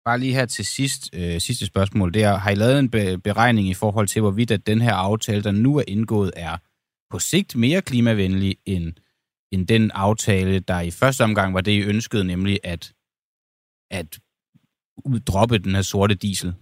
Bare 0.05 0.19
lige 0.19 0.37
her 0.39 0.45
til 0.45 0.65
sidst, 0.65 1.01
øh, 1.17 1.39
sidste 1.47 1.65
spørgsmål. 1.65 2.13
Det 2.13 2.23
er, 2.23 2.35
har 2.43 2.51
I 2.51 2.55
lavet 2.55 2.79
en 2.79 2.91
be- 2.91 3.17
beregning 3.27 3.67
i 3.67 3.73
forhold 3.73 4.07
til, 4.07 4.21
hvorvidt 4.21 4.51
at 4.51 4.67
den 4.67 4.81
her 4.81 4.93
aftale, 4.93 5.43
der 5.43 5.51
nu 5.51 5.77
er 5.77 5.83
indgået, 5.87 6.31
er 6.35 6.57
på 7.11 7.19
sigt 7.19 7.55
mere 7.55 7.81
klimavenlig 7.81 8.57
end, 8.65 8.93
end 9.51 9.67
den 9.67 9.91
aftale, 9.91 10.59
der 10.59 10.79
i 10.81 10.91
første 10.91 11.23
omgang 11.23 11.53
var 11.53 11.61
det, 11.61 11.71
I 11.71 11.89
ønskede, 11.89 12.23
nemlig 12.23 12.59
at, 12.63 12.93
at 13.91 14.19
droppe 15.27 15.57
den 15.57 15.75
her 15.75 15.81
sorte 15.81 16.15
diesel? 16.15 16.55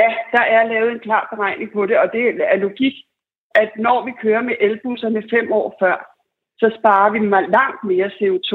Ja, 0.00 0.08
der 0.34 0.44
er 0.56 0.62
lavet 0.72 0.92
en 0.92 1.00
klar 1.06 1.24
beregning 1.32 1.72
på 1.72 1.86
det, 1.86 1.96
og 1.98 2.08
det 2.12 2.22
er 2.52 2.56
logik, 2.56 2.94
at 3.54 3.70
når 3.76 4.04
vi 4.04 4.12
kører 4.22 4.42
med 4.42 4.56
elbusserne 4.60 5.22
fem 5.34 5.52
år 5.52 5.76
før, 5.80 5.96
så 6.60 6.76
sparer 6.78 7.10
vi 7.12 7.18
langt 7.58 7.80
mere 7.90 8.08
CO2, 8.18 8.52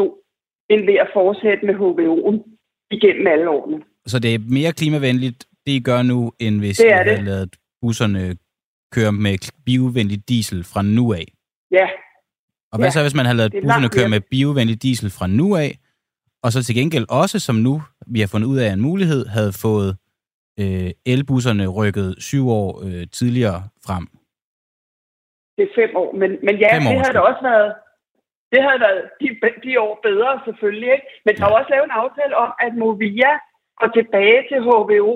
end 0.70 0.82
ved 0.86 0.98
at 1.04 1.10
fortsætte 1.14 1.66
med 1.66 1.76
HVO'en 1.82 2.38
igennem 2.92 3.28
alle 3.28 3.50
årene. 3.50 3.84
Så 4.06 4.20
det 4.20 4.36
er 4.36 4.40
mere 4.40 4.72
klimavenligt, 4.72 5.46
det 5.66 5.72
I 5.72 5.80
gør 5.80 6.02
nu, 6.02 6.32
end 6.40 6.60
hvis 6.60 6.80
I 6.80 6.88
havde 6.88 7.24
lavet 7.24 7.56
busserne 7.82 8.36
køre 8.96 9.12
med 9.12 9.52
biovenlig 9.66 10.30
diesel 10.30 10.64
fra 10.64 10.82
nu 10.82 11.14
af? 11.14 11.26
Ja. 11.72 11.88
Og 12.72 12.78
hvad 12.80 12.88
ja. 12.88 12.92
så, 12.92 13.02
hvis 13.02 13.16
man 13.16 13.26
havde 13.26 13.38
lavet 13.38 13.54
busserne 13.64 13.90
køre 13.90 14.10
med 14.10 14.22
biovenlig 14.32 14.84
diesel 14.84 15.10
fra 15.10 15.28
nu 15.28 15.56
af, 15.56 15.72
og 16.44 16.52
så 16.52 16.64
til 16.64 16.76
gengæld 16.76 17.06
også, 17.10 17.40
som 17.40 17.56
nu 17.56 17.82
vi 18.08 18.20
har 18.20 18.28
fundet 18.28 18.48
ud 18.48 18.58
af 18.58 18.74
en 18.74 18.82
mulighed, 18.82 19.26
havde 19.26 19.54
fået 19.54 19.98
øh, 20.62 20.90
elbusserne 21.14 21.66
rykket 21.68 22.10
syv 22.30 22.46
år 22.62 22.70
øh, 22.86 23.04
tidligere 23.18 23.60
frem. 23.88 24.06
Det 25.58 25.64
er 25.68 25.74
fem 25.82 25.92
år, 25.96 26.10
men, 26.22 26.32
men 26.46 26.56
ja, 26.64 26.70
det 26.76 27.00
havde 27.02 27.16
det 27.18 27.28
også 27.30 27.44
været, 27.52 27.70
det 28.52 28.62
havde 28.66 28.80
været 28.86 29.02
de, 29.22 29.28
de 29.66 29.80
år 29.86 30.00
bedre 30.08 30.32
selvfølgelig, 30.46 30.90
ikke? 30.96 31.08
Men 31.26 31.34
der 31.36 31.46
ja. 31.46 31.50
er 31.50 31.58
også 31.60 31.70
lavet 31.74 31.86
en 31.86 32.00
aftale 32.04 32.36
om, 32.44 32.52
at 32.66 32.72
Movia 32.82 33.34
går 33.80 33.90
tilbage 33.98 34.42
til 34.50 34.60
HVO 34.68 35.16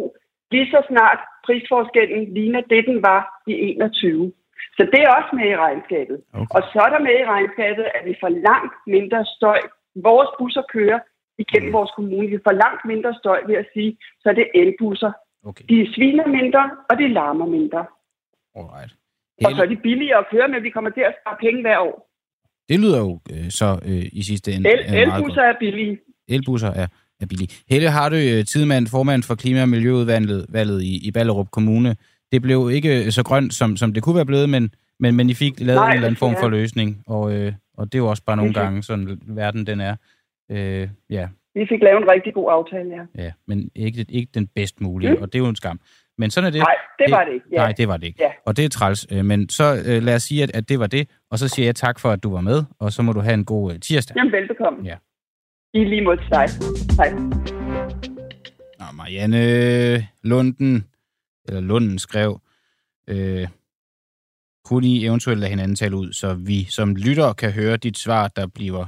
lige 0.52 0.72
så 0.74 0.80
snart 0.90 1.20
prisforskellen 1.46 2.34
ligner 2.34 2.62
det, 2.62 2.82
den 2.90 3.00
var 3.10 3.22
i 3.48 3.54
21. 3.54 4.34
Så 4.78 4.84
det 4.94 5.00
er 5.04 5.16
også 5.20 5.32
med 5.40 5.48
i 5.50 5.62
regnskabet. 5.66 6.18
Okay. 6.34 6.56
Og 6.56 6.62
så 6.72 6.80
er 6.86 6.92
der 6.96 7.02
med 7.08 7.16
i 7.20 7.30
regnskabet, 7.34 7.86
at 7.98 8.04
vi 8.10 8.16
får 8.22 8.32
langt 8.50 8.76
mindre 8.88 9.26
støj. 9.36 9.62
Vores 9.96 10.30
busser 10.40 10.64
kører 10.76 11.00
igennem 11.38 11.74
vores 11.74 11.92
kommune. 11.98 12.28
Vi 12.36 12.40
får 12.48 12.56
langt 12.66 12.84
mindre 12.86 13.14
støj 13.22 13.40
ved 13.48 13.56
at 13.56 13.68
sige, 13.74 13.98
så 14.22 14.30
er 14.30 14.34
det 14.34 14.48
elbusser, 14.62 15.12
Okay. 15.44 15.66
De 15.70 15.94
sviner 15.94 16.28
mindre, 16.28 16.64
og 16.90 16.98
de 16.98 17.08
larmer 17.08 17.46
mindre. 17.46 17.86
Alright. 18.56 18.92
Hele... 19.40 19.48
Og 19.48 19.56
så 19.56 19.62
er 19.62 19.70
de 19.74 19.76
billigere 19.76 20.18
at 20.18 20.26
køre 20.32 20.48
med. 20.48 20.62
Vi 20.62 20.70
kommer 20.70 20.90
til 20.90 21.02
at 21.02 21.14
spare 21.22 21.38
penge 21.40 21.62
hver 21.62 21.80
år. 21.80 22.08
Det 22.70 22.80
lyder 22.80 23.00
jo 23.00 23.20
øh, 23.34 23.50
så 23.50 23.80
øh, 23.86 24.06
i 24.14 24.24
sidste 24.24 24.52
ende 24.54 24.70
El, 24.70 24.96
Elbusser 24.96 25.42
er 25.42 25.56
billige. 25.60 26.00
Elbusser 26.28 26.68
er, 26.68 26.88
er 27.22 27.26
billige. 27.26 27.50
Helle 27.70 28.10
du 28.10 28.16
øh, 28.16 28.46
tidmand, 28.46 28.88
formand 28.88 29.24
for 29.24 29.36
Klima- 29.36 29.62
og 29.62 29.70
Miljøudvalget 29.70 30.46
valget 30.50 30.84
i, 30.84 31.08
i 31.08 31.12
Ballerup 31.12 31.52
Kommune. 31.52 31.96
Det 32.32 32.42
blev 32.42 32.70
ikke 32.74 33.12
så 33.12 33.24
grønt, 33.24 33.54
som, 33.54 33.78
som 33.78 33.94
det 33.94 34.04
kunne 34.04 34.16
være 34.16 34.26
blevet, 34.26 34.50
men, 34.50 34.74
men, 35.00 35.16
men 35.16 35.30
I 35.30 35.34
fik 35.34 35.60
lavet 35.60 35.76
Nej, 35.76 35.88
en 35.88 35.94
eller 35.94 36.08
anden 36.08 36.18
form 36.18 36.36
for 36.40 36.50
løsning. 36.50 37.04
Og, 37.08 37.34
øh, 37.34 37.54
og 37.78 37.86
det 37.86 37.96
er 37.96 38.00
jo 38.00 38.08
også 38.08 38.24
bare 38.24 38.38
nogle 38.38 38.54
gange, 38.54 38.84
sådan 38.84 39.22
verden 39.28 39.68
den 39.68 39.80
er. 39.80 39.96
Øh, 40.52 40.90
ja, 41.10 41.28
vi 41.54 41.66
fik 41.70 41.82
lavet 41.82 42.02
en 42.02 42.12
rigtig 42.12 42.34
god 42.34 42.52
aftale, 42.52 42.90
ja. 42.90 43.24
Ja, 43.24 43.32
men 43.48 43.72
ikke, 43.76 44.06
ikke 44.10 44.32
den 44.34 44.48
bedst 44.48 44.82
mulige, 44.82 45.14
mm. 45.14 45.22
og 45.22 45.34
det 45.34 45.40
er 45.40 45.44
jo 45.44 45.50
en 45.50 45.56
skam. 45.56 45.80
Men 46.18 46.32
sådan 46.32 46.48
er 46.48 46.52
det. 46.52 46.60
Nej, 46.60 46.76
det 47.00 47.12
var 47.12 47.24
det 47.26 47.34
ikke. 47.34 47.46
Ja. 47.52 47.58
Nej, 47.58 47.72
det 47.72 47.88
var 47.88 47.98
det 47.98 48.08
ikke. 48.08 48.24
Ja. 48.24 48.32
Og 48.46 48.58
det 48.58 48.66
er 48.66 48.70
træls. 48.70 49.08
Øh, 49.12 49.26
men 49.26 49.50
så 49.50 49.84
øh, 49.88 50.04
lad 50.04 50.16
os 50.16 50.24
sige, 50.24 50.44
at, 50.44 50.56
at 50.56 50.70
det 50.70 50.80
var 50.80 50.88
det, 50.88 51.10
og 51.32 51.40
så 51.40 51.48
siger 51.48 51.66
jeg 51.66 51.76
tak 51.76 52.00
for, 52.00 52.10
at 52.10 52.24
du 52.24 52.32
var 52.32 52.42
med, 52.42 52.64
og 52.80 52.92
så 52.92 53.02
må 53.02 53.14
du 53.14 53.20
have 53.20 53.34
en 53.34 53.46
god 53.46 53.72
uh, 53.72 53.80
tirsdag. 53.80 54.16
Jamen, 54.18 54.32
velbekomme. 54.32 54.80
Ja. 54.86 54.98
I 55.74 55.84
lige 55.84 56.02
mod 56.02 56.18
dig. 56.18 56.48
Hej. 56.98 57.10
Nå, 58.80 58.86
Marianne 58.94 60.08
Lunden, 60.24 60.88
eller 61.48 61.62
Lunden 61.62 62.00
skrev, 62.00 62.40
øh, 63.08 63.48
kunne 64.66 64.88
I 64.88 65.06
eventuelt 65.06 65.40
lade 65.40 65.50
hinanden 65.50 65.76
tale 65.76 65.96
ud, 65.96 66.14
så 66.14 66.34
vi 66.34 66.64
som 66.64 66.96
lytter 66.96 67.34
kan 67.34 67.52
høre 67.52 67.78
dit 67.78 67.98
svar, 67.98 68.28
der 68.28 68.48
bliver 68.48 68.86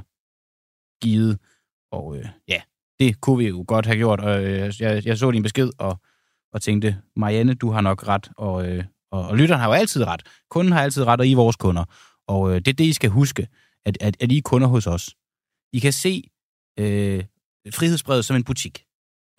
skide. 1.00 1.38
Og 1.94 2.16
øh, 2.16 2.26
ja, 2.48 2.60
det 2.98 3.20
kunne 3.20 3.38
vi 3.38 3.48
jo 3.48 3.64
godt 3.68 3.86
have 3.86 3.96
gjort. 3.96 4.20
Og 4.20 4.44
øh, 4.44 4.72
jeg, 4.80 5.06
jeg 5.06 5.18
så 5.18 5.30
din 5.30 5.42
besked 5.42 5.70
og, 5.78 6.00
og 6.52 6.62
tænkte, 6.62 6.96
Marianne, 7.16 7.54
du 7.54 7.70
har 7.70 7.80
nok 7.80 8.08
ret, 8.08 8.30
og, 8.36 8.68
øh, 8.68 8.84
og, 9.10 9.28
og 9.28 9.36
lytteren 9.36 9.60
har 9.60 9.68
jo 9.68 9.72
altid 9.72 10.04
ret. 10.04 10.22
Kunden 10.50 10.72
har 10.72 10.82
altid 10.82 11.04
ret, 11.04 11.20
og 11.20 11.26
I 11.26 11.32
er 11.32 11.36
vores 11.36 11.56
kunder. 11.56 11.84
Og 12.28 12.50
øh, 12.50 12.56
det 12.56 12.68
er 12.68 12.72
det, 12.72 12.84
I 12.84 12.92
skal 12.92 13.10
huske, 13.10 13.48
at, 13.84 13.98
at, 14.00 14.16
at 14.20 14.32
I 14.32 14.38
er 14.38 14.42
kunder 14.44 14.68
hos 14.68 14.86
os. 14.86 15.14
I 15.72 15.78
kan 15.78 15.92
se 15.92 16.22
øh, 16.78 17.24
frihedsbrevet 17.74 18.24
som 18.24 18.36
en 18.36 18.44
butik, 18.44 18.84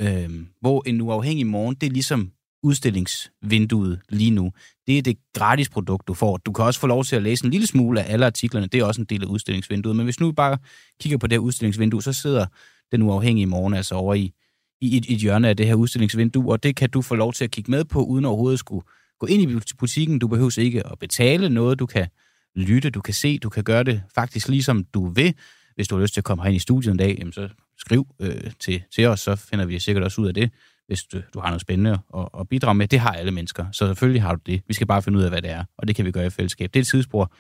øh, 0.02 0.30
hvor 0.62 0.84
en 0.88 1.02
uafhængig 1.02 1.48
morgen, 1.48 1.76
det 1.76 1.88
er 1.88 1.92
ligesom 1.92 2.32
udstillingsvinduet 2.66 4.00
lige 4.10 4.32
nu. 4.32 4.52
Det 4.88 4.98
er 4.98 5.02
det 5.02 5.18
gratis 5.34 5.70
produkt, 5.70 6.08
du 6.08 6.14
får. 6.14 6.38
Du 6.38 6.52
kan 6.52 6.66
også 6.66 6.80
få 6.80 6.88
lov 6.88 7.04
til 7.04 7.16
at 7.16 7.24
læse 7.24 7.46
en 7.46 7.52
lille 7.52 7.68
smule 7.68 8.04
af 8.04 8.14
alle 8.14 8.26
artiklerne. 8.26 8.68
Det 8.68 8.80
er 8.80 8.86
også 8.86 9.02
en 9.02 9.06
del 9.06 9.24
af 9.24 9.28
udstillingsvinduet. 9.28 9.96
Men 9.96 10.04
hvis 10.04 10.20
nu 10.20 10.32
bare 10.32 10.58
kigger 11.02 11.18
på 11.18 11.28
det 11.28 11.34
her 11.34 11.40
udstillingsvindue, 11.40 12.04
så 12.04 12.14
sidder 12.14 12.46
den 12.92 13.02
uafhængige 13.02 13.46
morgen 13.46 13.74
altså 13.74 13.96
over 13.96 14.14
i, 14.14 14.34
i 14.82 14.98
et, 14.98 15.06
et 15.10 15.18
hjørne 15.18 15.50
af 15.50 15.58
det 15.58 15.66
her 15.66 15.76
udstillingsvindue, 15.76 16.52
og 16.52 16.64
det 16.64 16.76
kan 16.76 16.90
du 16.90 17.02
få 17.02 17.16
lov 17.16 17.34
til 17.34 17.44
at 17.44 17.52
kigge 17.52 17.72
med 17.72 17.86
på, 17.86 18.04
uden 18.04 18.26
overhovedet 18.26 18.60
skulle 18.60 18.86
gå 19.20 19.28
ind 19.28 19.52
i 19.52 19.74
butikken. 19.80 20.20
Du 20.20 20.28
behøver 20.28 20.60
ikke 20.60 20.88
at 20.88 21.00
betale 21.00 21.50
noget. 21.50 21.80
Du 21.80 21.86
kan 21.86 22.08
lytte, 22.56 22.90
du 22.90 23.02
kan 23.02 23.14
se, 23.14 23.38
du 23.38 23.50
kan 23.50 23.64
gøre 23.64 23.84
det 23.84 24.02
faktisk 24.16 24.48
ligesom 24.50 24.84
du 24.84 25.08
vil. 25.08 25.34
Hvis 25.76 25.88
du 25.88 25.96
har 25.96 26.02
lyst 26.02 26.14
til 26.14 26.22
at 26.22 26.26
komme 26.26 26.44
herind 26.44 26.56
i 26.56 26.60
studiet 26.60 26.92
en 26.92 26.98
dag, 26.98 27.16
jamen 27.20 27.34
så 27.34 27.50
skriv 27.78 28.08
øh, 28.20 28.52
til, 28.60 28.84
til 28.96 29.06
os, 29.06 29.20
så 29.20 29.36
finder 29.36 29.66
vi 29.66 29.80
sikkert 29.80 30.04
også 30.04 30.22
ud 30.22 30.28
af 30.28 30.34
det 30.34 30.52
hvis 30.88 31.04
du, 31.04 31.22
du 31.34 31.40
har 31.40 31.48
noget 31.48 31.62
spændende 31.62 32.00
at, 32.18 32.30
at 32.40 32.50
bidrage 32.50 32.76
med. 32.76 32.88
Det 32.88 33.00
har 33.00 33.12
alle 33.12 33.32
mennesker, 33.32 33.66
så 33.72 33.88
selvfølgelig 33.88 34.22
har 34.22 34.36
du 34.36 34.42
det. 34.46 34.62
Vi 34.68 34.74
skal 34.74 34.88
bare 34.88 35.02
finde 35.02 35.20
ud 35.20 35.24
af, 35.24 35.30
hvad 35.30 35.42
det 35.42 35.50
er, 35.52 35.64
og 35.78 35.88
det 35.88 35.96
kan 35.96 36.06
vi 36.06 36.12
gøre 36.12 36.26
i 36.26 36.30
fællesskab. 36.30 36.74
Det 36.74 36.80
er 36.80 36.82
et 36.82 36.88
sidespor. 36.88 37.34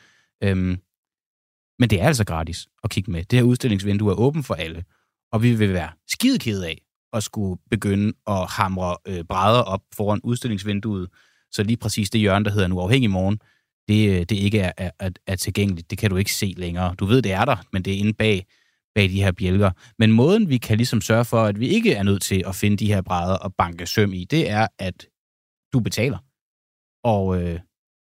Øhm, 0.43 0.77
men 1.79 1.89
det 1.89 2.01
er 2.01 2.07
altså 2.07 2.25
gratis 2.25 2.67
at 2.83 2.89
kigge 2.89 3.11
med. 3.11 3.23
Det 3.23 3.39
her 3.39 3.43
udstillingsvindue 3.43 4.11
er 4.11 4.15
åbent 4.15 4.45
for 4.45 4.53
alle, 4.53 4.83
og 5.31 5.43
vi 5.43 5.55
vil 5.55 5.73
være 5.73 5.89
skide 6.07 6.67
af 6.67 6.81
at 7.13 7.23
skulle 7.23 7.61
begynde 7.69 8.13
at 8.27 8.47
hamre 8.51 8.97
øh, 9.07 9.23
brædder 9.23 9.61
op 9.61 9.81
foran 9.93 10.21
udstillingsvinduet, 10.23 11.09
så 11.51 11.63
lige 11.63 11.77
præcis 11.77 12.09
det 12.09 12.21
hjørne, 12.21 12.45
der 12.45 12.51
hedder 12.51 12.67
nu 12.67 12.79
afhængig 12.79 13.09
morgen, 13.09 13.39
det, 13.87 14.09
øh, 14.09 14.19
det 14.19 14.31
ikke 14.31 14.59
er, 14.59 14.91
er, 14.99 15.09
er 15.27 15.35
tilgængeligt. 15.35 15.89
Det 15.89 15.97
kan 15.97 16.09
du 16.09 16.15
ikke 16.17 16.33
se 16.33 16.53
længere. 16.57 16.95
Du 16.99 17.05
ved, 17.05 17.21
det 17.21 17.31
er 17.31 17.45
der, 17.45 17.55
men 17.73 17.85
det 17.85 17.93
er 17.93 17.97
inde 17.97 18.13
bag 18.13 18.45
bag 18.95 19.09
de 19.09 19.23
her 19.23 19.31
bjælker. 19.31 19.71
Men 19.99 20.11
måden, 20.11 20.49
vi 20.49 20.57
kan 20.57 20.77
ligesom 20.77 21.01
sørge 21.01 21.25
for, 21.25 21.43
at 21.43 21.59
vi 21.59 21.67
ikke 21.67 21.93
er 21.93 22.03
nødt 22.03 22.21
til 22.21 22.43
at 22.47 22.55
finde 22.55 22.77
de 22.77 22.87
her 22.87 23.01
brædder 23.01 23.35
og 23.35 23.55
banke 23.55 23.87
søm 23.87 24.13
i, 24.13 24.23
det 24.23 24.49
er, 24.49 24.67
at 24.79 25.07
du 25.73 25.79
betaler. 25.79 26.17
Og 27.03 27.41
øh, 27.41 27.59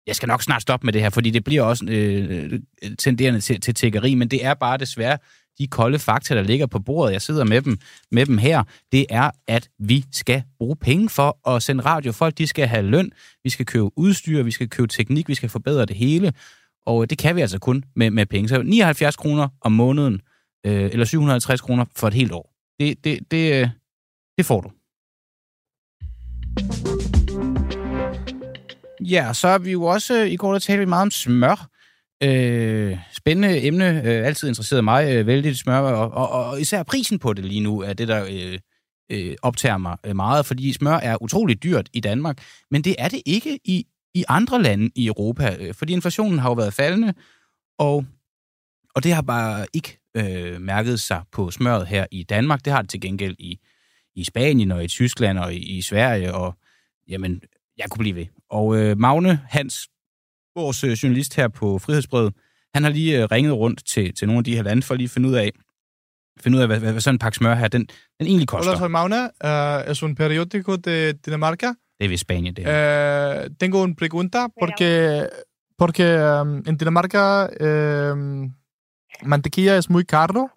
jeg 0.07 0.15
skal 0.15 0.27
nok 0.27 0.43
snart 0.43 0.61
stoppe 0.61 0.85
med 0.85 0.93
det 0.93 1.01
her, 1.01 1.09
fordi 1.09 1.29
det 1.29 1.43
bliver 1.43 1.61
også 1.61 1.85
øh, 1.89 2.59
tenderende 2.99 3.41
til, 3.41 3.61
til 3.61 3.73
tiggeri, 3.73 4.15
men 4.15 4.27
det 4.27 4.45
er 4.45 4.53
bare 4.53 4.77
desværre 4.77 5.17
de 5.59 5.67
kolde 5.67 5.99
fakta, 5.99 6.35
der 6.35 6.41
ligger 6.41 6.65
på 6.65 6.79
bordet, 6.79 7.13
jeg 7.13 7.21
sidder 7.21 7.43
med 7.43 7.61
dem, 7.61 7.77
med 8.11 8.25
dem 8.25 8.37
her, 8.37 8.63
det 8.91 9.05
er, 9.09 9.31
at 9.47 9.69
vi 9.79 10.05
skal 10.11 10.43
bruge 10.57 10.75
penge 10.75 11.09
for 11.09 11.49
at 11.49 11.63
sende 11.63 11.83
radio. 11.83 12.11
Folk, 12.11 12.37
de 12.37 12.47
skal 12.47 12.67
have 12.67 12.85
løn, 12.85 13.11
vi 13.43 13.49
skal 13.49 13.65
købe 13.65 13.89
udstyr, 13.95 14.43
vi 14.43 14.51
skal 14.51 14.69
købe 14.69 14.87
teknik, 14.87 15.27
vi 15.27 15.35
skal 15.35 15.49
forbedre 15.49 15.85
det 15.85 15.95
hele, 15.95 16.33
og 16.85 17.01
øh, 17.01 17.09
det 17.09 17.17
kan 17.17 17.35
vi 17.35 17.41
altså 17.41 17.59
kun 17.59 17.83
med, 17.95 18.11
med 18.11 18.25
penge. 18.25 18.49
Så 18.49 18.61
79 18.61 19.15
kroner 19.15 19.47
om 19.61 19.71
måneden, 19.71 20.21
øh, 20.65 20.89
eller 20.91 21.05
750 21.05 21.61
kroner 21.61 21.85
for 21.95 22.07
et 22.07 22.13
helt 22.13 22.31
år. 22.31 22.53
Det, 22.79 23.03
det, 23.03 23.31
det, 23.31 23.61
øh, 23.61 23.69
det 24.37 24.45
får 24.45 24.61
du. 24.61 24.71
Ja, 29.01 29.33
så 29.33 29.47
er 29.47 29.57
vi 29.57 29.71
jo 29.71 29.83
også, 29.83 30.21
øh, 30.21 30.31
i 30.31 30.35
går 30.35 30.51
der 30.51 30.59
talte 30.59 30.79
vi 30.79 30.85
meget 30.85 31.01
om 31.01 31.11
smør. 31.11 31.69
Øh, 32.23 32.97
spændende 33.13 33.63
emne, 33.63 33.89
øh, 33.89 34.25
altid 34.25 34.47
interesseret 34.47 34.83
mig 34.83 35.15
øh, 35.15 35.27
vældig 35.27 35.57
smør, 35.57 35.77
og, 35.77 36.11
og, 36.11 36.29
og 36.29 36.61
især 36.61 36.83
prisen 36.83 37.19
på 37.19 37.33
det 37.33 37.45
lige 37.45 37.59
nu 37.59 37.81
er 37.81 37.93
det, 37.93 38.07
der 38.07 38.25
øh, 38.31 38.59
øh, 39.11 39.35
optager 39.41 39.77
mig 39.77 39.97
øh, 40.05 40.15
meget, 40.15 40.45
fordi 40.45 40.73
smør 40.73 40.95
er 40.95 41.21
utroligt 41.21 41.63
dyrt 41.63 41.89
i 41.93 41.99
Danmark, 41.99 42.43
men 42.71 42.81
det 42.81 42.95
er 42.97 43.07
det 43.07 43.21
ikke 43.25 43.59
i, 43.63 43.85
i 44.15 44.23
andre 44.27 44.61
lande 44.61 44.91
i 44.95 45.07
Europa, 45.07 45.57
øh, 45.59 45.73
fordi 45.73 45.93
inflationen 45.93 46.39
har 46.39 46.49
jo 46.49 46.53
været 46.53 46.73
faldende, 46.73 47.13
og, 47.79 48.05
og 48.95 49.03
det 49.03 49.13
har 49.13 49.21
bare 49.21 49.65
ikke 49.73 49.99
øh, 50.17 50.61
mærket 50.61 50.99
sig 50.99 51.21
på 51.31 51.51
smøret 51.51 51.87
her 51.87 52.05
i 52.11 52.23
Danmark. 52.23 52.65
Det 52.65 52.73
har 52.73 52.81
det 52.81 52.89
til 52.89 53.01
gengæld 53.01 53.35
i, 53.39 53.59
i 54.15 54.23
Spanien 54.23 54.71
og 54.71 54.83
i 54.83 54.87
Tyskland 54.87 55.39
og 55.39 55.53
i, 55.53 55.77
i 55.77 55.81
Sverige, 55.81 56.33
og 56.33 56.57
jamen, 57.07 57.41
jeg 57.77 57.85
kunne 57.89 57.99
blive 57.99 58.15
ved. 58.15 58.25
Og 58.49 58.77
øh, 58.77 58.97
Magne 58.97 59.41
Hans, 59.49 59.87
vores 60.55 60.83
øh, 60.83 60.91
journalist 60.91 61.35
her 61.35 61.47
på 61.47 61.79
Frihedsbrevet, 61.79 62.33
han 62.73 62.83
har 62.83 62.91
lige 62.91 63.21
øh, 63.21 63.27
ringet 63.31 63.53
rundt 63.53 63.85
til, 63.87 64.13
til 64.13 64.27
nogle 64.27 64.37
af 64.37 64.43
de 64.43 64.55
her 64.55 64.63
lande 64.63 64.81
for 64.83 64.95
lige 64.95 65.05
at 65.05 65.11
finde 65.11 65.29
ud 65.29 65.35
af, 65.35 65.51
finde 66.39 66.57
ud 66.57 66.61
af 66.61 66.67
hvad, 66.67 66.79
hvad, 66.79 66.91
hvad 66.91 67.01
sådan 67.01 67.15
en 67.15 67.19
pakke 67.19 67.35
smør 67.35 67.55
her, 67.55 67.67
den, 67.67 67.81
den 68.19 68.27
egentlig 68.27 68.47
koster. 68.47 68.71
Hola, 68.71 68.79
soy 68.79 68.87
Mauna. 68.87 69.23
Uh, 69.23 69.91
es 69.91 70.03
un 70.03 70.15
periódico 70.15 70.75
de 70.75 71.13
Dinamarca. 71.13 71.67
Det 71.99 72.05
er 72.05 72.09
ved 72.09 72.17
Spanien, 72.17 72.53
det 72.55 72.65
her. 72.65 73.43
Uh, 73.43 73.49
tengo 73.59 73.83
una 73.83 73.95
pregunta, 73.95 74.47
porque, 74.59 75.27
porque 75.77 76.41
um, 76.41 76.63
en 76.67 76.77
Dinamarca 76.77 77.47
um, 78.11 78.53
Mantequilla 79.23 79.77
es 79.77 79.89
muy 79.89 80.03
caro. 80.03 80.49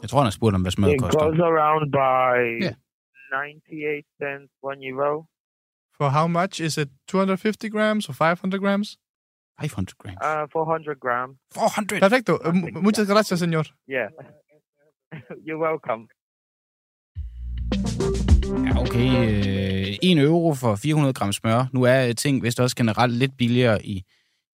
Jeg 0.00 0.08
tror, 0.10 0.18
han 0.18 0.26
har 0.26 0.30
spurgt 0.30 0.54
om, 0.54 0.62
hvad 0.62 0.72
smør 0.72 0.88
koster. 0.98 1.20
It 1.20 1.24
goes 1.24 1.40
around 1.40 1.84
by 1.92 2.34
yeah. 2.62 2.74
98 3.32 4.04
cents, 4.20 4.50
1 4.62 4.82
euro. 4.92 5.26
For 5.98 6.08
how 6.08 6.26
much? 6.26 6.60
Is 6.60 6.78
it 6.78 6.88
250 7.08 7.68
grams 7.70 8.08
or 8.08 8.14
500 8.14 8.60
grams? 8.60 8.98
500 9.60 9.98
grams. 9.98 10.18
Uh, 10.20 10.46
400 10.52 11.00
grams. 11.00 11.36
400? 11.54 12.00
Perfecto. 12.00 12.40
Muchas 12.82 13.06
gracias, 13.06 13.40
señor. 13.40 13.66
Yeah. 13.86 14.08
You're 15.44 15.58
welcome. 15.58 16.08
Ja, 18.52 18.80
okay. 18.80 19.08
Øh, 19.88 19.98
1 20.02 20.18
euro 20.18 20.54
for 20.54 20.76
400 20.76 21.14
gram 21.14 21.32
smør. 21.32 21.66
Nu 21.72 21.82
er 21.82 22.08
øh, 22.08 22.14
ting 22.14 22.42
vist 22.42 22.60
også 22.60 22.76
generelt 22.76 23.14
lidt 23.14 23.36
billigere 23.36 23.86
i, 23.86 24.04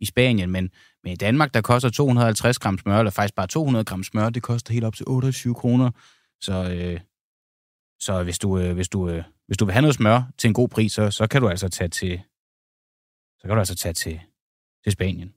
i 0.01 0.07
Spanien, 0.07 0.51
men, 0.51 0.71
men 1.05 1.13
i 1.13 1.17
Danmark, 1.17 1.55
der 1.55 1.61
koster 1.61 1.91
250 1.91 2.59
gram 2.59 2.79
smør, 2.79 2.99
eller 2.99 3.11
faktisk 3.11 3.35
bare 3.35 3.47
200 3.47 3.85
gram 3.85 4.03
smør, 4.05 4.31
det 4.31 4.43
koster 4.43 4.73
helt 4.73 4.85
op 4.85 4.95
til 4.95 5.05
28 5.09 5.55
kroner. 5.55 5.91
Så, 6.41 6.71
øh, 6.71 7.01
så 8.01 8.23
hvis 8.23 8.39
du, 8.39 8.59
øh, 8.59 8.75
hvis, 8.75 8.89
du, 8.89 9.09
øh, 9.09 9.23
hvis 9.47 9.57
du 9.57 9.65
vil 9.65 9.73
have 9.73 9.83
noget 9.83 9.95
smør 9.95 10.23
til 10.39 10.49
en 10.49 10.55
god 10.55 10.69
pris, 10.69 10.93
så, 10.93 11.11
så 11.11 11.27
kan 11.27 11.43
du 11.43 11.49
altså 11.49 11.69
tage 11.69 11.89
til, 11.89 12.21
så 13.39 13.43
kan 13.43 13.51
du 13.51 13.59
altså 13.59 13.75
tage 13.75 13.93
til, 13.93 14.21
til 14.85 14.93
Spanien. 14.93 15.33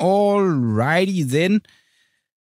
Alrighty 0.00 1.22
then. 1.36 1.60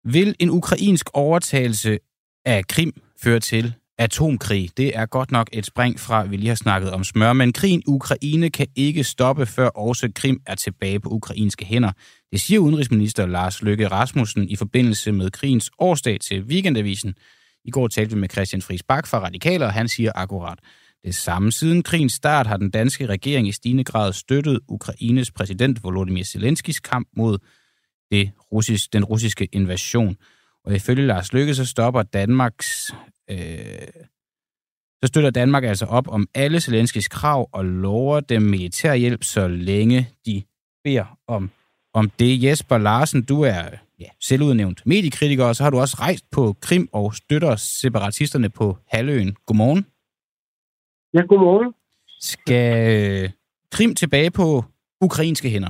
Vil 0.05 0.35
en 0.39 0.49
ukrainsk 0.49 1.09
overtagelse 1.13 1.99
af 2.45 2.67
Krim 2.67 3.01
føre 3.23 3.39
til 3.39 3.73
atomkrig? 3.97 4.69
Det 4.77 4.97
er 4.97 5.05
godt 5.05 5.31
nok 5.31 5.49
et 5.53 5.65
spring 5.65 5.99
fra, 5.99 6.23
vi 6.23 6.37
lige 6.37 6.47
har 6.47 6.55
snakket 6.55 6.91
om 6.91 7.03
smør, 7.03 7.33
men 7.33 7.53
krigen 7.53 7.79
i 7.79 7.83
Ukraine 7.87 8.49
kan 8.49 8.67
ikke 8.75 9.03
stoppe, 9.03 9.45
før 9.45 9.67
også 9.67 10.11
Krim 10.15 10.41
er 10.47 10.55
tilbage 10.55 10.99
på 10.99 11.09
ukrainske 11.09 11.65
hænder. 11.65 11.91
Det 12.31 12.41
siger 12.41 12.59
udenrigsminister 12.59 13.25
Lars 13.25 13.61
Løkke 13.61 13.87
Rasmussen 13.87 14.49
i 14.49 14.55
forbindelse 14.55 15.11
med 15.11 15.31
krigens 15.31 15.71
årsdag 15.79 16.19
til 16.19 16.43
Weekendavisen. 16.43 17.15
I 17.65 17.71
går 17.71 17.87
talte 17.87 18.15
vi 18.15 18.19
med 18.19 18.29
Christian 18.29 18.61
Friis 18.61 18.83
Bak 18.83 19.07
fra 19.07 19.19
Radikaler, 19.19 19.65
og 19.65 19.73
han 19.73 19.87
siger 19.87 20.11
akkurat 20.15 20.59
det 21.05 21.15
samme. 21.15 21.51
Siden 21.51 21.83
krigens 21.83 22.13
start 22.13 22.47
har 22.47 22.57
den 22.57 22.69
danske 22.69 23.05
regering 23.05 23.47
i 23.47 23.51
stigende 23.51 23.83
grad 23.83 24.13
støttet 24.13 24.59
Ukraines 24.67 25.31
præsident 25.31 25.83
Volodymyr 25.83 26.23
Zelenskis 26.23 26.79
kamp 26.79 27.07
mod 27.17 27.37
det 28.12 28.32
russisk, 28.52 28.93
den 28.93 29.04
russiske 29.04 29.47
invasion. 29.52 30.17
Og 30.65 30.76
ifølge 30.76 31.08
Lars 31.08 31.34
Lykke, 31.34 31.56
så 31.56 31.65
stopper 31.65 32.04
Danmarks... 32.04 32.95
Øh, 33.30 33.38
så 35.04 35.08
støtter 35.08 35.30
Danmark 35.30 35.63
altså 35.63 35.86
op 35.86 36.08
om 36.08 36.28
alle 36.34 36.62
Zelenskis 36.62 37.08
krav 37.08 37.50
og 37.52 37.65
lover 37.65 38.19
dem 38.19 38.41
militær 38.41 38.93
hjælp, 38.93 39.24
så 39.24 39.47
længe 39.47 40.10
de 40.26 40.43
beder 40.84 41.17
om, 41.28 41.50
om 41.93 42.10
det. 42.10 42.43
Jesper 42.43 42.78
Larsen, 42.78 43.24
du 43.24 43.41
er 43.41 43.63
ja, 44.00 44.06
selvudnævnt 44.19 44.86
mediekritiker, 44.86 45.45
og 45.45 45.56
så 45.56 45.63
har 45.63 45.69
du 45.69 45.80
også 45.80 45.97
rejst 46.00 46.32
på 46.32 46.56
Krim 46.62 46.89
og 46.91 47.15
støtter 47.15 47.56
separatisterne 47.56 48.50
på 48.50 48.78
halvøen. 48.88 49.36
Godmorgen. 49.45 49.86
Ja, 51.13 51.21
godmorgen. 51.21 51.74
Skal 52.19 53.32
Krim 53.71 53.95
tilbage 53.95 54.32
på 54.32 54.63
ukrainske 55.02 55.50
hænder? 55.50 55.69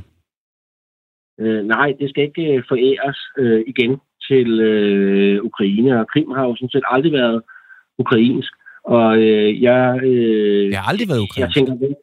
Øh, 1.42 1.66
nej, 1.66 1.94
det 2.00 2.10
skal 2.10 2.24
ikke 2.24 2.46
øh, 2.54 2.64
foræres 2.68 3.20
øh, 3.38 3.64
igen 3.68 3.98
til 4.28 4.60
øh, 4.60 5.44
Ukraine, 5.44 6.00
og 6.00 6.08
Krim 6.08 6.32
har 6.32 6.46
jo 6.48 6.56
sådan 6.56 6.70
set 6.70 6.84
aldrig 6.94 7.14
været 7.14 7.42
ukrainsk. 7.98 8.54
Og 8.84 9.18
øh, 9.18 9.62
jeg... 9.62 10.00
Øh, 10.04 10.66
det 10.68 10.76
har 10.76 10.90
aldrig 10.92 11.08
været 11.10 11.26
ukrainsk? 11.28 11.58
Jeg 11.58 11.68
tænker, 11.68 11.96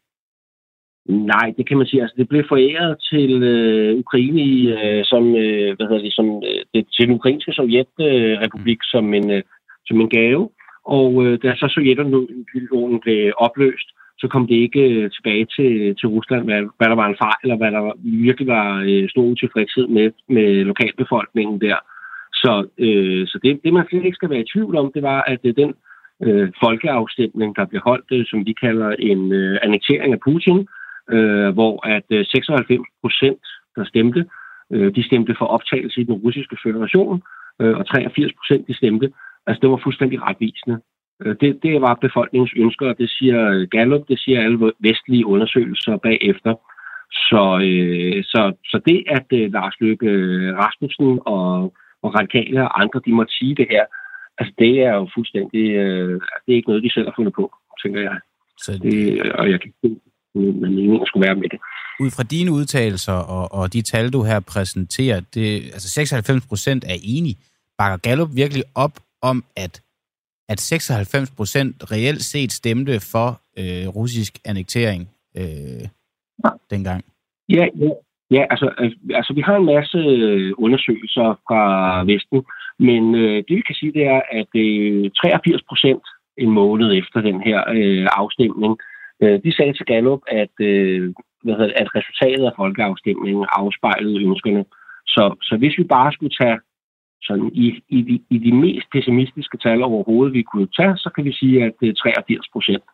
Nej, 1.08 1.54
det 1.56 1.68
kan 1.68 1.78
man 1.78 1.86
sige. 1.86 2.02
Altså, 2.02 2.14
det 2.18 2.28
blev 2.28 2.44
foræret 2.48 2.96
til 3.10 3.42
øh, 3.42 3.98
Ukraine 3.98 4.42
i, 4.42 4.72
øh, 4.72 5.04
som, 5.04 5.36
øh, 5.36 5.76
hvad 5.76 5.86
hedder 5.86 6.02
det, 6.02 6.14
som, 6.14 6.26
øh, 6.48 6.60
det, 6.74 6.86
til 6.94 7.06
den 7.06 7.14
ukrainske 7.14 7.52
sovjetrepublik 7.52 8.80
øh, 8.80 8.90
som, 8.92 9.14
en, 9.14 9.30
øh, 9.30 9.42
som 9.86 10.00
en 10.00 10.10
gave. 10.10 10.50
Og 10.84 11.10
øh, 11.24 11.38
da 11.42 11.54
så 11.56 11.66
Sovjetunionen 11.74 13.00
blev 13.00 13.32
opløst, 13.36 13.88
så 14.20 14.28
kom 14.28 14.46
det 14.46 14.54
ikke 14.54 14.80
øh, 14.80 15.10
tilbage 15.10 15.46
til, 15.56 15.96
til 15.98 16.08
Rusland, 16.08 16.44
hvad, 16.44 16.62
hvad 16.78 16.88
der 16.88 16.94
var 16.94 17.06
en 17.08 17.20
fejl, 17.24 17.40
eller 17.42 17.56
hvad 17.56 17.70
der 17.72 17.92
virkelig 18.02 18.46
var 18.46 18.68
øh, 18.88 19.08
stor 19.08 19.22
utilfredshed 19.22 19.86
med, 19.86 20.10
med 20.28 20.64
lokalbefolkningen 20.64 21.60
der. 21.60 21.76
Så, 22.32 22.52
øh, 22.78 23.26
så 23.26 23.38
det, 23.42 23.60
det, 23.64 23.72
man 23.72 23.86
slet 23.88 24.04
ikke 24.04 24.20
skal 24.20 24.30
være 24.30 24.40
i 24.40 24.50
tvivl 24.52 24.76
om, 24.76 24.92
det 24.94 25.02
var, 25.02 25.20
at 25.22 25.40
øh, 25.44 25.54
den 25.56 25.74
øh, 26.22 26.48
folkeafstemning, 26.62 27.56
der 27.56 27.64
blev 27.64 27.80
holdt, 27.84 28.08
øh, 28.12 28.26
som 28.26 28.46
vi 28.46 28.52
kalder 28.52 28.90
en 28.90 29.32
øh, 29.32 29.58
annektering 29.62 30.12
af 30.12 30.20
Putin, 30.20 30.68
øh, 31.14 31.48
hvor 31.56 31.86
at 31.86 32.06
øh, 32.10 32.26
96 32.26 32.80
procent, 33.02 33.44
der 33.76 33.84
stemte, 33.84 34.26
øh, 34.72 34.94
de 34.94 35.06
stemte 35.06 35.34
for 35.38 35.46
optagelse 35.46 36.00
i 36.00 36.04
den 36.04 36.14
russiske 36.14 36.56
føderation, 36.62 37.22
øh, 37.60 37.76
og 37.78 37.86
83 37.86 38.32
procent, 38.38 38.68
de 38.68 38.76
stemte. 38.76 39.12
Altså, 39.46 39.60
det 39.60 39.70
var 39.70 39.80
fuldstændig 39.84 40.22
retvisende. 40.22 40.80
Øh, 41.22 41.36
det, 41.40 41.58
det 41.62 41.80
var 41.80 41.94
befolkningens 42.06 42.52
ønsker, 42.56 42.86
og 42.88 42.98
det 42.98 43.10
siger 43.10 43.66
Gallup, 43.66 44.08
det 44.08 44.18
siger 44.20 44.38
alle 44.44 44.72
vestlige 44.80 45.26
undersøgelser 45.26 45.96
bagefter. 45.96 46.54
Så, 47.28 47.42
øh, 47.68 48.24
så, 48.24 48.42
så 48.70 48.80
det, 48.86 48.98
at 49.16 49.26
øh, 49.38 49.52
Lars 49.52 49.74
Løkke 49.80 50.10
Rasmussen 50.60 51.18
og, 51.26 51.74
og 52.02 52.08
radikale 52.18 52.62
og 52.62 52.80
andre, 52.82 53.00
de 53.06 53.12
måtte 53.12 53.32
sige 53.38 53.54
det 53.54 53.66
her, 53.70 53.84
altså 54.38 54.52
det 54.58 54.72
er 54.82 54.94
jo 54.94 55.08
fuldstændig, 55.14 55.64
øh, 55.82 56.20
det 56.42 56.50
er 56.52 56.58
ikke 56.58 56.68
noget, 56.70 56.84
de 56.84 56.92
selv 56.92 57.06
har 57.06 57.14
fundet 57.16 57.34
på, 57.34 57.44
tænker 57.82 58.00
jeg. 58.00 58.18
Så... 58.58 58.78
Det, 58.82 59.32
og 59.32 59.50
jeg 59.50 59.60
kan 59.60 59.72
ikke 59.84 60.00
men 60.34 60.60
meningen 60.60 61.06
skulle 61.06 61.26
være 61.26 61.34
med 61.34 61.48
det. 61.48 61.60
Ud 62.00 62.10
fra 62.10 62.22
dine 62.22 62.52
udtalelser 62.52 63.12
og, 63.12 63.52
og 63.52 63.72
de 63.72 63.82
tal, 63.82 64.10
du 64.10 64.22
her 64.22 64.40
præsenterer, 64.40 65.20
det, 65.34 65.64
altså 65.74 65.88
96 65.88 66.46
procent 66.46 66.84
er 66.84 66.98
enige. 67.02 67.36
Bakker 67.78 67.96
Gallup 67.96 68.28
virkelig 68.34 68.64
op 68.74 68.94
om, 69.22 69.44
at 69.56 69.82
at 70.48 70.60
96 70.60 71.30
procent 71.30 71.92
reelt 71.92 72.22
set 72.22 72.52
stemte 72.52 73.00
for 73.12 73.28
øh, 73.58 73.88
russisk 73.88 74.38
annektering 74.44 75.08
øh, 75.36 75.88
dengang. 76.70 77.04
Ja, 77.48 77.66
ja. 77.76 77.90
Ja, 78.30 78.42
altså, 78.50 78.66
altså 79.14 79.32
vi 79.34 79.40
har 79.40 79.56
en 79.56 79.70
masse 79.74 79.98
øh, 79.98 80.52
undersøgelser 80.58 81.28
fra 81.46 81.62
Vesten, 82.10 82.40
men 82.78 83.14
øh, 83.14 83.36
det 83.46 83.54
vi 83.56 83.64
kan 83.68 83.78
sige, 83.80 83.92
det 83.92 84.04
er, 84.06 84.20
at 84.40 84.52
øh, 84.54 85.10
83 85.10 85.62
procent 85.68 86.04
en 86.38 86.50
måned 86.50 86.88
efter 87.00 87.20
den 87.20 87.40
her 87.48 87.58
øh, 87.76 88.06
afstemning, 88.20 88.72
øh, 89.22 89.36
de 89.44 89.56
sagde 89.56 89.72
til 89.72 89.86
Gallup, 89.86 90.22
at, 90.42 90.54
øh, 90.60 91.14
hvad 91.44 91.54
hedder, 91.58 91.72
at 91.82 91.94
resultatet 91.98 92.44
af 92.46 92.56
folkeafstemningen 92.56 93.46
afspejlede 93.60 94.22
ønskerne. 94.26 94.64
Så, 95.06 95.24
så 95.42 95.56
hvis 95.60 95.78
vi 95.78 95.84
bare 95.84 96.12
skulle 96.12 96.34
tage 96.40 96.58
sådan 97.22 97.50
i, 97.54 97.82
i, 97.88 98.02
de, 98.02 98.20
i 98.30 98.38
de 98.38 98.52
mest 98.52 98.86
pessimistiske 98.92 99.58
tal 99.58 99.82
overhovedet, 99.82 100.34
vi 100.34 100.42
kunne 100.42 100.68
tage, 100.76 100.96
så 100.96 101.10
kan 101.14 101.24
vi 101.24 101.32
sige, 101.32 101.64
at 101.64 101.74
83 102.02 102.48
procent 102.52 102.84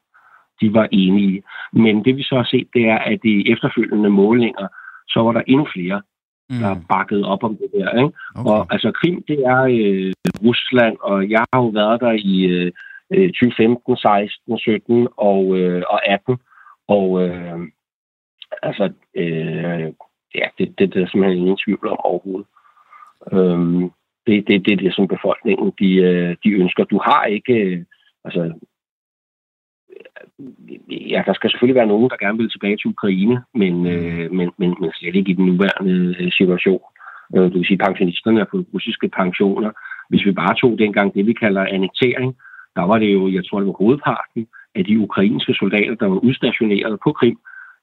de 0.61 0.75
var 0.75 0.89
enige. 0.93 1.43
Men 1.73 2.05
det 2.05 2.17
vi 2.17 2.23
så 2.23 2.37
har 2.37 2.45
set, 2.45 2.69
det 2.75 2.85
er, 2.89 2.99
at 2.99 3.21
i 3.25 3.53
efterfølgende 3.53 4.11
målinger, 4.11 4.69
så 5.09 5.21
var 5.21 5.33
der 5.33 5.43
endnu 5.47 5.67
flere, 5.75 6.03
mm. 6.51 6.59
der 6.59 6.77
bakkede 6.89 7.25
op 7.25 7.43
om 7.45 7.57
det 7.57 7.71
der. 7.73 7.91
Ikke? 7.91 8.13
Okay. 8.35 8.51
Og 8.51 8.67
altså 8.71 8.93
Krim, 8.93 9.25
det 9.29 9.39
er 9.47 9.63
øh, 9.63 10.13
Rusland, 10.45 10.97
og 11.01 11.31
jeg 11.31 11.45
har 11.53 11.61
jo 11.61 11.69
været 11.69 12.01
der 12.01 12.13
i 12.13 12.37
øh, 12.45 12.73
2015, 13.29 13.97
16, 13.97 14.59
17 14.59 15.09
og, 15.17 15.57
øh, 15.59 15.83
og 15.89 16.09
18. 16.09 16.39
Og 16.89 17.23
øh, 17.23 17.59
altså, 18.63 18.93
øh, 19.15 19.93
ja, 20.35 20.47
det, 20.59 20.79
det, 20.79 20.95
det 20.95 21.03
er 21.03 21.09
simpelthen 21.09 21.39
ingen 21.39 21.59
tvivl 21.65 21.89
om 21.89 21.99
overhovedet. 22.05 22.47
Øhm, 23.33 23.91
det, 24.27 24.49
det, 24.49 24.67
det 24.67 24.73
er 24.73 24.77
det, 24.77 24.95
som 24.95 25.09
befolkningen 25.09 25.73
de, 25.79 25.91
øh, 25.95 26.37
de 26.45 26.51
ønsker. 26.51 26.85
Du 26.85 27.01
har 27.05 27.25
ikke... 27.25 27.55
Øh, 27.55 27.85
altså, 28.25 28.53
ja, 30.91 31.23
der 31.27 31.35
skal 31.35 31.51
selvfølgelig 31.51 31.81
være 31.81 31.93
nogen, 31.93 32.11
der 32.11 32.25
gerne 32.25 32.39
vil 32.39 32.51
tilbage 32.51 32.77
til 32.77 32.91
Ukraine, 32.95 33.43
men, 33.55 33.87
øh, 33.87 34.33
men, 34.33 34.51
men, 34.59 34.75
men 34.81 34.91
slet 34.93 35.17
ikke 35.17 35.31
i 35.31 35.39
den 35.41 35.47
nuværende 35.47 36.31
situation. 36.31 36.83
Du 37.35 37.59
vil 37.59 37.67
sige, 37.67 37.85
pensionisterne 37.87 38.39
har 38.39 38.49
fået 38.51 38.67
russiske 38.75 39.09
pensioner. 39.09 39.71
Hvis 40.09 40.27
vi 40.27 40.33
bare 40.33 40.55
tog 40.55 40.79
dengang 40.79 41.15
det, 41.15 41.27
vi 41.27 41.33
kalder 41.33 41.67
annektering, 41.67 42.37
der 42.77 42.83
var 42.83 42.99
det 42.99 43.13
jo, 43.13 43.29
jeg 43.29 43.45
tror, 43.45 43.59
det 43.59 43.67
var 43.67 43.83
hovedparten 43.83 44.47
af 44.75 44.85
de 44.85 44.99
ukrainske 44.99 45.55
soldater, 45.55 45.95
der 45.95 46.07
var 46.07 46.17
udstationeret 46.17 46.99
på 47.05 47.13
Krim, 47.13 47.39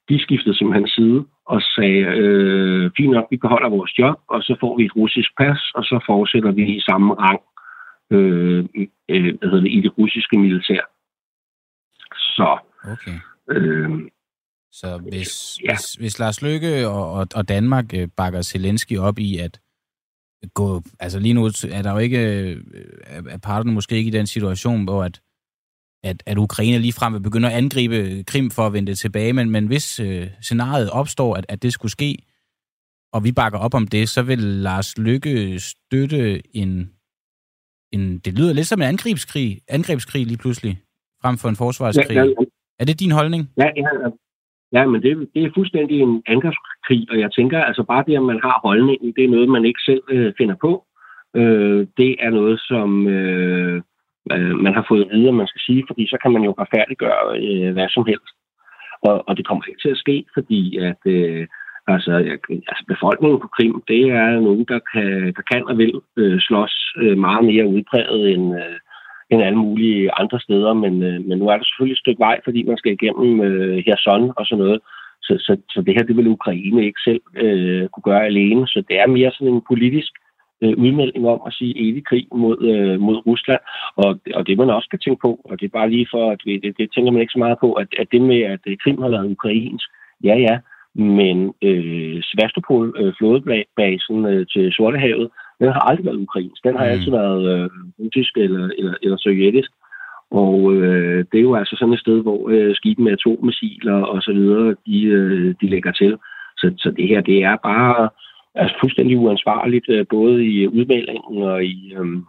de 0.09 0.19
skiftede 0.23 0.57
simpelthen 0.57 0.87
side 0.87 1.25
og 1.45 1.61
sagde, 1.61 2.01
øh, 2.21 2.91
fint 2.97 3.11
nok, 3.11 3.27
vi 3.31 3.37
beholder 3.37 3.69
vores 3.69 3.99
job, 3.99 4.17
og 4.27 4.41
så 4.41 4.53
får 4.59 4.77
vi 4.77 4.85
et 4.85 4.95
russisk 4.95 5.29
pas, 5.37 5.61
og 5.75 5.83
så 5.83 6.03
fortsætter 6.05 6.51
vi 6.51 6.63
i 6.77 6.81
samme 6.89 7.13
rang 7.13 7.41
øh, 8.11 8.65
øh, 9.09 9.35
hvad 9.39 9.49
hedder 9.49 9.63
det, 9.65 9.71
i 9.77 9.81
det 9.81 9.97
russiske 9.97 10.37
militær. 10.37 10.81
Så... 12.15 12.57
Okay. 12.93 13.17
Øh, 13.51 13.89
så 14.71 14.97
hvis, 15.09 15.59
ja. 15.63 15.71
hvis, 15.71 15.93
hvis 15.93 16.19
Lars 16.19 16.41
Løkke 16.41 16.87
og, 16.87 17.13
og, 17.13 17.27
og 17.35 17.49
Danmark 17.49 17.85
øh, 17.93 18.07
bakker 18.17 18.41
Zelensky 18.41 18.97
op 18.97 19.19
i 19.19 19.37
at 19.37 19.59
gå... 20.53 20.81
Altså 20.99 21.19
lige 21.19 21.33
nu 21.33 21.45
er 21.45 21.81
der 21.83 21.91
jo 21.91 21.97
ikke... 21.97 22.51
Øh, 22.51 22.57
er 23.29 23.37
parterne 23.43 23.71
måske 23.71 23.95
ikke 23.95 24.07
i 24.07 24.17
den 24.19 24.27
situation, 24.27 24.83
hvor 24.83 25.03
at 25.03 25.21
at, 26.03 26.23
at 26.25 26.37
Ukraine 26.37 26.77
ligefrem 26.77 27.13
vil 27.13 27.21
begynde 27.21 27.47
at 27.47 27.53
angribe 27.53 28.23
Krim 28.23 28.51
for 28.51 28.63
at 28.67 28.73
vende 28.73 28.89
det 28.91 28.99
tilbage, 28.99 29.33
men, 29.33 29.49
men 29.49 29.67
hvis 29.67 29.99
øh, 29.99 30.27
scenariet 30.41 30.89
opstår, 30.89 31.35
at, 31.35 31.45
at 31.49 31.63
det 31.63 31.73
skulle 31.73 31.91
ske, 31.91 32.17
og 33.13 33.23
vi 33.23 33.31
bakker 33.31 33.59
op 33.59 33.73
om 33.73 33.87
det, 33.87 34.09
så 34.09 34.21
vil 34.23 34.39
Lars 34.39 34.97
Lykke 34.97 35.59
støtte 35.59 36.55
en, 36.57 36.91
en 37.91 38.19
det 38.19 38.37
lyder 38.39 38.53
lidt 38.53 38.67
som 38.67 38.81
en 38.81 38.87
angrebskrig, 38.87 39.61
angrebskrig 39.69 40.25
lige 40.25 40.37
pludselig, 40.37 40.81
frem 41.21 41.37
for 41.37 41.49
en 41.49 41.55
forsvarskrig. 41.55 42.15
Ja, 42.15 42.23
ja, 42.23 42.29
ja. 42.39 42.45
Er 42.79 42.85
det 42.85 42.99
din 42.99 43.11
holdning? 43.11 43.49
Ja, 43.57 43.69
ja, 43.75 43.89
ja. 44.03 44.09
ja 44.71 44.85
men 44.87 45.01
det, 45.01 45.29
det 45.35 45.43
er 45.43 45.51
fuldstændig 45.55 46.01
en 46.01 46.23
angrebskrig, 46.27 47.07
og 47.11 47.19
jeg 47.19 47.31
tænker, 47.31 47.59
altså 47.63 47.83
bare 47.83 48.03
det, 48.07 48.15
at 48.15 48.23
man 48.23 48.39
har 48.43 48.59
holdningen, 48.63 49.13
det 49.15 49.23
er 49.23 49.29
noget, 49.29 49.49
man 49.49 49.65
ikke 49.65 49.81
selv 49.85 50.03
øh, 50.09 50.33
finder 50.37 50.55
på. 50.61 50.85
Øh, 51.35 51.87
det 51.97 52.11
er 52.19 52.29
noget, 52.29 52.59
som... 52.59 53.07
Øh, 53.07 53.81
øh, 54.34 54.55
man 54.65 54.73
har 54.73 54.86
fået 54.88 55.05
at 55.05 55.12
vide, 55.13 55.27
at 55.27 55.39
man 55.41 55.47
skal 55.47 55.62
sige, 55.67 55.84
fordi 55.88 56.07
så 56.07 56.17
kan 56.21 56.31
man 56.31 56.43
jo 56.47 56.51
retfærdiggøre 56.60 57.23
øh, 57.43 57.73
hvad 57.73 57.89
som 57.89 58.05
helst. 58.05 58.36
Og, 59.07 59.15
og 59.27 59.38
det 59.38 59.47
kommer 59.47 59.63
ikke 59.67 59.81
til 59.81 59.95
at 59.95 60.03
ske, 60.03 60.25
fordi 60.34 60.77
at 60.77 61.01
øh, 61.05 61.47
altså, 61.88 62.12
altså 62.71 62.84
befolkningen 62.88 63.39
på 63.39 63.47
Krim, 63.55 63.84
det 63.88 64.03
er 64.21 64.39
nogen, 64.47 64.65
der 64.71 64.79
kan, 64.93 65.34
der 65.38 65.43
kan 65.51 65.63
og 65.69 65.77
vil 65.77 65.93
øh, 66.17 66.39
slås 66.39 66.75
øh, 66.97 67.17
meget 67.17 67.43
mere 67.45 67.67
udpræget 67.67 68.34
end, 68.34 68.55
øh, 68.62 68.77
end 69.31 69.43
alle 69.43 69.60
mulige 69.65 70.12
andre 70.21 70.39
steder. 70.39 70.73
Men, 70.73 71.03
øh, 71.03 71.25
men 71.27 71.38
nu 71.38 71.47
er 71.47 71.57
der 71.57 71.63
selvfølgelig 71.63 71.95
et 71.95 72.03
stykke 72.03 72.19
vej, 72.19 72.39
fordi 72.43 72.63
man 72.63 72.77
skal 72.77 72.91
igennem 72.91 73.41
øh, 73.41 73.84
Herson 73.86 74.34
og 74.38 74.45
sådan 74.45 74.63
noget. 74.63 74.79
Så, 75.21 75.34
så, 75.39 75.57
så 75.69 75.81
det 75.81 75.93
her, 75.95 76.03
det 76.03 76.17
vil 76.17 76.27
Ukraine 76.27 76.86
ikke 76.86 77.01
selv 77.07 77.21
øh, 77.36 77.88
kunne 77.89 78.03
gøre 78.03 78.25
alene. 78.25 78.67
Så 78.67 78.84
det 78.89 78.99
er 78.99 79.07
mere 79.07 79.31
sådan 79.31 79.53
en 79.53 79.67
politisk 79.71 80.12
øh, 80.17 80.30
udmelding 80.62 81.28
om 81.28 81.41
at 81.47 81.54
sige 81.54 81.89
evig 81.89 82.06
krig 82.06 82.28
mod, 82.36 82.58
øh, 82.71 83.00
mod 83.00 83.17
Rusland. 83.28 83.60
Og, 83.95 84.19
og 84.34 84.47
det 84.47 84.58
man 84.58 84.69
også 84.69 84.86
skal 84.86 85.00
tænke 85.00 85.21
på, 85.21 85.41
og 85.43 85.60
det 85.60 85.65
er 85.65 85.78
bare 85.80 85.89
lige 85.89 86.08
for, 86.12 86.32
at 86.32 86.41
vi, 86.45 86.58
det, 86.58 86.78
det 86.78 86.89
tænker 86.95 87.12
man 87.12 87.21
ikke 87.21 87.34
så 87.34 87.39
meget 87.39 87.58
på, 87.60 87.74
at, 87.74 87.88
at 88.00 88.08
det 88.12 88.21
med, 88.21 88.41
at 88.41 88.60
øh, 88.67 88.78
Krim 88.84 89.02
har 89.02 89.10
lavet 89.10 89.32
ukrainsk, 89.32 89.89
ja 90.24 90.36
ja, 90.47 90.60
men 90.95 91.54
øh, 91.62 92.24
Sevastopol, 92.24 92.95
øh, 93.00 93.13
flådebasen 93.17 94.26
øh, 94.26 94.45
til 94.54 94.74
Sortehavet, 94.74 95.30
den 95.60 95.67
har 95.67 95.84
aldrig 95.89 96.06
været 96.06 96.24
ukrainsk. 96.26 96.63
Den 96.63 96.76
har 96.78 96.86
mm. 96.86 96.91
altid 96.91 97.12
været 97.12 97.43
øh, 97.54 97.69
russisk 98.00 98.38
eller, 98.38 98.69
eller, 98.78 98.93
eller 99.04 99.17
sovjetisk. 99.17 99.71
Og 100.32 100.74
øh, 100.74 101.26
det 101.32 101.38
er 101.38 101.47
jo 101.50 101.56
altså 101.56 101.76
sådan 101.80 101.93
et 101.93 102.00
sted, 102.00 102.21
hvor 102.21 102.50
øh, 102.50 102.76
skibe 102.76 103.02
med 103.02 103.12
atommissiler 103.12 104.00
og 104.02 104.21
så 104.21 104.32
videre, 104.34 104.76
de, 104.86 105.04
øh, 105.04 105.56
de 105.62 105.69
lægger 105.69 105.91
til. 105.91 106.17
Så, 106.58 106.74
så 106.78 106.91
det 106.97 107.08
her, 107.08 107.21
det 107.21 107.43
er 107.43 107.56
bare 107.63 108.10
altså 108.55 108.75
fuldstændig 108.81 109.17
uansvarligt, 109.17 109.89
øh, 109.89 110.05
både 110.09 110.45
i 110.45 110.67
udmeldingen 110.67 111.43
og 111.43 111.65
i, 111.65 111.93
øhm, 111.97 112.25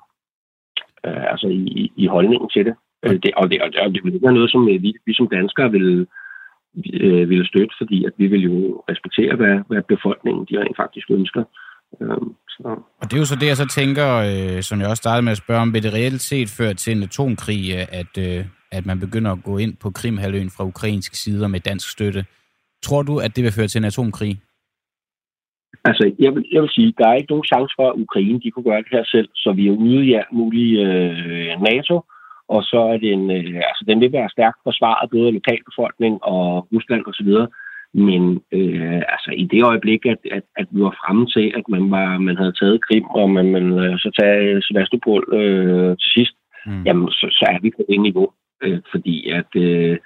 øh, 1.07 1.25
altså 1.33 1.47
i, 1.49 1.93
i 1.97 2.07
holdningen 2.07 2.49
til 2.49 2.65
det. 2.65 2.75
Øh, 3.05 3.19
det, 3.23 3.31
og, 3.37 3.51
det, 3.51 3.63
og, 3.63 3.73
det, 3.73 3.81
og 3.81 3.95
det 3.95 4.05
vil 4.05 4.15
ikke 4.15 4.27
være 4.27 4.39
noget, 4.39 4.51
som 4.51 4.67
vi, 4.67 4.95
vi 5.07 5.15
som 5.15 5.29
danskere 5.29 5.71
vil, 5.71 6.07
øh, 7.01 7.29
ville 7.31 7.47
støtte, 7.47 7.75
fordi 7.79 8.05
at 8.05 8.13
vi 8.17 8.27
vil 8.27 8.43
jo 8.43 8.85
respektere, 8.91 9.37
hvad, 9.37 9.57
hvad 9.69 9.83
befolkningen 9.83 10.47
de 10.51 10.61
rent 10.61 10.77
faktisk 10.77 11.11
ønsker. 11.11 11.45
Øhm, 12.01 12.35
så. 12.49 12.69
Og 13.01 13.05
det 13.11 13.13
er 13.13 13.19
jo 13.19 13.25
så 13.25 13.37
det, 13.37 13.47
jeg 13.47 13.57
så 13.57 13.69
tænker, 13.69 14.09
øh, 14.17 14.63
som 14.63 14.81
jeg 14.81 14.89
også 14.89 15.01
startede 15.01 15.23
med 15.23 15.33
at 15.33 15.39
spørge 15.39 15.61
om, 15.61 15.75
vil 15.75 15.83
det 15.83 15.93
reelt 15.95 16.21
set 16.21 16.49
føre 16.49 16.75
til 16.75 16.97
en 16.97 17.03
atomkrig, 17.03 17.75
at, 18.01 18.19
øh, 18.19 18.45
at 18.73 18.87
man 18.87 19.01
begynder 19.01 19.33
at 19.33 19.43
gå 19.45 19.59
ind 19.59 19.77
på 19.77 19.91
Krimhaløen 19.91 20.51
fra 20.51 20.65
ukrainsk 20.65 21.15
side 21.15 21.49
med 21.49 21.61
dansk 21.61 21.91
støtte? 21.91 22.25
Tror 22.83 23.03
du, 23.03 23.19
at 23.19 23.37
det 23.37 23.45
vil 23.45 23.53
føre 23.53 23.67
til 23.67 23.79
en 23.79 23.85
atomkrig? 23.85 24.41
Altså, 25.85 26.13
jeg 26.19 26.35
vil, 26.35 26.45
jeg 26.53 26.63
vil 26.63 26.71
sige, 26.71 26.95
der 26.99 27.09
er 27.09 27.15
ikke 27.15 27.33
nogen 27.33 27.51
chance 27.53 27.73
for, 27.79 27.87
at 27.89 27.99
Ukraine 28.05 28.41
de 28.41 28.51
kunne 28.51 28.69
gøre 28.71 28.83
det 28.83 28.93
her 28.97 29.05
selv, 29.05 29.29
så 29.35 29.53
vi 29.53 29.67
er 29.67 29.79
ude 29.87 30.07
i 30.07 30.15
alt 30.15 30.33
muligt 30.33 30.81
øh, 30.87 31.63
NATO, 31.69 31.97
og 32.49 32.63
så 32.63 32.79
er 32.93 32.97
det 33.03 33.13
en, 33.13 33.31
øh, 33.31 33.55
altså, 33.71 33.85
den 33.89 34.01
vil 34.01 34.13
være 34.13 34.35
stærkt 34.37 34.59
forsvaret, 34.65 35.11
både 35.11 35.33
lokalbefolkning 35.33 36.15
og 36.25 36.69
Rusland 36.73 37.03
osv., 37.07 37.33
men 37.95 38.23
øh, 38.53 39.03
altså, 39.15 39.31
i 39.37 39.45
det 39.53 39.63
øjeblik, 39.65 40.07
at, 40.07 40.19
at, 40.37 40.43
at 40.57 40.67
vi 40.71 40.81
var 40.83 40.97
fremme 41.01 41.27
til, 41.27 41.53
at 41.59 41.65
man, 41.69 41.91
var, 41.91 42.19
man 42.19 42.37
havde 42.37 42.53
taget 42.61 42.85
Krim, 42.87 43.05
og 43.05 43.31
man, 43.31 43.47
man 43.57 43.67
øh, 43.79 43.99
så 43.99 44.11
tage 44.21 44.63
Sevastopol 44.63 45.23
øh, 45.33 45.97
til 46.01 46.11
sidst, 46.17 46.35
mm. 46.67 46.83
jamen, 46.87 47.09
så, 47.09 47.27
så 47.31 47.45
er 47.55 47.59
vi 47.63 47.71
på 47.71 47.83
det 47.89 48.01
niveau. 48.01 48.29
Øh, 48.63 48.81
fordi 48.91 49.31
at, 49.31 49.51
øh, 49.57 49.97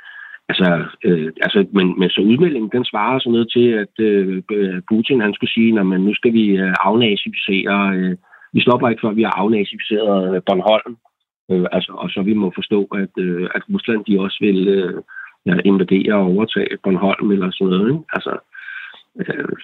Altså, 0.49 0.85
øh, 1.05 1.33
altså 1.43 1.67
men, 1.73 1.99
men 1.99 2.11
så 2.11 2.21
udmeldingen, 2.21 2.71
den 2.71 2.85
svarer 2.85 3.19
sådan 3.19 3.33
noget 3.33 3.51
til, 3.57 3.69
at 3.85 3.95
øh, 3.99 4.43
Putin 4.89 5.21
han 5.21 5.35
skulle 5.35 5.51
sige, 5.51 5.81
at 5.81 5.87
nu 5.87 6.15
skal 6.15 6.33
vi 6.33 6.45
øh, 6.57 6.75
afnazificere, 6.81 7.97
øh, 7.97 8.17
vi 8.53 8.61
stopper 8.61 8.89
ikke 8.89 9.01
før 9.05 9.11
vi 9.11 9.23
har 9.23 9.37
afnazificeret 9.43 10.35
øh, 10.35 10.43
Bornholm. 10.47 10.97
Øh, 11.51 11.67
altså, 11.73 11.93
og 11.93 12.11
så 12.11 12.23
vi 12.23 12.35
må 12.35 12.53
forstå, 12.55 12.85
at, 12.85 13.13
øh, 13.19 13.49
at 13.55 13.63
Rusland 13.71 14.05
de 14.05 14.21
også 14.21 14.39
vil 14.41 14.69
øh, 14.69 15.03
ja, 15.47 15.55
invadere 15.65 16.15
og 16.15 16.27
overtage 16.33 16.79
Bornholm 16.83 17.31
eller 17.31 17.51
sådan 17.51 17.71
noget. 17.73 17.89
Ikke? 17.93 18.05
Altså, 18.17 18.33
øh, 19.21 19.57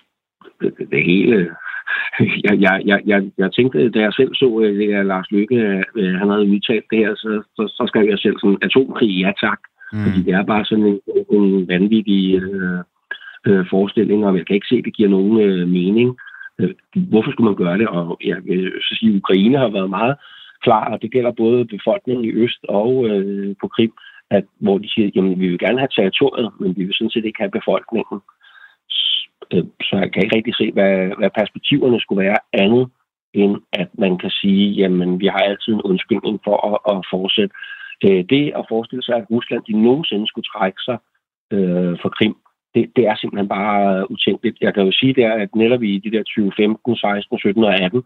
det, 0.60 0.90
det 0.92 1.04
hele... 1.04 1.36
Jeg, 2.46 2.60
jeg, 2.60 2.82
jeg, 2.86 3.00
jeg, 3.06 3.30
jeg 3.38 3.52
tænkte, 3.52 3.90
da 3.90 4.00
jeg 4.00 4.12
selv 4.12 4.34
så, 4.34 4.60
øh, 4.64 4.98
at 4.98 5.06
Lars 5.06 5.30
Lykke 5.30 5.84
øh, 5.96 6.14
han 6.14 6.28
havde 6.30 6.50
udtalt 6.54 6.84
det 6.90 6.98
her, 6.98 7.14
så, 7.14 7.42
så, 7.56 7.62
så 7.76 7.84
skrev 7.88 8.08
jeg 8.08 8.18
selv 8.18 8.36
sådan, 8.38 8.58
atomkrig, 8.62 9.08
ja 9.08 9.32
tak. 9.40 9.60
Mm. 9.92 10.04
Fordi 10.04 10.22
det 10.22 10.34
er 10.34 10.44
bare 10.44 10.64
sådan 10.64 10.86
en, 10.86 11.00
en 11.30 11.68
vanvittig 11.68 12.42
øh, 12.42 12.80
øh, 13.46 13.66
forestilling, 13.70 14.26
og 14.26 14.36
jeg 14.36 14.46
kan 14.46 14.54
ikke 14.54 14.66
se, 14.70 14.76
at 14.76 14.84
det 14.84 14.96
giver 14.96 15.08
nogen 15.08 15.40
øh, 15.40 15.68
mening. 15.68 16.18
Øh, 16.58 16.74
hvorfor 16.94 17.30
skulle 17.30 17.50
man 17.50 17.62
gøre 17.64 17.78
det? 17.78 17.88
Og 17.88 18.18
jeg 18.24 18.38
vil 18.44 18.72
så 18.80 18.96
sige, 18.98 19.10
at 19.10 19.16
Ukraine 19.16 19.58
har 19.58 19.68
været 19.68 19.90
meget 19.90 20.16
klar, 20.62 20.84
og 20.92 21.02
det 21.02 21.12
gælder 21.12 21.32
både 21.32 21.64
befolkningen 21.64 22.24
i 22.24 22.32
Øst 22.32 22.64
og 22.68 23.06
øh, 23.08 23.54
på 23.60 23.68
Krim, 23.68 23.92
at, 24.30 24.44
hvor 24.58 24.78
de 24.78 24.88
siger, 24.90 25.06
at 25.08 25.40
vi 25.40 25.48
vil 25.48 25.58
gerne 25.58 25.78
have 25.78 25.96
territoriet, 25.96 26.50
men 26.60 26.76
vi 26.76 26.84
vil 26.84 26.94
sådan 26.94 27.10
set 27.10 27.24
ikke 27.24 27.42
have 27.42 27.58
befolkningen. 27.58 28.18
Øh, 29.52 29.64
så 29.86 29.96
jeg 30.02 30.12
kan 30.12 30.22
ikke 30.22 30.36
rigtig 30.36 30.54
se, 30.54 30.72
hvad, 30.72 30.94
hvad 31.18 31.30
perspektiverne 31.40 32.00
skulle 32.00 32.24
være 32.24 32.40
andet, 32.52 32.88
end 33.34 33.56
at 33.72 33.88
man 33.98 34.18
kan 34.18 34.30
sige, 34.30 34.70
jamen 34.80 35.20
vi 35.20 35.26
har 35.26 35.38
altid 35.38 35.72
en 35.72 35.82
undskyldning 35.90 36.40
for 36.44 36.56
at, 36.70 36.96
at 36.96 37.06
fortsætte. 37.10 37.54
Øh, 38.04 38.24
det 38.30 38.52
at 38.58 38.64
forestille 38.68 39.02
sig, 39.02 39.14
at 39.16 39.30
Rusland 39.30 39.62
de 39.68 39.82
nogensinde 39.82 40.26
skulle 40.26 40.48
trække 40.54 40.80
sig 40.88 40.98
øh, 41.52 41.94
fra 42.02 42.08
Krim, 42.08 42.36
det, 42.74 42.92
det 42.96 43.04
er 43.06 43.16
simpelthen 43.16 43.48
bare 43.48 43.98
øh, 43.98 44.04
utænkeligt. 44.10 44.56
Jeg 44.60 44.74
kan 44.74 44.84
jo 44.86 44.92
sige, 44.92 45.14
det 45.14 45.24
er, 45.24 45.34
at 45.34 45.54
netop 45.54 45.82
i 45.82 45.98
de 45.98 46.10
der 46.10 46.22
2015, 46.22 46.96
16, 46.96 47.38
17 47.38 47.64
og 47.64 47.74
18, 47.74 48.02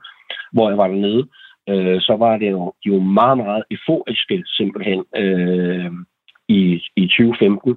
hvor 0.53 0.69
jeg 0.69 0.79
var 0.79 0.89
dernede, 0.89 1.23
øh, 1.69 2.01
så 2.01 2.17
var 2.19 2.37
det 2.37 2.51
jo, 2.51 2.73
de 2.85 2.89
jo 2.89 2.99
meget, 3.01 3.39
meget 3.39 3.63
euforiske 3.71 4.45
simpelthen 4.47 5.05
øh, 5.17 5.93
i, 6.49 6.61
i 6.97 7.05
2015, 7.07 7.77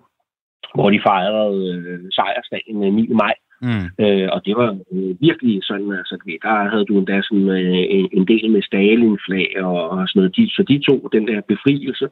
hvor 0.76 0.90
de 0.90 1.02
fejrede 1.08 1.58
øh, 1.76 2.00
sejrsdagen 2.12 2.84
øh, 2.84 2.94
9. 2.94 3.08
maj. 3.08 3.34
Mm. 3.62 3.88
Øh, 4.04 4.28
og 4.36 4.40
det 4.46 4.56
var 4.56 4.70
øh, 4.94 5.12
virkelig 5.28 5.60
sådan, 5.64 5.92
altså, 5.92 6.16
der 6.44 6.70
havde 6.72 6.86
du 6.86 6.98
endda 6.98 7.22
sådan, 7.22 7.50
øh, 7.50 8.06
en 8.18 8.28
del 8.28 8.52
med 8.52 8.62
Stalin-flag 8.62 9.50
og, 9.64 9.90
og 9.90 10.08
sådan 10.08 10.20
noget. 10.20 10.36
De, 10.36 10.50
så 10.50 10.64
de 10.70 10.80
to, 10.88 10.96
den 11.16 11.28
der 11.28 11.42
befrielse, 11.48 12.08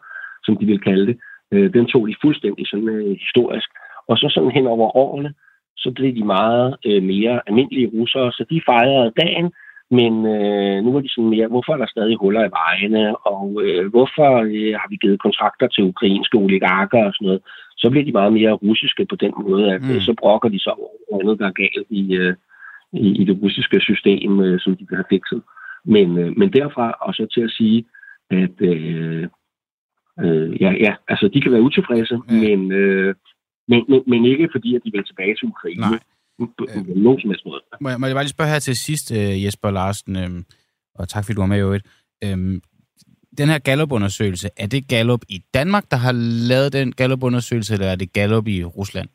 som 0.46 0.58
de 0.58 0.66
ville 0.66 0.86
kalde 0.90 1.08
det, 1.08 1.18
øh, 1.54 1.74
den 1.74 1.86
tog 1.86 2.08
de 2.08 2.16
fuldstændig 2.24 2.68
sådan 2.68 2.90
øh, 2.90 3.18
historisk. 3.26 3.70
Og 4.10 4.18
så 4.18 4.28
sådan 4.30 4.52
hen 4.52 4.68
over 4.68 4.98
årene, 4.98 5.34
så 5.78 5.92
blev 5.96 6.16
de 6.16 6.26
meget 6.26 6.76
øh, 6.86 7.04
mere 7.04 7.42
almindelige 7.48 7.92
russere, 7.94 8.32
så 8.32 8.46
de 8.50 8.62
fejrede 8.66 9.14
dagen, 9.24 9.52
men 9.91 10.13
øh, 10.26 10.84
nu 10.84 10.95
er 10.95 11.02
de 11.02 11.10
sådan 11.10 11.30
mere, 11.30 11.47
hvorfor 11.47 11.73
er 11.73 11.78
der 11.78 11.88
stadig 11.88 12.17
huller 12.17 12.43
i 12.45 12.56
vejene, 12.60 13.17
og 13.17 13.62
øh, 13.63 13.89
hvorfor 13.89 14.32
øh, 14.54 14.73
har 14.80 14.89
vi 14.89 14.95
givet 14.95 15.21
kontrakter 15.21 15.67
til 15.67 15.84
ukrainske 15.84 16.38
oligarker 16.38 17.04
og 17.06 17.13
sådan 17.13 17.26
noget. 17.26 17.41
Så 17.78 17.89
bliver 17.89 18.06
de 18.06 18.12
meget 18.12 18.34
mere 18.34 18.52
russiske 18.52 19.06
på 19.06 19.15
den 19.15 19.34
måde, 19.41 19.73
at 19.73 19.84
øh, 19.84 19.93
mm. 19.93 20.00
så 20.00 20.13
brokker 20.19 20.50
de 20.50 20.60
sig 20.63 20.73
over 21.12 21.23
noget, 21.23 21.39
der 21.39 21.47
er 21.47 21.60
galt 21.62 21.88
i, 21.89 22.15
øh, 22.15 22.36
i, 22.93 23.21
i 23.21 23.23
det 23.23 23.38
russiske 23.41 23.80
system, 23.80 24.39
øh, 24.39 24.60
som 24.60 24.78
de 24.78 24.88
har 24.95 25.06
fikset. 25.10 25.41
Men, 25.86 26.17
øh, 26.17 26.38
men 26.38 26.54
derfra 26.54 26.91
og 26.91 27.13
så 27.13 27.28
til 27.34 27.41
at 27.41 27.52
sige, 27.52 27.86
at 28.30 28.56
øh, 28.62 29.28
øh, 30.23 30.62
ja, 30.62 30.71
ja, 30.86 30.93
altså 31.08 31.28
de 31.28 31.41
kan 31.41 31.52
være 31.52 31.62
utilfredse, 31.62 32.15
mm. 32.15 32.36
men, 32.36 32.71
øh, 32.71 33.15
men, 33.67 33.86
men, 33.89 34.04
men 34.08 34.26
ikke 34.26 34.50
fordi, 34.52 34.76
at 34.76 34.82
de 34.86 34.91
vil 34.93 35.04
tilbage 35.04 35.36
til 35.36 35.47
Ukraine. 35.47 35.82
Nej 35.82 36.00
øh, 36.39 36.88
nogen 37.06 37.19
som 37.21 37.30
helst 37.30 37.45
måde. 37.45 37.62
Må 37.82 37.89
jeg, 37.89 38.00
må 38.00 38.06
jeg 38.06 38.15
bare 38.15 38.23
lige 38.23 38.38
spørge 38.38 38.50
her 38.50 38.60
til 38.60 38.76
sidst, 38.76 39.12
uh, 39.12 39.43
Jesper 39.43 39.71
Larsen, 39.71 40.15
øhm, 40.15 40.43
og 40.95 41.10
tak 41.10 41.23
fordi 41.23 41.36
du 41.36 41.41
var 41.41 41.47
med 41.54 41.58
i 41.58 41.67
øvrigt. 41.67 41.86
Øhm, 42.23 42.62
den 43.38 43.47
her 43.52 43.60
Gallup-undersøgelse, 43.60 44.50
er 44.58 44.67
det 44.67 44.88
Gallup 44.88 45.23
i 45.30 45.39
Danmark, 45.54 45.86
der 45.91 45.97
har 45.97 46.13
lavet 46.52 46.73
den 46.73 46.91
Gallup-undersøgelse, 46.91 47.73
eller 47.73 47.88
er 47.88 47.95
det 47.95 48.13
Gallup 48.13 48.47
i 48.47 48.63
Rusland? 48.63 49.10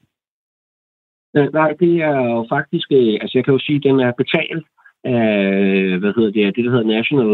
Øh, 1.37 1.49
nej, 1.53 1.71
det 1.81 1.93
er 2.11 2.17
jo 2.35 2.47
faktisk, 2.49 2.89
øh, 2.93 3.15
altså 3.23 3.35
jeg 3.39 3.45
kan 3.45 3.55
jo 3.55 3.61
sige, 3.67 3.77
at 3.77 3.87
den 3.89 4.01
er 4.01 4.13
betalt 4.23 4.67
af, 5.05 5.23
hvad 6.01 6.13
hedder 6.17 6.33
det, 6.37 6.57
det 6.57 6.65
der 6.65 6.71
hedder 6.75 6.93
National 6.97 7.31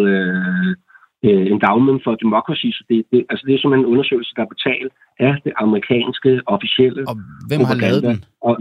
øh, 1.26 1.46
Endowment 1.52 2.00
for 2.04 2.14
Democracy, 2.24 2.68
så 2.76 2.82
det, 2.88 2.98
det, 3.12 3.20
altså 3.30 3.42
det 3.46 3.54
er 3.54 3.58
simpelthen 3.58 3.86
en 3.86 3.92
undersøgelse, 3.92 4.32
der 4.36 4.42
er 4.42 4.54
betalt 4.56 4.92
af 5.18 5.34
det 5.44 5.52
amerikanske 5.64 6.30
officielle 6.54 7.00
Og 7.10 7.16
hvem 7.48 7.60
har 7.70 7.76
lavet 7.84 8.02
den? 8.08 8.24
Og, 8.46 8.54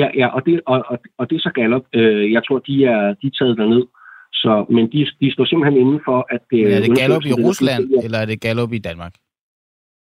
Ja, 0.00 0.08
ja 0.20 0.26
og, 0.36 0.40
det, 0.46 0.60
og, 0.66 0.78
og, 0.90 0.98
og 1.18 1.30
det 1.30 1.36
er 1.36 1.40
så 1.40 1.52
Gallup. 1.54 1.84
Øh, 1.94 2.32
jeg 2.32 2.42
tror, 2.46 2.58
de 2.58 2.84
er, 2.84 3.14
de 3.20 3.26
er 3.26 3.36
taget 3.38 3.58
derned. 3.58 3.84
Så, 4.32 4.52
men 4.70 4.84
de, 4.92 4.98
de 5.20 5.32
står 5.32 5.44
simpelthen 5.44 5.80
inden 5.80 6.00
for, 6.04 6.18
at... 6.34 6.42
Det, 6.50 6.60
men 6.64 6.72
er 6.72 6.80
det 6.80 6.98
Gallup 6.98 7.24
i 7.32 7.32
Rusland, 7.46 7.82
det, 7.88 8.04
eller 8.04 8.18
er 8.18 8.26
det 8.26 8.40
Gallup 8.40 8.72
i 8.72 8.78
Danmark? 8.78 9.14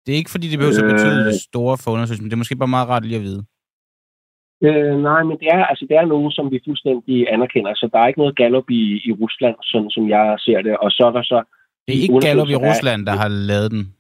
Det 0.03 0.11
er 0.13 0.17
ikke, 0.17 0.31
fordi 0.31 0.47
det 0.49 0.59
behøver 0.59 0.83
at 0.85 0.93
betyde 0.95 1.27
øh, 1.27 1.33
store 1.49 1.77
for 1.83 1.91
undersøgelsen, 1.95 2.25
men 2.25 2.31
det 2.31 2.37
er 2.37 2.45
måske 2.45 2.63
bare 2.63 2.75
meget 2.77 2.89
rart 2.89 3.05
lige 3.05 3.21
at 3.21 3.27
vide. 3.29 3.43
Øh, 4.67 4.95
nej, 5.09 5.23
men 5.29 5.37
det 5.41 5.49
er, 5.57 5.65
altså, 5.71 5.85
det 5.89 5.97
er 5.97 6.07
nogen, 6.15 6.33
som 6.33 6.51
vi 6.53 6.59
fuldstændig 6.67 7.17
anerkender. 7.35 7.75
Så 7.75 7.89
der 7.93 7.99
er 7.99 8.07
ikke 8.07 8.23
noget 8.23 8.37
Gallup 8.37 8.69
i, 8.71 8.83
i 9.09 9.11
Rusland, 9.23 9.57
sådan 9.63 9.91
som 9.91 10.09
jeg 10.09 10.37
ser 10.39 10.61
det. 10.67 10.77
Og 10.85 10.91
så 10.91 11.03
er 11.09 11.13
der 11.19 11.23
så... 11.23 11.39
Det 11.87 11.93
er 11.97 12.03
ikke 12.03 12.21
Gallup 12.27 12.49
i 12.49 12.63
Rusland, 12.69 13.07
der 13.07 13.13
har 13.13 13.29
lavet 13.29 13.71
den? 13.71 13.96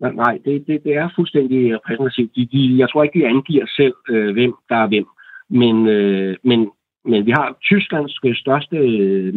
Nej, 0.00 0.38
det, 0.44 0.64
det, 0.66 0.84
det 0.84 0.94
er 0.96 1.08
fuldstændig 1.16 1.74
repræsentativt. 1.74 2.36
De, 2.36 2.48
de, 2.52 2.78
jeg 2.78 2.88
tror 2.90 3.02
ikke, 3.02 3.18
de 3.18 3.26
angiver 3.26 3.66
selv, 3.76 3.94
øh, 4.08 4.32
hvem 4.32 4.54
der 4.68 4.76
er 4.76 4.86
hvem. 4.86 5.06
Men, 5.50 5.88
øh, 5.88 6.36
men, 6.44 6.70
men 7.04 7.26
vi 7.26 7.30
har 7.30 7.56
Tysklands 7.62 8.38
største 8.38 8.76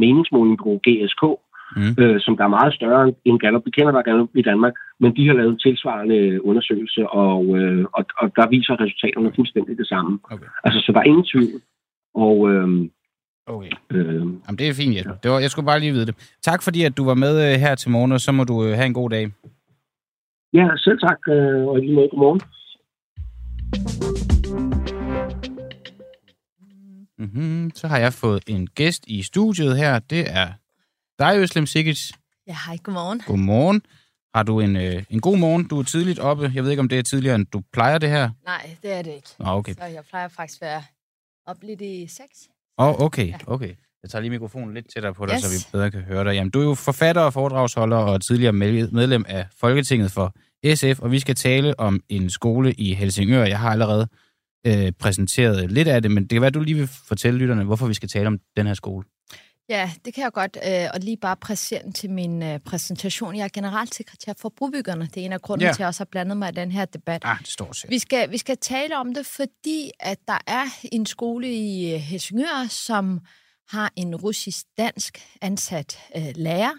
meningsmålingbureau, 0.03 0.79
GSK, 0.87 1.23
mm. 1.75 2.03
øh, 2.03 2.21
som 2.21 2.37
der 2.37 2.43
er 2.43 2.57
meget 2.57 2.73
større 2.73 3.13
end 3.25 3.39
Gallup. 3.39 3.65
Vi 3.65 3.71
kender 3.71 3.91
der 3.91 4.01
Gallup 4.01 4.29
i 4.35 4.41
Danmark, 4.41 4.73
men 4.99 5.15
de 5.15 5.27
har 5.27 5.33
lavet 5.33 5.51
en 5.51 5.59
tilsvarende 5.59 6.45
undersøgelse, 6.45 7.09
og, 7.09 7.57
øh, 7.57 7.85
og, 7.93 8.05
og 8.17 8.27
der 8.35 8.49
viser 8.49 8.81
resultaterne 8.81 9.31
fuldstændig 9.35 9.77
det 9.77 9.87
samme. 9.87 10.19
Okay. 10.31 10.45
Altså, 10.63 10.79
så 10.85 10.91
der 10.91 10.99
er 10.99 11.11
ingen 11.11 11.25
tvivl. 11.31 11.61
Og, 12.15 12.51
øh, 12.51 12.89
Okay. 13.55 13.71
Øh, 13.91 14.15
Jamen, 14.15 14.57
det 14.59 14.67
er 14.69 14.73
fint, 14.73 14.95
Jesper. 14.95 15.15
Det 15.23 15.31
var, 15.31 15.39
jeg 15.39 15.51
skulle 15.51 15.65
bare 15.65 15.79
lige 15.79 15.91
vide 15.91 16.05
det. 16.05 16.15
Tak 16.41 16.63
fordi, 16.63 16.83
at 16.83 16.97
du 16.97 17.05
var 17.05 17.13
med 17.13 17.33
øh, 17.45 17.59
her 17.59 17.75
til 17.75 17.91
morgen, 17.91 18.11
og 18.11 18.21
så 18.21 18.31
må 18.31 18.43
du 18.43 18.63
øh, 18.65 18.71
have 18.71 18.85
en 18.85 18.93
god 18.93 19.09
dag. 19.09 19.31
Ja, 20.53 20.67
selv 20.77 20.99
tak, 20.99 21.19
øh, 21.27 21.67
og 21.67 21.77
lige 21.79 21.95
måde 21.95 22.09
godmorgen. 22.09 22.41
Mm-hmm. 27.17 27.71
Så 27.75 27.87
har 27.87 27.97
jeg 27.97 28.13
fået 28.13 28.43
en 28.47 28.67
gæst 28.67 29.03
i 29.07 29.23
studiet 29.23 29.77
her. 29.77 29.99
Det 29.99 30.25
er 30.29 30.47
dig, 31.19 31.39
Øslem 31.39 31.65
Sikic. 31.65 32.11
Ja, 32.47 32.55
hej. 32.65 32.77
Godmorgen. 32.83 33.21
Godmorgen. 33.27 33.81
Har 34.35 34.43
du 34.43 34.59
en, 34.59 34.75
øh, 34.75 35.03
en 35.09 35.21
god 35.21 35.37
morgen? 35.37 35.67
Du 35.67 35.79
er 35.79 35.83
tidligt 35.83 36.19
oppe. 36.19 36.51
Jeg 36.55 36.63
ved 36.63 36.71
ikke, 36.71 36.81
om 36.81 36.89
det 36.89 36.99
er 36.99 37.03
tidligere, 37.03 37.35
end 37.35 37.45
du 37.45 37.61
plejer 37.73 37.97
det 37.97 38.09
her? 38.09 38.29
Nej, 38.45 38.77
det 38.83 38.91
er 38.93 39.01
det 39.01 39.11
ikke. 39.11 39.29
Nå, 39.39 39.45
okay. 39.45 39.73
Så 39.73 39.85
jeg 39.85 40.03
plejer 40.09 40.27
faktisk 40.27 40.61
at 40.61 40.65
være 40.67 40.83
op 41.45 41.57
lidt 41.63 41.81
i 41.81 42.07
seks. 42.07 42.49
Åh, 42.77 42.87
oh, 42.87 43.01
okay, 43.05 43.27
ja. 43.27 43.37
okay. 43.47 43.73
Jeg 44.03 44.09
tager 44.09 44.21
lige 44.21 44.29
mikrofonen 44.29 44.73
lidt 44.73 44.93
tættere 44.93 45.13
på 45.13 45.25
dig, 45.25 45.35
yes. 45.35 45.43
så 45.43 45.49
vi 45.49 45.71
bedre 45.71 45.91
kan 45.91 46.01
høre 46.01 46.23
dig. 46.23 46.33
Jamen, 46.33 46.51
du 46.51 46.59
er 46.59 46.63
jo 46.63 46.75
forfatter 46.75 47.21
og 47.21 47.33
foredragsholder 47.33 47.97
og 47.97 48.21
tidligere 48.21 48.53
medlem 48.53 49.25
af 49.27 49.47
Folketinget 49.59 50.11
for 50.11 50.35
SF, 50.75 50.99
og 50.99 51.11
vi 51.11 51.19
skal 51.19 51.35
tale 51.35 51.79
om 51.79 52.01
en 52.09 52.29
skole 52.29 52.73
i 52.73 52.93
Helsingør. 52.93 53.43
Jeg 53.43 53.59
har 53.59 53.71
allerede 53.71 54.07
øh, 54.67 54.91
præsenteret 54.99 55.71
lidt 55.71 55.87
af 55.87 56.01
det, 56.01 56.11
men 56.11 56.23
det 56.23 56.29
kan 56.29 56.41
være, 56.41 56.47
at 56.47 56.53
du 56.53 56.59
lige 56.59 56.75
vil 56.75 56.89
fortælle 57.07 57.39
lytterne, 57.39 57.63
hvorfor 57.63 57.87
vi 57.87 57.93
skal 57.93 58.09
tale 58.09 58.27
om 58.27 58.39
den 58.57 58.67
her 58.67 58.73
skole. 58.73 59.05
Ja, 59.69 59.91
det 60.05 60.13
kan 60.13 60.23
jeg 60.23 60.31
godt. 60.31 60.57
Øh, 60.67 60.87
og 60.93 60.99
lige 60.99 61.17
bare 61.17 61.35
præsent 61.35 61.95
til 61.95 62.09
min 62.09 62.43
øh, 62.43 62.59
præsentation. 62.59 63.35
Jeg 63.35 63.43
er 63.43 63.49
generalsekretær 63.53 64.33
for 64.37 64.53
Brobyggerne. 64.57 65.09
Det 65.13 65.21
er 65.21 65.25
en 65.25 65.33
af 65.33 65.41
grundene 65.41 65.67
ja. 65.67 65.73
til, 65.73 65.75
at 65.75 65.79
jeg 65.79 65.87
også 65.87 65.99
har 65.99 66.07
blandet 66.11 66.37
mig 66.37 66.49
i 66.49 66.51
den 66.51 66.71
her 66.71 66.85
debat. 66.85 67.21
Ah, 67.25 67.39
det 67.39 67.47
står 67.47 67.73
selv. 67.73 67.91
Vi 67.91 67.99
skal, 67.99 68.31
vi 68.31 68.37
skal 68.37 68.57
tale 68.57 68.97
om 68.97 69.13
det, 69.13 69.25
fordi 69.25 69.91
at 69.99 70.17
der 70.27 70.37
er 70.47 70.65
en 70.91 71.05
skole 71.05 71.53
i 71.53 71.93
øh, 71.93 71.99
Helsingør, 71.99 72.67
som 72.69 73.19
har 73.69 73.93
en 73.95 74.15
russisk-dansk 74.15 75.19
ansat 75.41 75.99
øh, 76.15 76.31
lærer, 76.35 76.73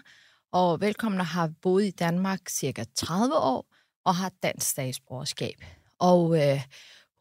og 0.51 0.81
velkommen 0.81 1.21
har 1.21 1.51
boet 1.61 1.85
i 1.85 1.91
Danmark 1.91 2.49
cirka 2.49 2.83
30 2.95 3.35
år 3.35 3.65
og 4.05 4.15
har 4.15 4.31
dansk 4.43 4.69
statsborgerskab. 4.69 5.55
Og 5.99 6.41
øh, 6.41 6.61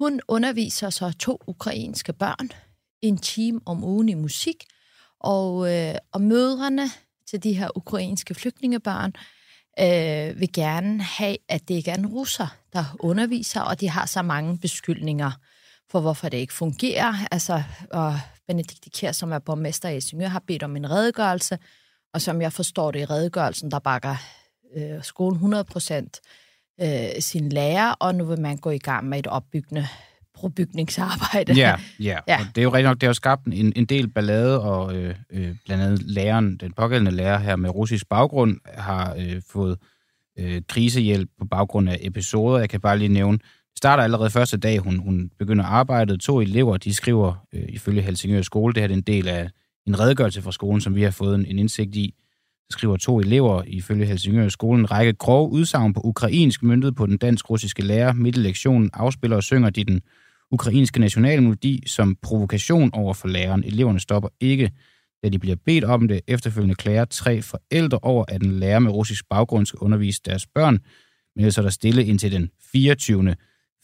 hun 0.00 0.20
underviser 0.28 0.90
så 0.90 1.12
to 1.18 1.40
ukrainske 1.46 2.12
børn 2.12 2.50
en 3.02 3.18
time 3.18 3.60
om 3.66 3.84
ugen 3.84 4.08
i 4.08 4.14
musik, 4.14 4.64
og, 5.20 5.74
øh, 5.74 5.94
og 6.12 6.20
mødrene 6.20 6.90
til 7.26 7.42
de 7.42 7.52
her 7.52 7.68
ukrainske 7.76 8.34
flygtningebørn 8.34 9.12
øh, 9.80 10.40
vil 10.40 10.52
gerne 10.52 11.02
have, 11.02 11.36
at 11.48 11.68
det 11.68 11.74
ikke 11.74 11.90
er 11.90 11.98
en 11.98 12.06
russer, 12.06 12.56
der 12.72 12.96
underviser, 13.00 13.60
og 13.60 13.80
de 13.80 13.88
har 13.88 14.06
så 14.06 14.22
mange 14.22 14.58
beskyldninger 14.58 15.30
for, 15.90 16.00
hvorfor 16.00 16.28
det 16.28 16.38
ikke 16.38 16.52
fungerer. 16.52 17.14
Altså, 17.30 17.62
og 17.90 18.20
Benedikte 18.48 18.90
Kjær, 18.90 19.12
som 19.12 19.32
er 19.32 19.38
borgmester 19.38 19.88
i 19.88 19.92
Helsingør, 19.92 20.28
har 20.28 20.42
bedt 20.46 20.62
om 20.62 20.76
en 20.76 20.90
redegørelse, 20.90 21.58
og 22.14 22.20
som 22.20 22.42
jeg 22.42 22.52
forstår 22.52 22.90
det 22.90 23.00
i 23.00 23.04
redegørelsen, 23.04 23.70
der 23.70 23.78
bakker 23.78 24.16
øh, 24.76 25.02
skolen 25.02 25.34
100 25.34 25.64
procent 25.64 26.20
øh, 26.80 27.20
sin 27.20 27.48
lærer, 27.48 27.92
og 27.92 28.14
nu 28.14 28.24
vil 28.24 28.40
man 28.40 28.56
gå 28.56 28.70
i 28.70 28.78
gang 28.78 29.08
med 29.08 29.18
et 29.18 29.26
opbyggende 29.26 29.86
brobygningsarbejde. 30.34 31.52
Ja, 31.52 31.76
ja. 32.00 32.18
Ja. 32.28 32.38
Og 32.40 32.46
det 32.54 32.60
er 32.60 32.62
jo 32.62 32.72
rigtig 32.72 32.88
nok, 32.88 33.00
det 33.00 33.06
har 33.06 33.12
skabt 33.12 33.46
en, 33.46 33.72
en 33.76 33.84
del 33.84 34.08
ballade, 34.08 34.62
og 34.62 34.94
øh, 34.94 35.14
øh, 35.30 35.54
blandt 35.64 35.84
andet 35.84 36.02
læreren, 36.02 36.56
den 36.56 36.72
pågældende 36.72 37.10
lærer 37.10 37.38
her 37.38 37.56
med 37.56 37.70
russisk 37.70 38.08
baggrund, 38.08 38.56
har 38.74 39.14
øh, 39.18 39.42
fået 39.50 39.78
øh, 40.38 40.62
krisehjælp 40.68 41.30
på 41.38 41.44
baggrund 41.44 41.88
af 41.88 41.98
episoder. 42.00 42.58
Jeg 42.58 42.68
kan 42.68 42.80
bare 42.80 42.98
lige 42.98 43.08
nævne, 43.08 43.38
starter 43.80 44.02
allerede 44.02 44.30
første 44.30 44.56
dag, 44.56 44.78
hun, 44.78 44.98
hun 44.98 45.30
begynder 45.38 45.64
arbejdet. 45.64 46.20
To 46.20 46.40
elever, 46.40 46.76
de 46.76 46.94
skriver 46.94 47.46
øh, 47.52 47.64
ifølge 47.68 48.02
Helsingør 48.02 48.42
Skole, 48.42 48.74
det 48.74 48.82
her 48.82 48.88
er 48.88 48.92
en 48.92 49.00
del 49.00 49.28
af 49.28 49.50
en 49.86 50.00
redegørelse 50.00 50.42
fra 50.42 50.52
skolen, 50.52 50.80
som 50.80 50.94
vi 50.94 51.02
har 51.02 51.10
fået 51.10 51.34
en, 51.34 51.46
en 51.46 51.58
indsigt 51.58 51.96
i. 51.96 52.14
Så 52.70 52.78
skriver 52.78 52.96
to 52.96 53.20
elever 53.20 53.62
ifølge 53.66 54.06
Helsingør 54.06 54.48
Skole 54.48 54.78
en 54.78 54.90
række 54.90 55.12
grove 55.12 55.50
udsagn 55.50 55.92
på 55.94 56.00
ukrainsk 56.04 56.62
myndet 56.62 56.96
på 56.96 57.06
den 57.06 57.18
dansk-russiske 57.18 57.82
lærer. 57.82 58.12
Midt 58.12 58.36
i 58.36 58.40
lektionen 58.40 58.90
afspiller 58.92 59.36
og 59.36 59.42
synger 59.42 59.70
de 59.70 59.84
den 59.84 60.00
ukrainske 60.50 61.00
nationalmelodi 61.00 61.82
som 61.86 62.16
provokation 62.22 62.90
over 62.92 63.14
for 63.14 63.28
læreren. 63.28 63.64
Eleverne 63.64 64.00
stopper 64.00 64.28
ikke, 64.40 64.70
da 65.22 65.28
de 65.28 65.38
bliver 65.38 65.56
bedt 65.66 65.84
om 65.84 66.08
det. 66.08 66.20
Efterfølgende 66.28 66.74
klager 66.74 67.04
tre 67.04 67.42
forældre 67.42 67.98
over, 68.02 68.24
at 68.28 68.42
en 68.42 68.52
lærer 68.52 68.78
med 68.78 68.90
russisk 68.90 69.24
baggrund 69.30 69.66
skal 69.66 69.78
undervise 69.78 70.20
deres 70.24 70.46
børn, 70.46 70.78
men 71.36 71.52
så 71.52 71.60
er 71.60 71.62
der 71.62 71.70
stille 71.70 72.06
indtil 72.06 72.32
den 72.32 72.50
24 72.72 73.34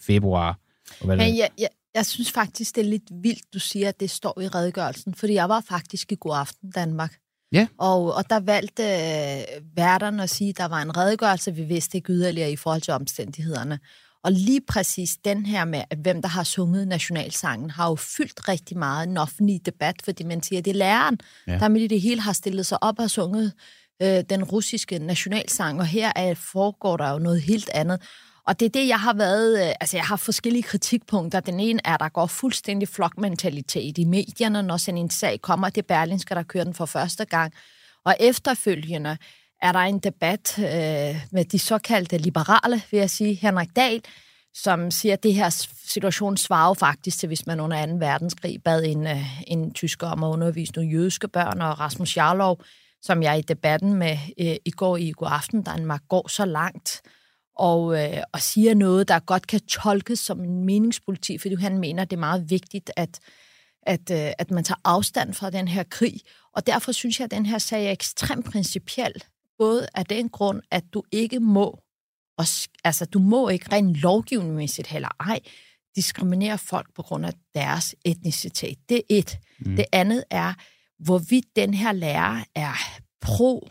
februar. 0.00 0.58
Og 1.00 1.06
hvad? 1.06 1.16
Men 1.16 1.36
jeg, 1.36 1.50
jeg, 1.58 1.68
jeg 1.94 2.06
synes 2.06 2.32
faktisk, 2.32 2.74
det 2.74 2.80
er 2.86 2.90
lidt 2.90 3.10
vildt, 3.22 3.54
du 3.54 3.58
siger, 3.58 3.88
at 3.88 4.00
det 4.00 4.10
står 4.10 4.40
i 4.40 4.48
redegørelsen, 4.48 5.14
fordi 5.14 5.34
jeg 5.34 5.48
var 5.48 5.60
faktisk 5.68 6.12
i 6.12 6.16
God 6.20 6.36
Aften 6.36 6.70
Danmark. 6.70 7.16
Ja. 7.52 7.66
Og, 7.78 8.14
og 8.14 8.30
der 8.30 8.40
valgte 8.40 8.82
øh, 8.82 9.62
værterne 9.76 10.22
at 10.22 10.30
sige, 10.30 10.50
at 10.50 10.58
der 10.58 10.64
var 10.68 10.82
en 10.82 10.96
redegørelse, 10.96 11.54
vi 11.54 11.62
vidste 11.62 11.98
ikke 11.98 12.12
yderligere 12.12 12.52
i 12.52 12.56
forhold 12.56 12.80
til 12.80 12.92
omstændighederne. 12.92 13.78
Og 14.24 14.32
lige 14.32 14.60
præcis 14.68 15.16
den 15.24 15.46
her 15.46 15.64
med, 15.64 15.82
at 15.90 15.98
hvem 15.98 16.22
der 16.22 16.28
har 16.28 16.44
sunget 16.44 16.88
nationalsangen, 16.88 17.70
har 17.70 17.88
jo 17.88 17.94
fyldt 17.96 18.48
rigtig 18.48 18.78
meget 18.78 19.06
i 19.06 19.08
den 19.08 19.16
offentlige 19.16 19.60
debat, 19.66 19.96
fordi 20.04 20.24
man 20.24 20.42
siger, 20.42 20.58
at 20.58 20.64
det 20.64 20.70
er 20.70 20.74
læreren, 20.74 21.18
Ja. 21.46 21.52
ja. 21.52 21.58
der 21.58 21.68
midt 21.68 21.82
i 21.82 21.86
det 21.86 22.00
hele 22.00 22.20
har 22.20 22.32
stillet 22.32 22.66
sig 22.66 22.82
op 22.82 22.98
og 22.98 23.10
sunget 23.10 23.52
øh, 24.02 24.24
den 24.30 24.44
russiske 24.44 24.98
nationalsang, 24.98 25.80
og 25.80 25.86
her 25.86 26.12
er, 26.16 26.34
foregår 26.34 26.96
der 26.96 27.10
jo 27.10 27.18
noget 27.18 27.42
helt 27.42 27.70
andet. 27.74 28.02
Og 28.46 28.60
det 28.60 28.66
er 28.66 28.70
det, 28.70 28.88
jeg 28.88 29.00
har 29.00 29.14
været... 29.14 29.66
Øh, 29.66 29.74
altså, 29.80 29.96
jeg 29.96 30.04
har 30.04 30.16
forskellige 30.16 30.62
kritikpunkter. 30.62 31.40
Den 31.40 31.60
ene 31.60 31.80
er, 31.84 31.94
at 31.94 32.00
der 32.00 32.08
går 32.08 32.26
fuldstændig 32.26 32.88
flokmentalitet 32.88 33.98
i 33.98 34.04
medierne, 34.04 34.62
når 34.62 34.76
sådan 34.76 34.98
en 34.98 35.10
sag 35.10 35.40
kommer. 35.40 35.68
Det 35.68 35.78
er 35.82 35.86
Berlingske, 35.86 36.34
der 36.34 36.42
kører 36.42 36.64
den 36.64 36.74
for 36.74 36.86
første 36.86 37.24
gang. 37.24 37.52
Og 38.04 38.16
efterfølgende 38.20 39.18
er 39.62 39.72
der 39.72 39.78
en 39.78 39.98
debat 39.98 40.58
øh, 40.58 41.24
med 41.32 41.44
de 41.44 41.58
såkaldte 41.58 42.18
liberale, 42.18 42.82
vil 42.90 42.98
jeg 43.00 43.10
sige, 43.10 43.34
Henrik 43.34 43.76
Dahl, 43.76 44.02
som 44.54 44.90
siger, 44.90 45.12
at 45.12 45.22
det 45.22 45.34
her 45.34 45.66
situation 45.86 46.36
svarer 46.36 46.74
faktisk 46.74 47.18
til, 47.18 47.26
hvis 47.26 47.46
man 47.46 47.60
under 47.60 47.86
2. 47.86 47.92
verdenskrig 47.92 48.62
bad 48.62 48.84
en, 48.84 49.06
øh, 49.06 49.40
en 49.46 49.74
tysker 49.74 50.06
om 50.06 50.24
at 50.24 50.28
undervise 50.28 50.72
nogle 50.72 50.90
jødiske 50.90 51.28
børn, 51.28 51.60
og 51.60 51.80
Rasmus 51.80 52.16
Jarlov, 52.16 52.60
som 53.02 53.22
jeg 53.22 53.38
i 53.38 53.42
debatten 53.42 53.94
med 53.94 54.18
øh, 54.40 54.56
i 54.64 54.70
går 54.70 54.96
i 54.96 55.10
går 55.10 55.26
Aften 55.26 55.62
der 55.62 55.72
en 55.72 56.00
går 56.08 56.28
så 56.28 56.44
langt, 56.44 57.02
og, 57.56 58.04
øh, 58.04 58.22
og 58.32 58.40
siger 58.40 58.74
noget, 58.74 59.08
der 59.08 59.18
godt 59.18 59.46
kan 59.46 59.60
tolkes 59.60 60.18
som 60.18 60.40
en 60.40 60.64
meningspolitik, 60.64 61.40
fordi 61.40 61.54
han 61.54 61.78
mener, 61.78 62.04
det 62.04 62.16
er 62.16 62.20
meget 62.20 62.50
vigtigt, 62.50 62.90
at, 62.96 63.20
at, 63.82 64.10
øh, 64.10 64.32
at 64.38 64.50
man 64.50 64.64
tager 64.64 64.80
afstand 64.84 65.34
fra 65.34 65.50
den 65.50 65.68
her 65.68 65.82
krig. 65.82 66.20
Og 66.52 66.66
derfor 66.66 66.92
synes 66.92 67.20
jeg, 67.20 67.24
at 67.24 67.30
den 67.30 67.46
her 67.46 67.58
sag 67.58 67.86
er 67.86 67.90
ekstremt 67.92 68.46
principiel. 68.46 69.12
Både 69.58 69.86
af 69.94 70.06
den 70.06 70.28
grund, 70.28 70.62
at 70.70 70.84
du 70.94 71.02
ikke 71.12 71.40
må, 71.40 71.80
og, 72.38 72.44
altså 72.84 73.04
du 73.04 73.18
må 73.18 73.48
ikke 73.48 73.72
rent 73.72 73.96
lovgivningsmæssigt 73.96 74.88
heller 74.88 75.08
ej, 75.20 75.40
diskriminere 75.96 76.58
folk 76.58 76.94
på 76.94 77.02
grund 77.02 77.26
af 77.26 77.32
deres 77.54 77.94
etnicitet. 78.04 78.78
Det 78.88 78.96
er 78.96 79.02
et. 79.08 79.38
Mm. 79.58 79.76
Det 79.76 79.84
andet 79.92 80.24
er, 80.30 80.54
hvorvidt 80.98 81.56
den 81.56 81.74
her 81.74 81.92
lærer 81.92 82.44
er 82.54 82.74
pro 83.20 83.68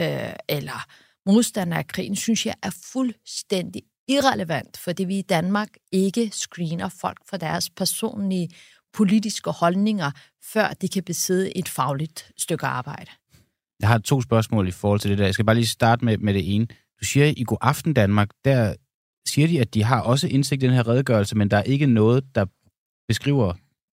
øh, 0.00 0.32
eller 0.48 0.86
modstander 1.26 1.76
af 1.76 1.86
krigen, 1.86 2.16
synes 2.16 2.46
jeg 2.46 2.54
er 2.62 2.70
fuldstændig 2.92 3.82
irrelevant, 4.08 4.76
fordi 4.76 5.04
vi 5.04 5.18
i 5.18 5.22
Danmark 5.22 5.68
ikke 5.92 6.30
screener 6.30 6.88
folk 6.88 7.18
for 7.30 7.36
deres 7.36 7.70
personlige 7.70 8.48
politiske 8.92 9.50
holdninger, 9.50 10.10
før 10.52 10.68
de 10.68 10.88
kan 10.88 11.02
besidde 11.02 11.58
et 11.58 11.68
fagligt 11.68 12.32
stykke 12.38 12.66
arbejde. 12.66 13.10
Jeg 13.80 13.88
har 13.88 13.98
to 13.98 14.20
spørgsmål 14.20 14.68
i 14.68 14.70
forhold 14.70 15.00
til 15.00 15.10
det 15.10 15.18
der. 15.18 15.24
Jeg 15.24 15.34
skal 15.34 15.46
bare 15.46 15.56
lige 15.56 15.66
starte 15.66 16.04
med, 16.04 16.18
med 16.18 16.34
det 16.34 16.54
ene. 16.54 16.66
Du 17.00 17.04
siger, 17.04 17.26
i 17.36 17.44
God 17.46 17.58
Aften 17.60 17.94
Danmark, 17.94 18.28
der 18.44 18.74
siger 19.28 19.48
de, 19.48 19.60
at 19.60 19.74
de 19.74 19.82
har 19.82 20.00
også 20.00 20.28
indsigt 20.28 20.62
i 20.62 20.66
den 20.66 20.74
her 20.74 20.88
redegørelse, 20.88 21.36
men 21.36 21.50
der 21.50 21.56
er 21.56 21.62
ikke 21.62 21.86
noget, 21.86 22.24
der 22.34 22.46
beskriver 23.08 23.54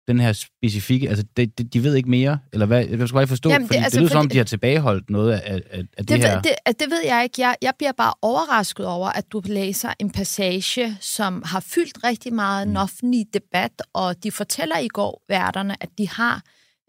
den 0.08 0.20
her 0.20 0.32
specifikke... 0.32 1.08
Altså, 1.08 1.24
de, 1.36 1.46
de, 1.46 1.64
de 1.64 1.82
ved 1.84 1.94
ikke 1.94 2.10
mere? 2.10 2.38
Eller 2.52 2.66
hvad? 2.66 2.78
Jeg 2.78 2.86
skal 2.86 3.12
bare 3.12 3.22
lige 3.22 3.28
forstå, 3.28 3.50
Jamen, 3.50 3.62
det- 3.62 3.68
fordi 3.68 3.84
altså, 3.84 3.96
det 3.96 4.02
lyder 4.02 4.10
som 4.10 4.18
om, 4.18 4.24
fordi- 4.24 4.32
de 4.32 4.38
har 4.38 4.44
tilbageholdt 4.44 5.10
noget 5.10 5.32
af, 5.32 5.40
af, 5.54 5.60
af 5.72 5.84
det, 5.98 6.08
Det, 6.08 6.18
her. 6.18 6.34
ved, 6.34 6.42
det, 6.42 6.52
at 6.66 6.80
det 6.80 6.90
ved 6.90 7.00
jeg 7.04 7.22
ikke. 7.24 7.40
Jeg, 7.40 7.56
jeg 7.62 7.72
bliver 7.78 7.92
bare 7.92 8.14
overrasket 8.22 8.86
over, 8.86 9.08
at 9.08 9.24
du 9.32 9.42
læser 9.44 9.92
en 9.98 10.10
passage, 10.10 10.96
som 11.00 11.42
har 11.46 11.60
fyldt 11.60 12.04
rigtig 12.04 12.34
meget 12.34 12.66
mm. 12.68 12.70
en 12.72 12.76
offentlig 12.76 13.26
debat, 13.34 13.82
og 13.94 14.22
de 14.22 14.30
fortæller 14.32 14.78
i 14.78 14.88
går 14.88 15.22
værterne, 15.28 15.76
at 15.82 15.88
de 15.98 16.08
har, 16.08 16.42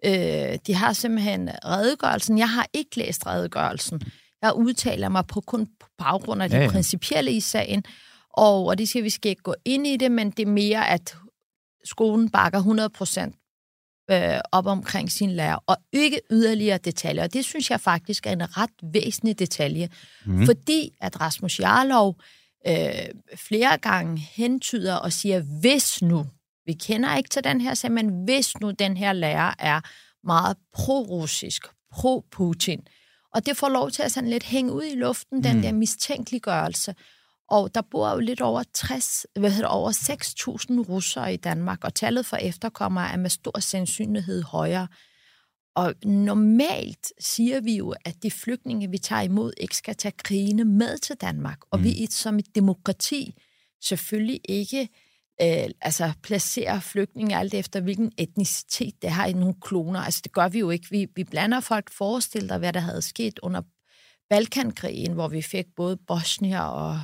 øh, 0.06 0.58
de 0.68 0.74
har 0.76 0.94
simpelthen 0.94 1.50
redegørelsen. 1.66 2.38
Jeg 2.38 2.50
har 2.50 2.66
ikke 2.74 2.98
læst 2.98 3.28
redegørelsen. 3.28 4.02
Jeg 4.42 4.54
udtaler 4.56 5.10
mig 5.10 5.24
på 5.28 5.42
kun 5.42 5.66
på 5.80 5.88
baggrund 5.98 6.42
af 6.44 6.50
det 6.50 6.58
Ja, 6.58 6.68
principielle 6.70 7.32
i 7.32 7.40
sagen, 7.40 7.84
og, 8.34 8.66
og 8.66 8.78
det 8.78 8.90
siger, 8.90 9.02
at 9.02 9.06
vi 9.06 9.10
skal 9.10 9.30
ikke 9.30 9.42
gå 9.42 9.56
ind 9.66 9.88
i 9.88 9.98
det, 9.98 10.12
men 10.12 10.32
det 10.32 10.48
er 10.48 10.52
mere, 10.52 10.90
at 10.90 11.16
skolen 11.84 12.30
bakker 12.30 12.58
100 12.60 12.90
procent 12.90 13.36
øh, 14.12 14.40
op 14.52 14.66
omkring 14.66 15.12
sin 15.12 15.32
lærer, 15.32 15.64
og 15.68 15.78
ikke 15.94 16.22
yderligere 16.32 16.78
detaljer. 16.78 17.24
Og 17.24 17.34
det 17.34 17.46
synes 17.46 17.72
jeg 17.72 17.82
faktisk 17.82 18.26
er 18.28 18.32
en 18.32 18.58
ret 18.58 18.94
væsentlig 18.94 19.40
detalje, 19.40 19.90
mm. 20.26 20.46
fordi 20.46 20.92
at 21.02 21.22
Rasmus 21.22 21.60
Jarlov 21.60 22.16
øh, 22.68 22.90
flere 23.36 23.78
gange 23.78 24.18
hentyder 24.18 24.96
og 24.96 25.14
siger, 25.14 25.42
hvis 25.60 26.02
nu, 26.02 26.26
vi 26.66 26.74
kender 26.74 27.16
ikke 27.16 27.30
til 27.30 27.44
den 27.44 27.62
her 27.62 27.74
sag, 27.74 27.92
men 27.92 28.24
hvis 28.24 28.60
nu 28.62 28.72
den 28.72 28.98
her 28.98 29.14
lærer 29.14 29.54
er 29.60 29.82
meget 30.24 30.58
pro-russisk, 30.74 31.68
pro-Putin, 31.94 32.82
og 33.34 33.46
det 33.46 33.58
får 33.58 33.70
lov 33.70 33.92
til 33.92 34.04
at 34.04 34.12
sådan 34.12 34.30
lidt 34.30 34.44
hænge 34.44 34.74
ud 34.74 34.84
i 34.84 34.96
luften, 34.96 35.44
den 35.44 35.56
Mm. 35.56 35.62
der 35.62 35.72
mistænkeliggørelse. 35.72 36.96
Og 37.52 37.76
der 37.76 37.82
bor 37.82 38.10
jo 38.12 38.20
lidt 38.20 38.42
over 38.42 38.64
60, 38.74 39.26
hvad 39.40 39.52
hedder 39.52 39.68
over 39.68 39.92
6.000 39.92 40.90
russere 40.90 41.34
i 41.34 41.38
Danmark, 41.38 41.84
og 41.84 41.96
tallet 41.96 42.26
for 42.26 42.38
efterkommere 42.38 43.12
er 43.12 43.18
med 43.18 43.30
stor 43.30 43.60
sandsynlighed 43.60 44.44
højere. 44.44 44.88
Og 45.76 45.94
normalt 46.06 47.14
siger 47.20 47.62
vi 47.62 47.76
jo, 47.78 47.94
at 48.06 48.24
de 48.24 48.32
flygtninge, 48.32 48.90
vi 48.90 48.98
tager 48.98 49.22
imod, 49.22 49.54
ikke 49.58 49.78
skal 49.78 49.96
tage 49.96 50.12
krigene 50.24 50.66
med 50.66 50.98
til 50.98 51.16
Danmark. 51.16 51.60
Og 51.72 51.78
mm. 51.80 51.84
vi 51.84 52.04
et- 52.04 52.14
som 52.14 52.40
et 52.40 52.56
demokrati 52.56 53.34
selvfølgelig 53.84 54.42
ikke 54.50 54.90
øh, 55.42 55.70
altså 55.82 56.12
placerer 56.24 56.80
flygtninge 56.80 57.38
alt 57.38 57.54
efter, 57.54 57.82
hvilken 57.82 58.12
etnicitet 58.18 59.02
det 59.02 59.10
har 59.12 59.26
i 59.26 59.34
nogle 59.34 59.56
kloner. 59.62 60.00
Altså 60.00 60.22
det 60.24 60.32
gør 60.32 60.48
vi 60.50 60.60
jo 60.60 60.70
ikke. 60.70 60.88
Vi, 60.92 61.08
vi 61.16 61.24
blander 61.24 61.60
folk. 61.60 61.92
Forestil 61.94 62.50
dig, 62.50 62.58
hvad 62.58 62.74
der 62.74 62.80
havde 62.80 63.02
sket 63.02 63.40
under 63.44 63.62
Balkankrigen, 64.30 65.14
hvor 65.14 65.28
vi 65.28 65.42
fik 65.42 65.66
både 65.76 65.98
bosnier 66.08 66.62
og 66.62 67.00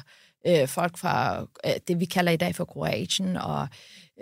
øh, 0.47 0.67
folk 0.67 0.97
fra 0.97 1.41
øh, 1.41 1.73
det, 1.87 1.99
vi 1.99 2.05
kalder 2.05 2.31
i 2.31 2.37
dag 2.37 2.55
for 2.55 2.65
Kroatien 2.65 3.37
og 3.37 3.67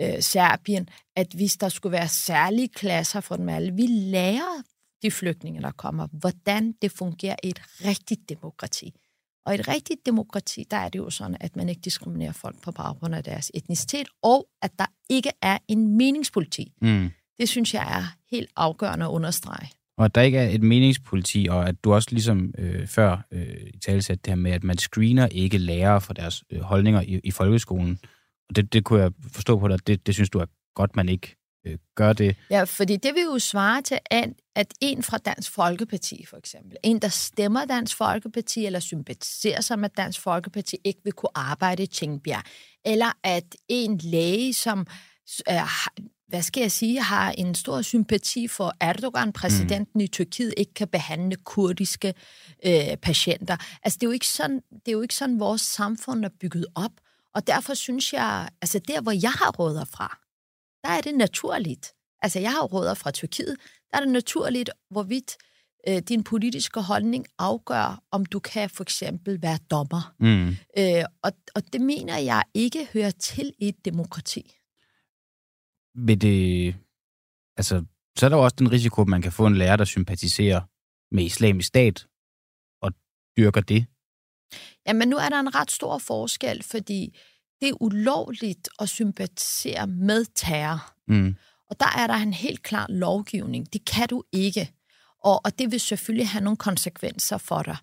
øh, 0.02 0.22
Serbien, 0.22 0.88
at 1.16 1.32
hvis 1.34 1.56
der 1.56 1.68
skulle 1.68 1.92
være 1.92 2.08
særlige 2.08 2.68
klasser 2.68 3.20
for 3.20 3.36
dem 3.36 3.48
alle, 3.48 3.72
vi 3.74 3.86
lærer 3.86 4.62
de 5.02 5.10
flygtninge, 5.10 5.62
der 5.62 5.70
kommer, 5.70 6.06
hvordan 6.12 6.74
det 6.82 6.92
fungerer 6.92 7.36
i 7.42 7.48
et 7.48 7.60
rigtigt 7.84 8.28
demokrati. 8.28 8.94
Og 9.46 9.54
i 9.54 9.58
et 9.58 9.68
rigtigt 9.68 10.06
demokrati, 10.06 10.64
der 10.70 10.76
er 10.76 10.88
det 10.88 10.98
jo 10.98 11.10
sådan, 11.10 11.36
at 11.40 11.56
man 11.56 11.68
ikke 11.68 11.80
diskriminerer 11.80 12.32
folk 12.32 12.62
på 12.62 12.72
baggrund 12.72 13.14
af 13.14 13.24
deres 13.24 13.50
etnicitet, 13.54 14.08
og 14.22 14.48
at 14.62 14.70
der 14.78 14.86
ikke 15.10 15.30
er 15.42 15.58
en 15.68 15.96
meningspoliti. 15.96 16.72
Mm. 16.82 17.10
Det 17.38 17.48
synes 17.48 17.74
jeg 17.74 17.98
er 17.98 18.04
helt 18.30 18.50
afgørende 18.56 19.04
at 19.04 19.10
understrege. 19.10 19.70
Og 19.98 20.04
at 20.04 20.14
der 20.14 20.22
ikke 20.22 20.38
er 20.38 20.48
et 20.48 20.62
meningspoliti, 20.62 21.46
og 21.50 21.68
at 21.68 21.84
du 21.84 21.94
også 21.94 22.08
ligesom 22.10 22.54
øh, 22.58 22.86
før 22.86 23.26
øh, 23.32 23.56
i 23.74 23.78
talesæt 23.78 24.24
det 24.24 24.30
her 24.30 24.36
med, 24.36 24.52
at 24.52 24.64
man 24.64 24.78
screener 24.78 25.26
ikke 25.26 25.58
lærere 25.58 26.00
for 26.00 26.12
deres 26.12 26.44
øh, 26.50 26.60
holdninger 26.60 27.00
i, 27.00 27.20
i 27.24 27.30
folkeskolen. 27.30 27.98
Og 28.48 28.56
det, 28.56 28.72
det 28.72 28.84
kunne 28.84 29.02
jeg 29.02 29.12
forstå 29.32 29.58
på 29.58 29.68
dig, 29.68 29.86
det, 29.86 30.06
det 30.06 30.14
synes 30.14 30.30
du 30.30 30.38
er 30.38 30.46
godt, 30.74 30.96
man 30.96 31.08
ikke 31.08 31.36
øh, 31.66 31.78
gør 31.94 32.12
det. 32.12 32.36
Ja, 32.50 32.64
fordi 32.64 32.96
det 32.96 33.14
vil 33.14 33.22
jo 33.22 33.38
svare 33.38 33.82
til, 33.82 33.98
at, 34.10 34.30
at 34.56 34.74
en 34.80 35.02
fra 35.02 35.18
Dansk 35.18 35.50
Folkeparti 35.52 36.24
for 36.28 36.36
eksempel, 36.36 36.76
en 36.82 36.98
der 36.98 37.08
stemmer 37.08 37.64
Dansk 37.64 37.96
Folkeparti 37.96 38.66
eller 38.66 38.80
sympatiserer 38.80 39.60
sig 39.60 39.78
med 39.78 39.88
Dansk 39.96 40.20
Folkeparti, 40.20 40.76
ikke 40.84 41.00
vil 41.04 41.12
kunne 41.12 41.30
arbejde 41.34 41.82
i 41.82 41.86
Tingbjerg. 41.86 42.42
Eller 42.84 43.18
at 43.24 43.56
en 43.68 43.98
læge, 43.98 44.54
som 44.54 44.86
øh, 45.50 45.56
hvad 46.34 46.42
skal 46.42 46.60
jeg 46.60 46.72
sige, 46.72 47.02
har 47.02 47.32
en 47.32 47.54
stor 47.54 47.82
sympati 47.82 48.48
for 48.48 48.72
Erdogan, 48.80 49.32
præsidenten 49.32 49.98
mm. 49.98 50.00
i 50.00 50.06
Tyrkiet, 50.06 50.54
ikke 50.56 50.74
kan 50.74 50.88
behandle 50.88 51.36
kurdiske 51.36 52.14
øh, 52.66 52.96
patienter. 53.02 53.56
Altså, 53.82 53.98
det 53.98 54.06
er, 54.06 54.08
jo 54.08 54.12
ikke 54.12 54.26
sådan, 54.26 54.60
det 54.70 54.88
er 54.88 54.92
jo 54.92 55.02
ikke 55.02 55.14
sådan, 55.14 55.40
vores 55.40 55.60
samfund 55.60 56.24
er 56.24 56.28
bygget 56.40 56.66
op. 56.74 56.90
Og 57.34 57.46
derfor 57.46 57.74
synes 57.74 58.12
jeg, 58.12 58.48
altså 58.62 58.78
der, 58.78 59.00
hvor 59.00 59.12
jeg 59.12 59.30
har 59.30 59.50
råder 59.58 59.84
fra, 59.84 60.18
der 60.84 60.90
er 60.90 61.00
det 61.00 61.14
naturligt. 61.14 61.92
Altså, 62.22 62.40
jeg 62.40 62.50
har 62.50 62.62
råder 62.62 62.94
fra 62.94 63.10
Tyrkiet, 63.10 63.56
der 63.90 63.96
er 63.96 64.00
det 64.00 64.12
naturligt, 64.12 64.70
hvorvidt 64.90 65.36
øh, 65.88 65.98
din 65.98 66.24
politiske 66.24 66.80
holdning 66.80 67.26
afgør, 67.38 68.02
om 68.10 68.26
du 68.26 68.38
kan 68.38 68.70
for 68.70 68.82
eksempel 68.82 69.42
være 69.42 69.58
dommer. 69.70 70.14
Mm. 70.20 70.48
Øh, 70.78 71.04
og, 71.22 71.32
og 71.54 71.62
det 71.72 71.80
mener 71.80 72.18
jeg 72.18 72.42
ikke 72.54 72.88
hører 72.92 73.10
til 73.10 73.52
i 73.58 73.68
et 73.68 73.84
demokrati. 73.84 74.54
Vil 75.94 76.20
det... 76.20 76.76
Altså, 77.56 77.84
så 78.18 78.26
er 78.26 78.30
der 78.30 78.36
jo 78.36 78.44
også 78.44 78.56
den 78.58 78.72
risiko, 78.72 79.00
at 79.00 79.08
man 79.08 79.22
kan 79.22 79.32
få 79.32 79.46
en 79.46 79.56
lærer, 79.56 79.76
der 79.76 79.84
sympatiserer 79.84 80.60
med 81.14 81.24
islamisk 81.24 81.68
stat 81.68 82.06
og 82.82 82.92
dyrker 83.36 83.60
det. 83.60 83.86
Jamen, 84.86 85.08
nu 85.08 85.16
er 85.16 85.28
der 85.28 85.40
en 85.40 85.54
ret 85.54 85.70
stor 85.70 85.98
forskel, 85.98 86.62
fordi 86.62 87.18
det 87.60 87.68
er 87.68 87.82
ulovligt 87.82 88.68
at 88.78 88.88
sympatisere 88.88 89.86
med 89.86 90.24
terror. 90.34 90.94
Mm. 91.08 91.36
Og 91.70 91.80
der 91.80 91.98
er 91.98 92.06
der 92.06 92.14
en 92.14 92.32
helt 92.32 92.62
klar 92.62 92.86
lovgivning. 92.88 93.72
Det 93.72 93.84
kan 93.84 94.08
du 94.08 94.22
ikke. 94.32 94.70
Og, 95.24 95.40
og 95.44 95.58
det 95.58 95.72
vil 95.72 95.80
selvfølgelig 95.80 96.28
have 96.28 96.44
nogle 96.44 96.56
konsekvenser 96.56 97.38
for 97.38 97.62
dig. 97.62 97.76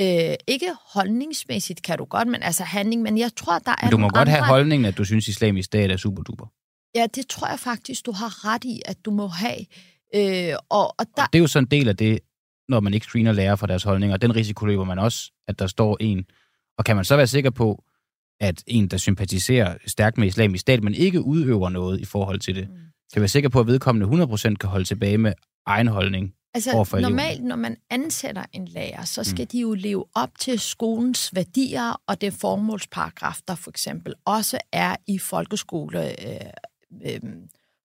Øh, 0.00 0.34
ikke 0.46 0.70
holdningsmæssigt 0.92 1.82
kan 1.82 1.98
du 1.98 2.04
godt, 2.04 2.28
men 2.28 2.42
altså 2.42 2.64
handling. 2.64 3.02
Men 3.02 3.18
jeg 3.18 3.30
tror, 3.36 3.58
der 3.58 3.70
er 3.70 3.76
men 3.82 3.90
du 3.90 3.98
må 3.98 4.08
godt 4.08 4.16
andre... 4.16 4.32
have 4.32 4.44
holdningen, 4.44 4.84
at 4.84 4.98
du 4.98 5.04
synes, 5.04 5.28
islamisk 5.28 5.66
stat 5.66 5.90
er 5.90 5.96
super 5.96 6.22
duper. 6.22 6.46
Ja, 6.94 7.06
det 7.14 7.26
tror 7.26 7.48
jeg 7.48 7.58
faktisk, 7.58 8.06
du 8.06 8.12
har 8.12 8.44
ret 8.44 8.64
i, 8.64 8.82
at 8.84 9.04
du 9.04 9.10
må 9.10 9.26
have. 9.26 9.58
Øh, 10.14 10.54
og, 10.68 10.94
og, 10.98 11.06
der... 11.16 11.22
og 11.22 11.28
det 11.32 11.38
er 11.38 11.42
jo 11.42 11.46
sådan 11.46 11.64
en 11.64 11.70
del 11.70 11.88
af 11.88 11.96
det, 11.96 12.18
når 12.68 12.80
man 12.80 12.94
ikke 12.94 13.06
screener 13.06 13.32
lærer 13.32 13.56
for 13.56 13.66
deres 13.66 13.82
holdninger. 13.82 14.16
Den 14.16 14.36
risiko 14.36 14.66
løber 14.66 14.84
man 14.84 14.98
også, 14.98 15.32
at 15.48 15.58
der 15.58 15.66
står 15.66 15.96
en. 16.00 16.24
Og 16.78 16.84
kan 16.84 16.96
man 16.96 17.04
så 17.04 17.16
være 17.16 17.26
sikker 17.26 17.50
på, 17.50 17.84
at 18.40 18.64
en, 18.66 18.88
der 18.88 18.96
sympatiserer 18.96 19.76
stærkt 19.86 20.18
med 20.18 20.26
islamisk 20.26 20.60
stat, 20.60 20.84
men 20.84 20.94
ikke 20.94 21.22
udøver 21.22 21.68
noget 21.68 22.00
i 22.00 22.04
forhold 22.04 22.40
til 22.40 22.54
det, 22.54 22.68
mm. 22.68 22.76
kan 23.12 23.22
være 23.22 23.28
sikker 23.28 23.48
på, 23.48 23.60
at 23.60 23.66
vedkommende 23.66 24.24
100% 24.24 24.54
kan 24.54 24.68
holde 24.68 24.84
tilbage 24.84 25.18
med 25.18 25.32
egen 25.66 25.88
holdning 25.88 26.34
Altså 26.54 26.98
normalt, 27.00 27.44
når 27.44 27.56
man 27.56 27.76
ansætter 27.90 28.44
en 28.52 28.68
lærer, 28.68 29.04
så 29.04 29.24
skal 29.24 29.42
mm. 29.42 29.46
de 29.46 29.60
jo 29.60 29.74
leve 29.74 30.04
op 30.14 30.30
til 30.38 30.60
skolens 30.60 31.34
værdier 31.34 32.00
og 32.06 32.20
det 32.20 32.32
formålsparagraf, 32.32 33.38
der 33.48 33.54
for 33.54 33.70
eksempel 33.70 34.14
også 34.24 34.58
er 34.72 34.96
i 35.06 35.18
folkeskole, 35.18 36.28
øh, 36.28 36.40
øh, 37.06 37.20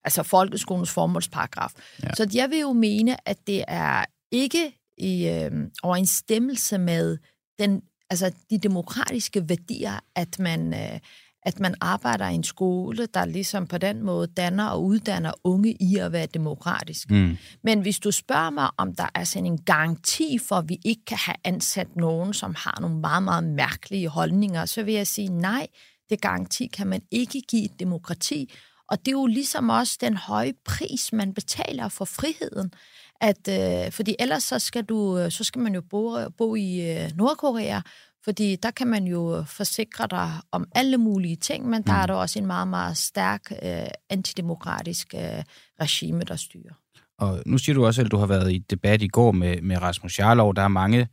altså 0.04 0.24
folkeskolens 0.24 0.92
formålsparagraf. 0.92 1.72
Ja. 2.04 2.10
Så 2.14 2.30
jeg 2.34 2.50
vil 2.50 2.60
jo 2.60 2.74
mene, 2.74 3.30
at 3.30 3.48
det 3.48 3.64
er 3.68 4.06
ikke 4.32 4.80
i 4.98 5.28
øh, 5.28 5.52
overensstemmelse 5.84 6.78
med 6.78 7.18
den, 7.60 7.82
altså 8.10 8.32
de 8.50 8.58
demokratiske 8.58 9.50
værdier, 9.50 10.00
at 10.16 10.40
man, 10.40 10.74
øh, 10.74 11.00
at 11.44 11.60
man 11.60 11.76
arbejder 11.82 12.30
i 12.30 12.36
en 12.36 12.44
skole, 12.44 13.06
der 13.06 13.26
ligesom 13.26 13.68
på 13.68 13.78
den 13.78 14.04
måde 14.04 14.28
danner 14.28 14.66
og 14.66 14.84
uddanner 14.84 15.32
unge 15.44 15.78
i 15.80 15.98
at 15.98 16.12
være 16.12 16.26
demokratisk. 16.26 17.12
Mm. 17.12 17.38
Men 17.64 17.82
hvis 17.82 18.00
du 18.00 18.12
spørger 18.12 18.50
mig, 18.50 18.70
om 18.78 18.96
der 18.96 19.10
er 19.16 19.24
sådan 19.24 19.46
en 19.46 19.58
garanti 19.58 20.38
for, 20.38 20.56
at 20.56 20.70
vi 20.70 20.78
ikke 20.86 21.06
kan 21.06 21.18
have 21.18 21.36
ansat 21.44 21.96
nogen, 21.96 22.34
som 22.34 22.56
har 22.58 22.78
nogle 22.82 22.98
meget, 22.98 23.24
meget 23.24 23.44
mærkelige 23.44 24.08
holdninger, 24.08 24.66
så 24.66 24.84
vil 24.84 24.94
jeg 24.94 25.08
sige 25.08 25.30
nej, 25.30 25.68
det 26.10 26.22
garanti 26.22 26.68
kan 26.68 26.88
man 26.88 27.02
ikke 27.12 27.42
give 27.42 27.66
et 27.66 27.80
demokrati. 27.80 28.54
Og 28.90 29.00
det 29.00 29.08
er 29.08 29.12
jo 29.12 29.26
ligesom 29.26 29.70
også 29.70 29.98
den 30.02 30.18
høje 30.18 30.54
pris, 30.66 31.14
man 31.14 31.34
betaler 31.34 31.90
for 31.90 32.06
friheden. 32.06 32.74
At, 33.22 33.48
øh, 33.50 33.92
fordi 33.92 34.16
ellers 34.20 34.44
så 34.44 34.60
skal, 34.60 34.84
du, 34.84 35.28
så 35.30 35.44
skal 35.44 35.62
man 35.62 35.76
jo 35.76 35.82
bo, 35.82 36.30
bo 36.38 36.56
i 36.56 36.92
øh, 36.92 37.12
Nordkorea, 37.16 37.82
fordi 38.24 38.56
der 38.56 38.72
kan 38.72 38.88
man 38.88 39.04
jo 39.04 39.44
forsikre 39.48 40.08
dig 40.08 40.32
om 40.52 40.68
alle 40.76 40.98
mulige 40.98 41.36
ting, 41.36 41.70
men 41.70 41.82
der 41.84 41.94
mm. 41.94 42.00
er 42.00 42.06
der 42.06 42.14
også 42.14 42.40
en 42.40 42.46
meget, 42.46 42.68
meget 42.68 42.98
stærk 42.98 43.52
øh, 43.52 43.88
antidemokratisk 44.10 45.14
øh, 45.14 45.44
regime, 45.82 46.24
der 46.24 46.36
styrer. 46.36 46.74
Og 47.20 47.44
nu 47.46 47.58
siger 47.58 47.74
du 47.74 47.86
også, 47.86 48.02
at 48.02 48.12
du 48.12 48.18
har 48.18 48.26
været 48.26 48.52
i 48.52 48.58
debat 48.58 49.02
i 49.02 49.08
går 49.08 49.32
med, 49.32 49.62
med 49.62 49.82
Rasmus 49.82 50.20
Jarlov. 50.20 50.56
Der 50.56 50.62
er 50.62 50.68
mange, 50.68 51.08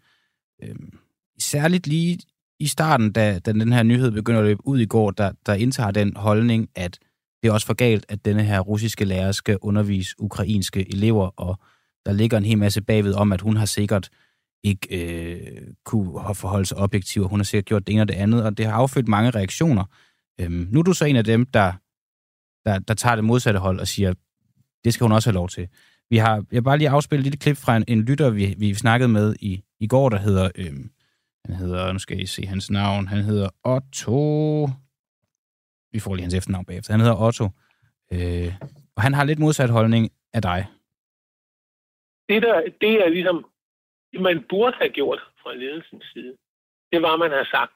øh, 0.63 0.75
særligt 1.39 1.87
lige 1.87 2.19
i 2.61 2.67
starten, 2.67 3.13
da, 3.13 3.39
da 3.39 3.53
den 3.53 3.73
her 3.73 3.83
nyhed 3.83 4.11
begynder 4.11 4.41
at 4.41 4.47
løbe 4.47 4.67
ud 4.67 4.81
i 4.81 4.87
går, 4.87 5.11
der, 5.11 5.33
der 5.47 5.55
indtager 5.55 5.91
den 5.91 6.17
holdning, 6.17 6.69
at 6.75 6.99
det 7.43 7.49
er 7.49 7.53
også 7.53 7.67
for 7.67 7.75
galt, 7.75 8.07
at 8.09 8.25
denne 8.25 8.43
her 8.43 8.61
russiske 8.61 9.05
lærer 9.05 9.33
skal 9.33 9.59
undervise 9.61 10.15
ukrainske 10.19 10.95
elever, 10.95 11.41
og 11.41 11.59
der 12.07 12.13
ligger 12.13 12.39
en 12.39 12.45
hel 12.45 12.59
masse 12.59 12.83
bagved 12.83 13.15
om, 13.15 13.33
at 13.33 13.41
hun 13.41 13.57
har 13.57 13.67
sikkert 13.67 14.11
ikke 14.65 14.89
øh, 14.91 15.63
kunne 15.85 16.35
forholde 16.35 16.67
sig 16.67 16.77
objektiv, 16.77 17.23
og 17.23 17.29
hun 17.29 17.41
har 17.41 17.45
sikkert 17.45 17.65
gjort 17.65 17.87
det 17.87 17.93
ene 17.93 18.03
og 18.03 18.09
det 18.09 18.15
andet, 18.15 18.45
og 18.45 18.59
det 18.59 18.67
har 18.67 18.73
affødt 18.73 19.09
mange 19.09 19.31
reaktioner. 19.31 19.85
Øhm, 20.41 20.69
nu 20.71 20.79
er 20.79 20.83
du 20.83 20.93
så 20.93 21.05
en 21.05 21.17
af 21.17 21.25
dem, 21.25 21.47
der, 21.47 21.73
der, 22.67 22.79
der 22.79 22.95
tager 22.95 23.15
det 23.15 23.25
modsatte 23.25 23.61
hold 23.61 23.81
og 23.81 23.89
siger, 23.89 24.15
det 24.85 24.95
skal 24.95 25.05
hun 25.05 25.13
også 25.13 25.31
have 25.31 25.35
lov 25.35 25.49
til. 25.49 25.69
Vi 26.11 26.17
har, 26.17 26.35
jeg 26.35 26.57
har 26.57 26.61
bare 26.61 26.79
lige 26.79 26.89
afspille 26.89 27.21
et 27.21 27.25
lille 27.25 27.39
klip 27.39 27.57
fra 27.57 27.77
en, 27.77 27.85
en 27.89 28.03
lytter, 28.03 28.31
vi, 28.31 28.55
vi 28.59 28.75
snakkede 28.75 29.09
med 29.09 29.35
i, 29.41 29.63
i 29.81 29.87
går, 29.87 30.09
der 30.09 30.19
hedder, 30.19 30.51
øhm, 30.55 30.91
han 31.45 31.55
hedder, 31.55 31.93
nu 31.93 31.99
skal 31.99 32.21
I 32.21 32.27
se 32.27 32.47
hans 32.47 32.71
navn, 32.71 33.09
han 33.09 33.25
hedder 33.25 33.49
Otto, 33.65 34.67
vi 35.93 36.01
får 36.01 36.15
lige 36.15 36.23
hans 36.23 36.35
efternavn 36.35 36.65
bagefter, 36.65 36.93
han 36.93 37.01
hedder 37.01 37.27
Otto, 37.27 37.45
øh, 38.13 38.53
og 38.97 39.03
han 39.03 39.15
har 39.15 39.25
lidt 39.25 39.39
modsat 39.39 39.71
holdning 39.71 40.11
af 40.33 40.43
dig. 40.43 40.67
Det, 42.29 42.43
der, 42.43 42.63
det 42.81 43.05
er 43.05 43.09
ligesom 43.09 43.47
man 44.19 44.45
burde 44.49 44.77
have 44.77 44.91
gjort 44.91 45.21
fra 45.43 45.55
ledelsens 45.55 46.05
side, 46.13 46.37
det 46.93 47.03
var, 47.03 47.17
man 47.17 47.31
har 47.31 47.45
sagt, 47.45 47.73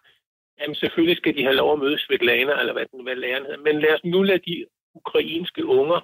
jamen 0.60 0.74
selvfølgelig 0.74 1.16
skal 1.16 1.36
de 1.36 1.42
have 1.42 1.56
lov 1.56 1.72
at 1.72 1.78
møde 1.78 1.98
Svetlana, 1.98 2.60
eller 2.60 2.72
hvad, 2.72 2.86
den, 2.86 3.02
hvad 3.02 3.16
læreren 3.16 3.44
hedder, 3.44 3.58
men 3.58 3.80
lad 3.80 3.94
os 3.94 4.04
nu 4.04 4.22
lade 4.22 4.42
de 4.46 4.66
ukrainske 4.94 5.66
unger 5.66 6.00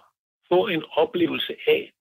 få 0.49 0.67
en 0.67 0.85
oplevelse 0.91 1.57
af, 1.67 1.93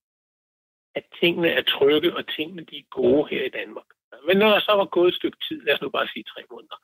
at 0.94 1.04
tingene 1.20 1.48
er 1.48 1.62
trygge, 1.62 2.16
og 2.16 2.22
tingene 2.36 2.64
de 2.64 2.78
er 2.78 2.90
gode 2.90 3.28
her 3.30 3.44
i 3.44 3.48
Danmark. 3.48 3.86
Men 4.26 4.36
når 4.36 4.48
der 4.50 4.60
så 4.60 4.72
var 4.72 4.84
gået 4.84 5.08
et 5.08 5.14
stykke 5.14 5.38
tid, 5.48 5.62
lad 5.62 5.74
os 5.74 5.82
nu 5.82 5.90
bare 5.90 6.08
sige 6.08 6.24
tre 6.24 6.42
måneder, 6.50 6.78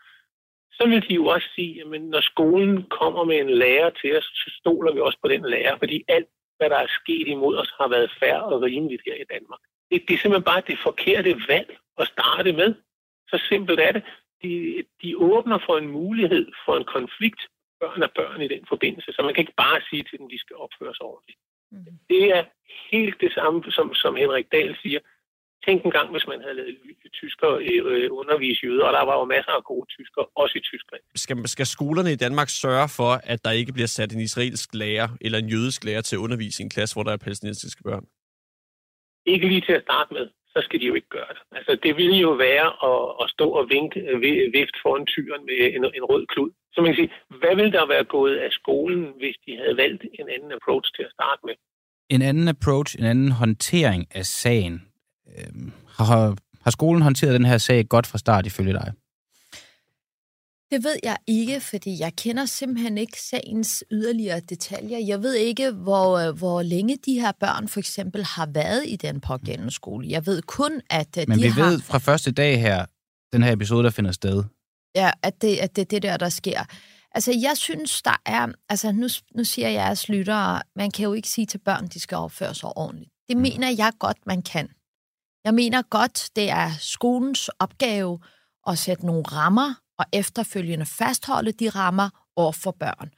så 0.78 0.88
vil 0.88 1.08
de 1.08 1.14
jo 1.14 1.26
også 1.26 1.48
sige, 1.54 1.80
at 1.80 2.02
når 2.02 2.20
skolen 2.20 2.82
kommer 2.82 3.24
med 3.24 3.38
en 3.40 3.50
lærer 3.50 3.90
til 3.90 4.18
os, 4.18 4.24
så 4.24 4.48
stoler 4.60 4.92
vi 4.92 5.00
også 5.00 5.18
på 5.22 5.28
den 5.28 5.42
lærer, 5.50 5.78
fordi 5.78 6.04
alt, 6.08 6.28
hvad 6.56 6.70
der 6.70 6.76
er 6.76 6.86
sket 7.00 7.28
imod 7.28 7.56
os, 7.56 7.72
har 7.80 7.88
været 7.88 8.10
færre 8.20 8.44
og 8.44 8.62
rimeligt 8.62 9.02
her 9.06 9.14
i 9.14 9.24
Danmark. 9.34 9.60
Det, 9.90 10.02
det 10.08 10.14
er 10.14 10.18
simpelthen 10.18 10.50
bare 10.52 10.62
det 10.66 10.78
forkerte 10.78 11.32
valg 11.48 11.78
at 11.98 12.06
starte 12.06 12.52
med. 12.52 12.74
Så 13.30 13.36
simpelt 13.48 13.80
er 13.80 13.92
det. 13.92 14.02
De, 14.42 14.84
de 15.02 15.16
åbner 15.16 15.58
for 15.66 15.78
en 15.78 15.88
mulighed 15.88 16.46
for 16.64 16.76
en 16.76 16.84
konflikt, 16.84 17.42
børn 17.80 18.02
og 18.02 18.10
børn 18.10 18.40
i 18.42 18.48
den 18.48 18.64
forbindelse. 18.68 19.12
Så 19.12 19.22
man 19.22 19.34
kan 19.34 19.42
ikke 19.42 19.62
bare 19.66 19.80
sige 19.90 20.02
til 20.02 20.18
dem, 20.18 20.26
at 20.26 20.32
de 20.32 20.38
skal 20.38 20.56
opføre 20.56 20.94
sig 20.94 21.06
ordentligt. 21.06 21.38
Mm. 21.72 21.98
Det 22.08 22.24
er 22.36 22.44
helt 22.90 23.20
det 23.20 23.32
samme, 23.32 23.72
som, 23.76 23.94
som 23.94 24.16
Henrik 24.16 24.52
Dahl 24.52 24.76
siger. 24.82 25.00
Tænk 25.66 25.84
en 25.84 25.90
gang, 25.90 26.10
hvis 26.10 26.26
man 26.32 26.40
havde 26.40 26.54
lavet 26.54 26.76
tysker 27.12 27.50
øh, 27.70 28.08
undervise 28.20 28.60
jøder, 28.66 28.84
og 28.84 28.92
der 28.92 29.04
var 29.10 29.16
jo 29.20 29.24
masser 29.24 29.52
af 29.52 29.64
gode 29.64 29.86
tyskere, 29.96 30.26
også 30.34 30.54
i 30.58 30.60
Tyskland. 30.60 31.02
Skal, 31.14 31.48
skal 31.48 31.66
skolerne 31.66 32.12
i 32.12 32.16
Danmark 32.24 32.48
sørge 32.48 32.88
for, 32.98 33.12
at 33.32 33.44
der 33.44 33.50
ikke 33.50 33.72
bliver 33.72 33.86
sat 33.86 34.12
en 34.12 34.20
israelsk 34.20 34.68
lærer 34.74 35.08
eller 35.20 35.38
en 35.38 35.48
jødisk 35.48 35.84
lærer 35.84 36.00
til 36.00 36.16
at 36.16 36.20
undervise 36.20 36.62
i 36.62 36.64
en 36.64 36.70
klasse, 36.70 36.94
hvor 36.94 37.02
der 37.02 37.12
er 37.12 37.16
palæstinensiske 37.16 37.82
børn? 37.82 38.04
Ikke 39.26 39.48
lige 39.48 39.60
til 39.60 39.72
at 39.72 39.82
starte 39.82 40.14
med, 40.14 40.26
så 40.52 40.58
skal 40.64 40.80
de 40.80 40.86
jo 40.86 40.94
ikke 40.94 41.08
gøre 41.08 41.32
det. 41.36 41.42
Altså, 41.58 41.78
det 41.82 41.96
ville 41.96 42.16
jo 42.16 42.30
være 42.30 42.68
at, 42.90 43.00
at 43.22 43.30
stå 43.30 43.46
og 43.50 43.64
vinke, 43.70 43.98
vift 44.58 44.76
foran 44.82 45.06
tyren 45.06 45.42
med 45.46 45.60
en, 45.76 45.84
en 45.98 46.04
rød 46.12 46.26
klud. 46.26 46.50
Så 46.72 46.80
man 46.80 46.90
kan 46.90 46.96
sige, 46.96 47.12
hvad 47.40 47.54
ville 47.56 47.72
der 47.72 47.86
være 47.86 48.04
gået 48.04 48.36
af 48.36 48.50
skolen, 48.52 49.02
hvis 49.20 49.36
de 49.46 49.56
havde 49.56 49.76
valgt 49.76 50.02
en 50.18 50.28
anden 50.34 50.52
approach 50.52 50.86
til 50.96 51.02
at 51.02 51.12
starte 51.12 51.40
med? 51.44 51.54
En 52.10 52.22
anden 52.22 52.48
approach, 52.48 52.98
en 52.98 53.04
anden 53.04 53.32
håndtering 53.32 54.06
af 54.10 54.24
sagen. 54.24 54.85
Øhm, 55.38 55.72
har, 55.88 56.36
har 56.62 56.70
skolen 56.70 57.02
håndteret 57.02 57.34
den 57.34 57.44
her 57.44 57.58
sag 57.58 57.88
godt 57.88 58.06
fra 58.06 58.18
start 58.18 58.46
ifølge 58.46 58.72
dig? 58.72 58.92
Det 60.70 60.84
ved 60.84 60.96
jeg 61.02 61.16
ikke, 61.26 61.60
fordi 61.60 62.00
jeg 62.00 62.12
kender 62.16 62.44
simpelthen 62.44 62.98
ikke 62.98 63.20
sagens 63.22 63.84
yderligere 63.90 64.40
detaljer. 64.40 64.98
Jeg 64.98 65.22
ved 65.22 65.34
ikke, 65.34 65.70
hvor, 65.70 66.32
hvor 66.32 66.62
længe 66.62 66.98
de 67.06 67.20
her 67.20 67.32
børn 67.40 67.68
for 67.68 67.80
eksempel 67.80 68.24
har 68.24 68.46
været 68.46 68.84
i 68.86 68.96
den 68.96 69.20
pågældende 69.20 69.72
skole. 69.72 70.08
Jeg 70.08 70.26
ved 70.26 70.42
kun, 70.42 70.80
at 70.90 71.18
Men 71.28 71.38
de 71.38 71.42
vi 71.42 71.48
har... 71.48 71.64
ved 71.70 71.80
fra 71.80 71.98
første 71.98 72.32
dag 72.32 72.60
her, 72.60 72.86
den 73.32 73.42
her 73.42 73.52
episode, 73.52 73.84
der 73.84 73.90
finder 73.90 74.12
sted. 74.12 74.44
Ja, 74.94 75.10
at 75.22 75.42
det, 75.42 75.56
at 75.56 75.76
det 75.76 75.82
er 75.82 75.86
det 75.86 76.02
der, 76.02 76.16
der 76.16 76.28
sker. 76.28 76.64
Altså, 77.14 77.32
jeg 77.42 77.52
synes, 77.56 78.02
der 78.02 78.20
er... 78.26 78.48
Altså, 78.68 78.92
nu, 78.92 79.08
nu 79.34 79.44
siger 79.44 79.68
jeg 79.68 79.74
jeres 79.74 80.08
lyttere, 80.08 80.62
man 80.76 80.90
kan 80.90 81.04
jo 81.04 81.12
ikke 81.12 81.28
sige 81.28 81.46
til 81.46 81.58
børn, 81.58 81.86
de 81.86 82.00
skal 82.00 82.16
opføre 82.16 82.54
sig 82.54 82.76
ordentligt. 82.76 83.10
Det 83.28 83.36
mm. 83.36 83.42
mener 83.42 83.68
jeg 83.68 83.92
godt, 83.98 84.18
man 84.26 84.42
kan. 84.42 84.68
Jeg 85.46 85.54
mener 85.54 85.82
godt, 85.82 86.30
det 86.36 86.50
er 86.50 86.70
skolens 86.80 87.48
opgave 87.48 88.18
at 88.66 88.78
sætte 88.78 89.06
nogle 89.06 89.22
rammer 89.22 89.74
og 89.98 90.04
efterfølgende 90.12 90.86
fastholde 90.86 91.52
de 91.52 91.68
rammer 91.68 92.10
over 92.36 92.52
for 92.52 92.70
børn. 92.70 93.10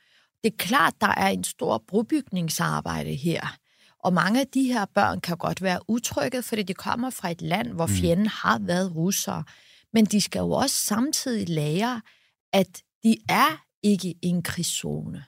det 0.45 0.53
er 0.53 0.57
klart, 0.57 0.95
der 1.01 1.07
er 1.07 1.29
en 1.29 1.45
stor 1.45 1.85
brobygningsarbejde 1.89 3.15
her. 3.15 3.57
Og 4.05 4.13
mange 4.13 4.41
af 4.41 4.47
de 4.47 4.63
her 4.63 4.85
børn 4.95 5.21
kan 5.21 5.37
godt 5.37 5.63
være 5.63 5.81
utrygge, 5.89 6.43
fordi 6.43 6.63
de 6.63 6.75
kommer 6.75 7.11
fra 7.11 7.31
et 7.31 7.43
land, 7.43 7.73
hvor 7.73 7.87
fjenden 7.87 8.27
har 8.27 8.59
været 8.59 8.95
russere. 8.95 9.45
Men 9.93 10.05
de 10.05 10.21
skal 10.21 10.39
jo 10.39 10.51
også 10.51 10.77
samtidig 10.77 11.49
lære, 11.49 12.03
at 12.53 12.83
de 13.03 13.17
er 13.29 13.65
ikke 13.83 14.09
i 14.09 14.27
en 14.27 14.43
krigszone. 14.43 15.25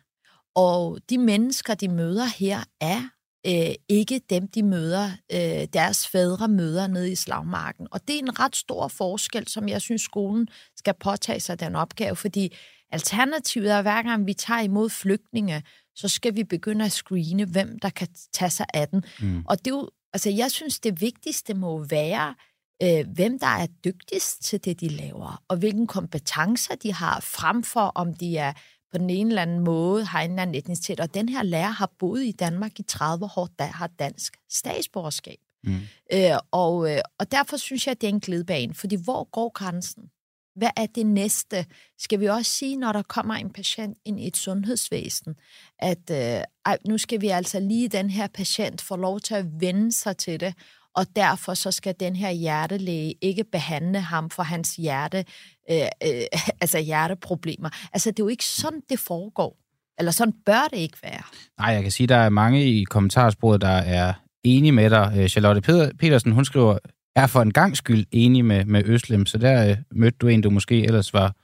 Og 0.54 0.98
de 1.10 1.18
mennesker, 1.18 1.74
de 1.74 1.88
møder 1.88 2.26
her, 2.26 2.64
er 2.80 3.02
øh, 3.46 3.74
ikke 3.88 4.20
dem, 4.30 4.48
de 4.48 4.62
møder, 4.62 5.10
øh, 5.32 5.66
deres 5.72 6.08
fædre 6.08 6.48
møder 6.48 6.86
nede 6.86 7.12
i 7.12 7.14
slagmarken. 7.14 7.86
Og 7.90 8.08
det 8.08 8.14
er 8.14 8.18
en 8.18 8.40
ret 8.40 8.56
stor 8.56 8.88
forskel, 8.88 9.48
som 9.48 9.68
jeg 9.68 9.80
synes, 9.80 10.02
skolen 10.02 10.48
skal 10.76 10.94
påtage 11.00 11.40
sig 11.40 11.60
den 11.60 11.76
opgave, 11.76 12.16
fordi 12.16 12.56
alternativet 12.92 13.70
er, 13.70 13.82
hver 13.82 14.02
gang 14.02 14.26
vi 14.26 14.34
tager 14.34 14.60
imod 14.60 14.90
flygtninge, 14.90 15.62
så 15.96 16.08
skal 16.08 16.36
vi 16.36 16.44
begynde 16.44 16.84
at 16.84 16.92
screene, 16.92 17.44
hvem 17.44 17.78
der 17.78 17.90
kan 17.90 18.08
tage 18.32 18.50
sig 18.50 18.66
af 18.74 18.88
den. 18.88 19.04
Mm. 19.20 19.44
Og 19.48 19.58
det 19.58 19.66
er 19.66 19.74
jo, 19.74 19.90
altså, 20.12 20.30
jeg 20.30 20.50
synes, 20.50 20.80
det 20.80 21.00
vigtigste 21.00 21.54
må 21.54 21.84
være, 21.84 22.34
øh, 22.82 23.06
hvem 23.14 23.38
der 23.38 23.46
er 23.46 23.66
dygtigst 23.84 24.42
til 24.42 24.64
det, 24.64 24.80
de 24.80 24.88
laver, 24.88 25.42
og 25.48 25.56
hvilken 25.56 25.86
kompetencer 25.86 26.74
de 26.74 26.92
har, 26.92 27.20
frem 27.20 27.62
for 27.62 27.92
om 27.94 28.14
de 28.14 28.36
er 28.36 28.52
på 28.92 28.98
den 28.98 29.10
ene 29.10 29.30
eller 29.30 29.42
anden 29.42 29.60
måde 29.60 30.04
har 30.04 30.22
en 30.22 30.30
eller 30.30 30.42
anden 30.42 30.54
etnicitet. 30.54 31.00
Og 31.00 31.14
den 31.14 31.28
her 31.28 31.42
lærer 31.42 31.70
har 31.70 31.90
boet 31.98 32.24
i 32.24 32.32
Danmark 32.32 32.78
i 32.80 32.82
30 32.82 33.28
år, 33.36 33.48
der 33.58 33.64
har 33.64 33.86
dansk 33.86 34.36
statsborgerskab. 34.50 35.38
Mm. 35.64 35.80
Øh, 36.12 36.38
og, 36.50 36.90
øh, 36.90 37.00
og 37.18 37.32
derfor 37.32 37.56
synes 37.56 37.86
jeg, 37.86 37.92
at 37.92 38.00
det 38.00 38.06
er 38.06 38.12
en 38.12 38.20
glidebane, 38.20 38.74
fordi 38.74 38.96
hvor 39.04 39.24
går 39.24 39.52
grænsen? 39.52 40.10
Hvad 40.56 40.70
er 40.76 40.86
det 40.86 41.06
næste? 41.06 41.66
Skal 41.98 42.20
vi 42.20 42.26
også 42.26 42.50
sige, 42.50 42.76
når 42.76 42.92
der 42.92 43.02
kommer 43.02 43.34
en 43.34 43.50
patient 43.50 43.98
ind 44.04 44.20
i 44.20 44.26
et 44.26 44.36
sundhedsvæsen, 44.36 45.34
at 45.78 46.10
øh, 46.10 46.44
ej, 46.66 46.78
nu 46.86 46.98
skal 46.98 47.20
vi 47.20 47.28
altså 47.28 47.60
lige 47.60 47.88
den 47.88 48.10
her 48.10 48.26
patient 48.26 48.80
få 48.80 48.96
lov 48.96 49.20
til 49.20 49.34
at 49.34 49.46
vende 49.60 49.92
sig 49.92 50.16
til 50.16 50.40
det, 50.40 50.54
og 50.96 51.06
derfor 51.16 51.54
så 51.54 51.70
skal 51.70 51.94
den 52.00 52.16
her 52.16 52.30
hjertelæge 52.30 53.14
ikke 53.20 53.44
behandle 53.44 54.00
ham 54.00 54.30
for 54.30 54.42
hans 54.42 54.76
hjerte, 54.76 55.24
øh, 55.70 55.76
øh, 55.80 56.22
altså 56.62 56.78
hjerteproblemer. 56.78 57.70
Altså, 57.92 58.10
det 58.10 58.20
er 58.20 58.24
jo 58.24 58.28
ikke 58.28 58.44
sådan, 58.44 58.82
det 58.90 58.98
foregår. 58.98 59.56
Eller 59.98 60.12
sådan 60.12 60.34
bør 60.46 60.68
det 60.70 60.78
ikke 60.78 60.98
være. 61.02 61.22
Nej, 61.58 61.68
jeg 61.68 61.82
kan 61.82 61.92
sige, 61.92 62.06
der 62.06 62.16
er 62.16 62.28
mange 62.28 62.64
i 62.64 62.84
kommentarsporet, 62.84 63.60
der 63.60 63.68
er 63.68 64.12
enige 64.44 64.72
med 64.72 64.90
dig. 64.90 65.12
Øh, 65.16 65.28
Charlotte 65.28 65.92
Petersen, 65.98 66.32
hun 66.32 66.44
skriver, 66.44 66.78
er 67.16 67.26
for 67.26 67.42
en 67.42 67.52
gang 67.52 67.76
skyld 67.76 68.06
enig 68.12 68.44
med, 68.44 68.64
med 68.64 68.82
Øslem, 68.84 69.26
så 69.26 69.38
der 69.38 69.70
øh, 69.70 69.76
mødte 69.92 70.16
du 70.20 70.28
en, 70.28 70.40
du 70.40 70.50
måske 70.50 70.84
ellers 70.84 71.12
var, 71.14 71.34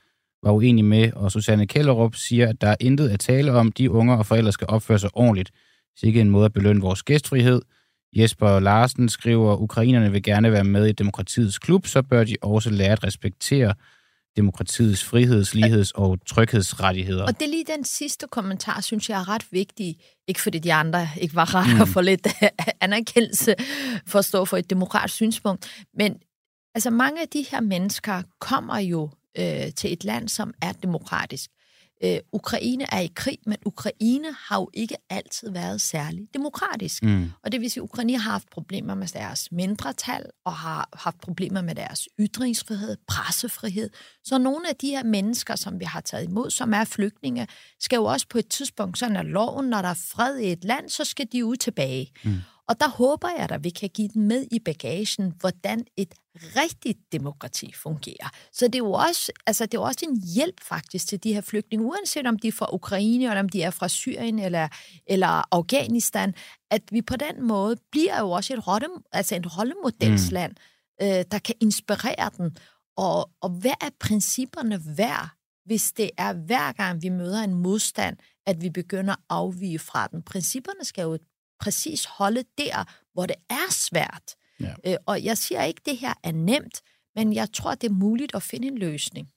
var 0.43 0.51
uenig 0.51 0.85
med. 0.85 1.13
Og 1.13 1.31
Susanne 1.31 1.67
Kellerup 1.67 2.15
siger, 2.15 2.49
at 2.49 2.61
der 2.61 2.67
er 2.67 2.75
intet 2.79 3.09
at 3.09 3.19
tale 3.19 3.51
om, 3.51 3.71
de 3.71 3.91
unger 3.91 4.15
og 4.15 4.25
forældre 4.25 4.51
skal 4.51 4.67
opføre 4.69 4.99
sig 4.99 5.09
ordentligt. 5.13 5.51
Det 5.95 6.03
er 6.03 6.07
ikke 6.07 6.21
en 6.21 6.29
måde 6.29 6.45
at 6.45 6.53
belønne 6.53 6.81
vores 6.81 7.03
gæstfrihed. 7.03 7.61
Jesper 8.13 8.59
Larsen 8.59 9.09
skriver, 9.09 9.53
at 9.53 9.59
ukrainerne 9.59 10.11
vil 10.11 10.23
gerne 10.23 10.51
være 10.51 10.63
med 10.63 10.87
i 10.87 10.91
demokratiets 10.91 11.59
klub, 11.59 11.87
så 11.87 12.01
bør 12.01 12.23
de 12.23 12.35
også 12.41 12.69
lære 12.69 12.91
at 12.91 13.03
respektere 13.03 13.73
demokratiets 14.37 15.03
friheds-, 15.03 15.53
ligheds- 15.55 15.91
og 15.95 16.17
tryghedsrettigheder. 16.25 17.23
Og 17.23 17.39
det 17.39 17.45
er 17.45 17.49
lige 17.49 17.65
den 17.77 17.83
sidste 17.83 18.27
kommentar, 18.31 18.81
synes 18.81 19.09
jeg 19.09 19.19
er 19.19 19.29
ret 19.29 19.45
vigtig. 19.51 19.97
Ikke 20.27 20.41
fordi 20.41 20.59
de 20.59 20.73
andre 20.73 21.09
ikke 21.21 21.35
var 21.35 21.55
ret 21.55 21.75
mm. 21.75 21.81
at 21.81 21.87
få 21.87 22.01
lidt 22.01 22.27
anerkendelse 22.81 23.55
for 24.07 24.19
at 24.19 24.25
stå 24.25 24.45
for 24.45 24.57
et 24.57 24.69
demokratisk 24.69 25.15
synspunkt. 25.15 25.85
Men 25.93 26.17
altså 26.75 26.89
mange 26.89 27.21
af 27.21 27.27
de 27.27 27.45
her 27.51 27.61
mennesker 27.61 28.21
kommer 28.39 28.79
jo 28.79 29.09
øh, 29.39 29.73
til 29.75 29.93
et 29.93 30.03
land, 30.03 30.29
som 30.29 30.53
er 30.61 30.71
demokratisk. 30.71 31.49
Øh, 32.03 32.17
Ukraine 32.33 32.93
er 32.93 32.99
i 32.99 33.11
krig, 33.15 33.37
men 33.45 33.57
Ukraine 33.65 34.27
har 34.39 34.59
jo 34.59 34.69
ikke 34.73 34.95
altid 35.09 35.51
været 35.51 35.81
særlig 35.81 36.27
demokratisk. 36.33 37.03
Mm. 37.03 37.31
Og 37.43 37.51
det 37.51 37.61
vil 37.61 37.71
sige, 37.71 37.81
at 37.81 37.83
Ukraine 37.83 38.17
har 38.17 38.31
haft 38.31 38.49
problemer 38.49 38.95
med 38.95 39.07
deres 39.07 39.51
mindretal, 39.51 40.25
og 40.45 40.53
har 40.53 40.89
haft 40.93 41.21
problemer 41.21 41.61
med 41.61 41.75
deres 41.75 42.07
ytringsfrihed, 42.19 42.97
pressefrihed. 43.07 43.89
Så 44.23 44.37
nogle 44.37 44.69
af 44.69 44.75
de 44.75 44.87
her 44.87 45.03
mennesker, 45.03 45.55
som 45.55 45.79
vi 45.79 45.85
har 45.85 46.01
taget 46.01 46.23
imod, 46.23 46.49
som 46.49 46.73
er 46.73 46.83
flygtninge, 46.83 47.47
skal 47.79 47.97
jo 47.97 48.05
også 48.05 48.27
på 48.29 48.37
et 48.37 48.47
tidspunkt, 48.47 48.97
sådan 48.97 49.15
er 49.15 49.23
loven, 49.23 49.65
når 49.65 49.81
der 49.81 49.89
er 49.89 49.99
fred 50.11 50.37
i 50.37 50.51
et 50.51 50.63
land, 50.63 50.89
så 50.89 51.05
skal 51.05 51.27
de 51.31 51.45
ud 51.45 51.55
tilbage. 51.55 52.11
Mm. 52.23 52.35
Og 52.67 52.79
der 52.79 52.89
håber 52.89 53.29
jeg, 53.37 53.51
at 53.51 53.63
vi 53.63 53.69
kan 53.69 53.89
give 53.89 54.07
dem 54.13 54.21
med 54.21 54.47
i 54.51 54.59
bagagen, 54.59 55.33
hvordan 55.39 55.85
et 55.97 56.13
rigtigt 56.35 56.99
demokrati 57.11 57.73
fungerer. 57.73 58.29
Så 58.51 58.65
det 58.65 58.75
er 58.75 58.79
jo 58.79 58.91
også, 58.91 59.31
altså 59.47 59.65
det 59.65 59.73
er 59.73 59.81
også 59.81 60.05
en 60.09 60.21
hjælp 60.35 60.63
faktisk 60.63 61.07
til 61.07 61.23
de 61.23 61.33
her 61.33 61.41
flygtninge, 61.41 61.85
uanset 61.85 62.27
om 62.27 62.39
de 62.39 62.47
er 62.47 62.51
fra 62.51 62.73
Ukraine, 62.73 63.25
eller 63.25 63.39
om 63.39 63.49
de 63.49 63.61
er 63.61 63.69
fra 63.69 63.87
Syrien 63.87 64.39
eller, 64.39 64.67
eller 65.07 65.55
Afghanistan, 65.55 66.33
at 66.71 66.81
vi 66.91 67.01
på 67.01 67.15
den 67.15 67.47
måde 67.47 67.75
bliver 67.91 68.19
jo 68.19 68.31
også 68.31 68.53
et, 68.53 68.67
rolle, 68.67 68.87
altså 69.11 69.35
et 69.35 69.57
rollemodelsland, 69.57 70.55
mm. 71.01 71.07
øh, 71.07 71.25
der 71.31 71.39
kan 71.39 71.55
inspirere 71.61 72.29
dem. 72.37 72.51
Og, 72.97 73.29
og 73.41 73.49
hvad 73.49 73.77
er 73.81 73.89
principperne 73.99 74.81
værd, 74.97 75.29
hvis 75.65 75.91
det 75.91 76.09
er 76.17 76.33
hver 76.33 76.71
gang 76.71 77.01
vi 77.01 77.09
møder 77.09 77.43
en 77.43 77.53
modstand, 77.53 78.17
at 78.45 78.61
vi 78.61 78.69
begynder 78.69 79.13
at 79.13 79.19
afvige 79.29 79.79
fra 79.79 80.07
den. 80.07 80.23
Principperne 80.23 80.83
skal 80.83 81.01
jo 81.01 81.17
præcis 81.59 82.05
holde 82.05 82.43
der, 82.57 82.83
hvor 83.13 83.25
det 83.25 83.35
er 83.49 83.71
svært. 83.71 84.35
Ja. 84.59 84.73
Øh, 84.85 84.97
og 85.05 85.23
jeg 85.23 85.37
siger 85.37 85.63
ikke, 85.63 85.81
at 85.85 85.85
det 85.85 85.97
her 85.97 86.13
er 86.23 86.31
nemt, 86.31 86.81
men 87.15 87.33
jeg 87.33 87.47
tror, 87.53 87.75
det 87.75 87.89
er 87.89 87.93
muligt 87.93 88.35
at 88.35 88.43
finde 88.43 88.67
en 88.67 88.77
løsning. 88.77 89.27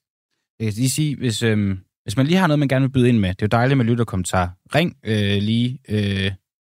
Jeg 0.59 0.65
kan 0.65 0.73
lige 0.73 0.89
sige, 0.89 1.15
hvis, 1.15 1.43
øhm, 1.43 1.79
hvis 2.03 2.17
man 2.17 2.27
lige 2.27 2.37
har 2.37 2.47
noget, 2.47 2.59
man 2.59 2.67
gerne 2.67 2.85
vil 2.85 2.91
byde 2.91 3.09
ind 3.09 3.19
med, 3.19 3.29
det 3.29 3.41
er 3.41 3.45
jo 3.45 3.47
dejligt 3.47 3.77
med 3.77 3.85
lytterkommentar. 3.85 4.53
Ring 4.75 4.97
øh, 5.03 5.41
lige 5.41 5.79
øh, 5.89 6.31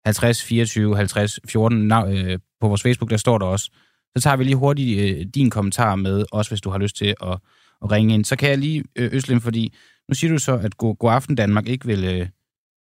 50 0.05 0.43
24 0.43 0.95
50 0.95 1.39
14 1.47 1.91
øh, 1.91 2.39
på 2.61 2.67
vores 2.67 2.81
Facebook, 2.81 3.09
der 3.09 3.17
står 3.17 3.37
der 3.37 3.45
også. 3.45 3.71
Så 4.17 4.23
tager 4.23 4.37
vi 4.37 4.43
lige 4.43 4.55
hurtigt 4.55 4.99
øh, 4.99 5.25
din 5.35 5.49
kommentar 5.49 5.95
med, 5.95 6.25
også 6.31 6.51
hvis 6.51 6.61
du 6.61 6.69
har 6.69 6.77
lyst 6.77 6.95
til 6.95 7.15
at, 7.21 7.37
at 7.83 7.91
ringe 7.91 8.13
ind. 8.13 8.25
Så 8.25 8.35
kan 8.35 8.49
jeg 8.49 8.57
lige, 8.57 8.83
øh, 8.95 9.09
Øslem, 9.13 9.41
fordi 9.41 9.73
nu 10.09 10.15
siger 10.15 10.31
du 10.31 10.39
så, 10.39 10.57
at 10.57 10.77
God, 10.77 10.95
God 10.95 11.11
Aften 11.11 11.35
Danmark 11.35 11.67
ikke 11.67 11.85
vil... 11.85 12.03
Øh, 12.03 12.27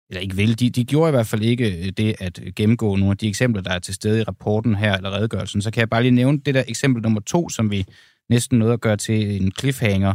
eller 0.10 0.22
ikke 0.22 0.36
vil, 0.36 0.60
de, 0.60 0.70
de 0.70 0.86
gjorde 0.86 1.10
i 1.10 1.12
hvert 1.12 1.28
fald 1.28 1.42
ikke 1.42 1.78
øh, 1.78 1.92
det 1.98 2.16
at 2.20 2.40
øh, 2.44 2.54
gennemgå 2.56 2.96
nogle 2.96 3.12
af 3.12 3.18
de 3.18 3.28
eksempler, 3.28 3.62
der 3.62 3.72
er 3.72 3.80
til 3.80 3.94
stede 3.94 4.20
i 4.20 4.24
rapporten 4.24 4.76
her, 4.76 4.98
eller 4.98 5.12
redegørelsen. 5.12 5.62
Så 5.62 5.72
kan 5.72 5.80
jeg 5.80 5.90
bare 5.90 6.02
lige 6.02 6.12
nævne 6.12 6.40
det 6.40 6.56
der 6.56 6.64
eksempel 6.68 7.04
nummer 7.04 7.22
to, 7.22 7.50
som 7.50 7.72
vi 7.72 7.86
næsten 8.30 8.60
nåede 8.60 8.74
at 8.74 8.82
gøre 8.82 8.98
til 8.98 9.42
en 9.42 9.52
cliffhanger. 9.60 10.14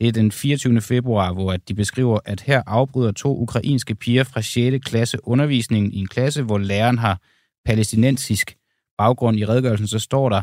Det 0.00 0.08
er 0.08 0.12
den 0.12 0.32
24. 0.32 0.80
februar, 0.80 1.32
hvor 1.32 1.56
de 1.56 1.74
beskriver, 1.74 2.18
at 2.24 2.40
her 2.40 2.62
afbryder 2.66 3.12
to 3.12 3.36
ukrainske 3.36 3.94
piger 3.94 4.24
fra 4.24 4.42
6. 4.42 4.84
klasse 4.84 5.18
undervisningen 5.22 5.92
i 5.92 5.98
en 5.98 6.06
klasse, 6.06 6.42
hvor 6.42 6.58
læreren 6.58 6.98
har 6.98 7.20
palæstinensisk 7.64 8.56
baggrund. 8.98 9.38
I 9.38 9.46
redegørelsen 9.46 9.86
så 9.86 9.98
står 9.98 10.28
der, 10.28 10.42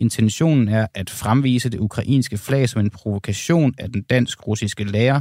intentionen 0.00 0.68
er 0.68 0.86
at 0.94 1.10
fremvise 1.10 1.68
det 1.68 1.78
ukrainske 1.78 2.38
flag 2.38 2.68
som 2.68 2.80
en 2.80 2.90
provokation 2.90 3.74
af 3.78 3.92
den 3.92 4.02
dansk-russiske 4.02 4.84
lærer, 4.84 5.20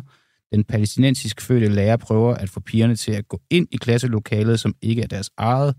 den 0.53 0.63
palæstinensisk 0.63 1.41
fødte 1.41 1.67
lærer 1.67 1.97
prøver 1.97 2.33
at 2.33 2.49
få 2.49 2.59
pigerne 2.59 2.95
til 2.95 3.11
at 3.11 3.27
gå 3.27 3.41
ind 3.49 3.67
i 3.71 3.77
klasselokalet, 3.77 4.59
som 4.59 4.75
ikke 4.81 5.01
er 5.01 5.07
deres 5.07 5.29
eget. 5.37 5.75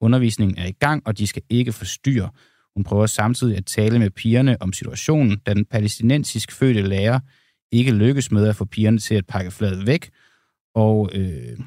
Undervisningen 0.00 0.58
er 0.58 0.66
i 0.66 0.72
gang, 0.72 1.02
og 1.06 1.18
de 1.18 1.26
skal 1.26 1.42
ikke 1.50 1.72
forstyrre. 1.72 2.30
Hun 2.76 2.84
prøver 2.84 3.06
samtidig 3.06 3.56
at 3.56 3.66
tale 3.66 3.98
med 3.98 4.10
pigerne 4.10 4.56
om 4.62 4.72
situationen, 4.72 5.38
da 5.46 5.54
den 5.54 5.64
palæstinensisk 5.64 6.52
fødte 6.52 6.82
lærer 6.82 7.20
ikke 7.72 7.90
lykkes 7.90 8.30
med 8.32 8.48
at 8.48 8.56
få 8.56 8.64
pigerne 8.64 8.98
til 8.98 9.14
at 9.14 9.26
pakke 9.26 9.50
fladet 9.50 9.86
væk, 9.86 10.10
og 10.74 11.10
øh, 11.12 11.58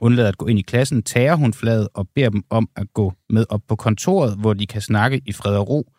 undlader 0.00 0.28
at 0.28 0.38
gå 0.38 0.46
ind 0.46 0.58
i 0.58 0.62
klassen, 0.62 1.02
tager 1.02 1.34
hun 1.34 1.54
fladet 1.54 1.88
og 1.94 2.08
beder 2.14 2.30
dem 2.30 2.42
om 2.50 2.68
at 2.76 2.86
gå 2.94 3.12
med 3.30 3.44
op 3.48 3.60
på 3.68 3.76
kontoret, 3.76 4.36
hvor 4.38 4.54
de 4.54 4.66
kan 4.66 4.80
snakke 4.80 5.22
i 5.26 5.32
fred 5.32 5.56
og 5.56 5.68
ro. 5.68 5.92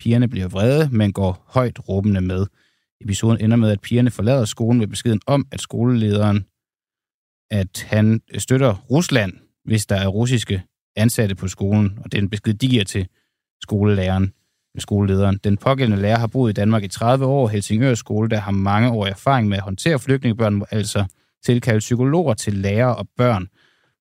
Pigerne 0.00 0.28
bliver 0.28 0.48
vrede, 0.48 0.88
men 0.92 1.12
går 1.12 1.44
højt 1.48 1.88
råbende 1.88 2.20
med. 2.20 2.46
Episoden 3.04 3.40
ender 3.40 3.56
med, 3.56 3.70
at 3.70 3.80
pigerne 3.80 4.10
forlader 4.10 4.44
skolen 4.44 4.78
med 4.78 4.86
beskeden 4.86 5.20
om, 5.26 5.46
at 5.52 5.60
skolelederen, 5.60 6.46
at 7.50 7.86
han 7.88 8.20
støtter 8.38 8.74
Rusland, 8.90 9.32
hvis 9.64 9.86
der 9.86 9.96
er 9.96 10.06
russiske 10.06 10.62
ansatte 10.96 11.34
på 11.34 11.48
skolen, 11.48 11.98
og 12.04 12.12
det 12.12 12.18
er 12.18 12.22
en 12.22 12.30
besked, 12.30 12.54
de 12.54 12.68
giver 12.68 12.84
til 12.84 13.08
skolelæreren, 13.62 14.32
skolelederen. 14.78 15.40
Den 15.44 15.56
pågældende 15.56 16.02
lærer 16.02 16.18
har 16.18 16.26
boet 16.26 16.50
i 16.50 16.52
Danmark 16.52 16.82
i 16.84 16.88
30 16.88 17.26
år, 17.26 17.48
Helsingør 17.48 17.94
skole, 17.94 18.28
der 18.28 18.36
har 18.36 18.52
mange 18.52 18.90
år 18.90 19.06
erfaring 19.06 19.48
med 19.48 19.56
at 19.56 19.62
håndtere 19.62 19.98
flygtningebørn, 19.98 20.54
må 20.54 20.66
altså 20.70 21.04
tilkalde 21.44 21.78
psykologer 21.78 22.34
til 22.34 22.54
lærere 22.54 22.96
og 22.96 23.08
børn. 23.16 23.48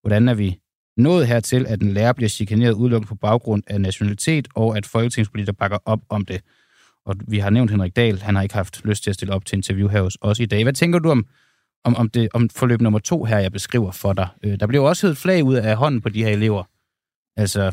Hvordan 0.02 0.28
er 0.28 0.34
vi 0.34 0.60
nået 0.97 1.28
hertil, 1.28 1.66
at 1.68 1.82
en 1.82 1.91
lærer 1.91 2.14
bliver 2.14 2.30
chikaneret 2.30 2.74
udelukket 2.74 3.08
på 3.10 3.16
baggrund 3.16 3.64
af 3.68 3.82
nationalitet, 3.82 4.47
og 4.56 4.78
at 4.78 4.86
folketingspolitikere 4.86 5.56
bakker 5.56 5.78
op 5.86 5.99
om 6.10 6.26
det? 6.26 6.41
Og 7.06 7.16
vi 7.28 7.39
har 7.39 7.49
nævnt 7.49 7.72
Henrik 7.72 7.95
Dahl, 7.95 8.22
han 8.22 8.36
har 8.36 8.43
ikke 8.43 8.56
haft 8.56 8.86
lyst 8.86 9.04
til 9.04 9.10
at 9.10 9.16
stille 9.16 9.34
op 9.34 9.45
til 9.45 9.56
interview 9.56 9.88
her 9.88 10.02
hos 10.02 10.18
os 10.22 10.39
i 10.39 10.45
dag. 10.45 10.64
Hvad 10.64 10.74
tænker 10.74 10.99
du 10.99 11.10
om, 11.10 11.28
om, 11.84 11.95
om, 11.95 12.10
det, 12.10 12.30
om 12.34 12.49
forløb 12.49 12.82
nummer 12.82 12.99
to 12.99 13.24
her, 13.24 13.38
jeg 13.38 13.52
beskriver 13.52 13.91
for 13.91 14.14
dig? 14.14 14.28
Øh, 14.43 14.60
der 14.60 14.68
bliver 14.68 14.88
også 14.88 15.08
et 15.08 15.18
flag 15.18 15.43
ud 15.43 15.56
af 15.56 15.76
hånden 15.76 16.02
på 16.02 16.10
de 16.10 16.24
her 16.24 16.32
elever. 16.32 16.64
Altså, 17.38 17.72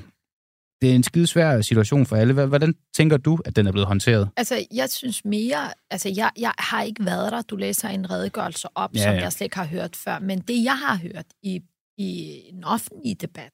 det 0.83 0.91
er 0.91 0.95
en 0.95 1.03
skide 1.03 1.27
svær 1.27 1.61
situation 1.61 2.07
for 2.07 2.17
alle. 2.17 2.47
Hvordan 2.47 2.75
tænker 2.97 3.17
du, 3.17 3.39
at 3.45 3.57
den 3.57 3.67
er 3.67 3.73
blevet 3.73 3.87
håndteret? 3.87 4.31
Altså, 4.37 4.67
jeg 4.75 4.91
synes 4.91 5.25
mere... 5.25 5.73
Altså, 5.91 6.13
jeg, 6.17 6.31
jeg 6.39 6.53
har 6.59 6.83
ikke 6.83 7.05
været 7.05 7.33
der. 7.33 7.43
Du 7.43 7.57
læser 7.57 7.89
en 7.89 8.11
redegørelse 8.11 8.69
op, 8.75 8.95
ja, 8.95 9.03
som 9.03 9.13
ja. 9.13 9.21
jeg 9.21 9.33
slet 9.33 9.45
ikke 9.45 9.57
har 9.57 9.67
hørt 9.67 9.97
før. 9.97 10.19
Men 10.19 10.39
det, 10.39 10.65
jeg 10.65 10.79
har 10.79 10.97
hørt 10.97 11.27
i, 11.43 11.63
i 11.99 12.41
en 12.49 12.65
offentlig 12.65 13.21
debat, 13.21 13.53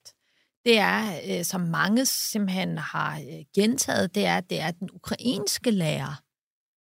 det 0.65 0.79
er, 0.79 1.21
øh, 1.29 1.45
som 1.45 1.61
mange 1.61 2.07
simpelthen 2.07 2.79
har 2.79 3.19
øh, 3.19 3.45
gentaget, 3.55 4.15
det 4.15 4.27
er, 4.27 4.41
det 4.41 4.61
er 4.61 4.71
den 4.71 4.91
ukrainske 4.93 5.71
lærer, 5.71 6.23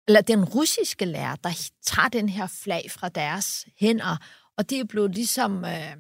eller 0.07 0.21
den 0.21 0.45
russiske 0.45 1.05
lærer, 1.05 1.35
der 1.35 1.69
tager 1.85 2.09
den 2.09 2.29
her 2.29 2.47
flag 2.47 2.91
fra 2.91 3.09
deres 3.09 3.65
hænder, 3.79 4.17
og 4.57 4.69
det 4.69 4.79
er 4.79 4.83
blevet 4.83 5.15
ligesom... 5.15 5.65
Øh, 5.65 5.95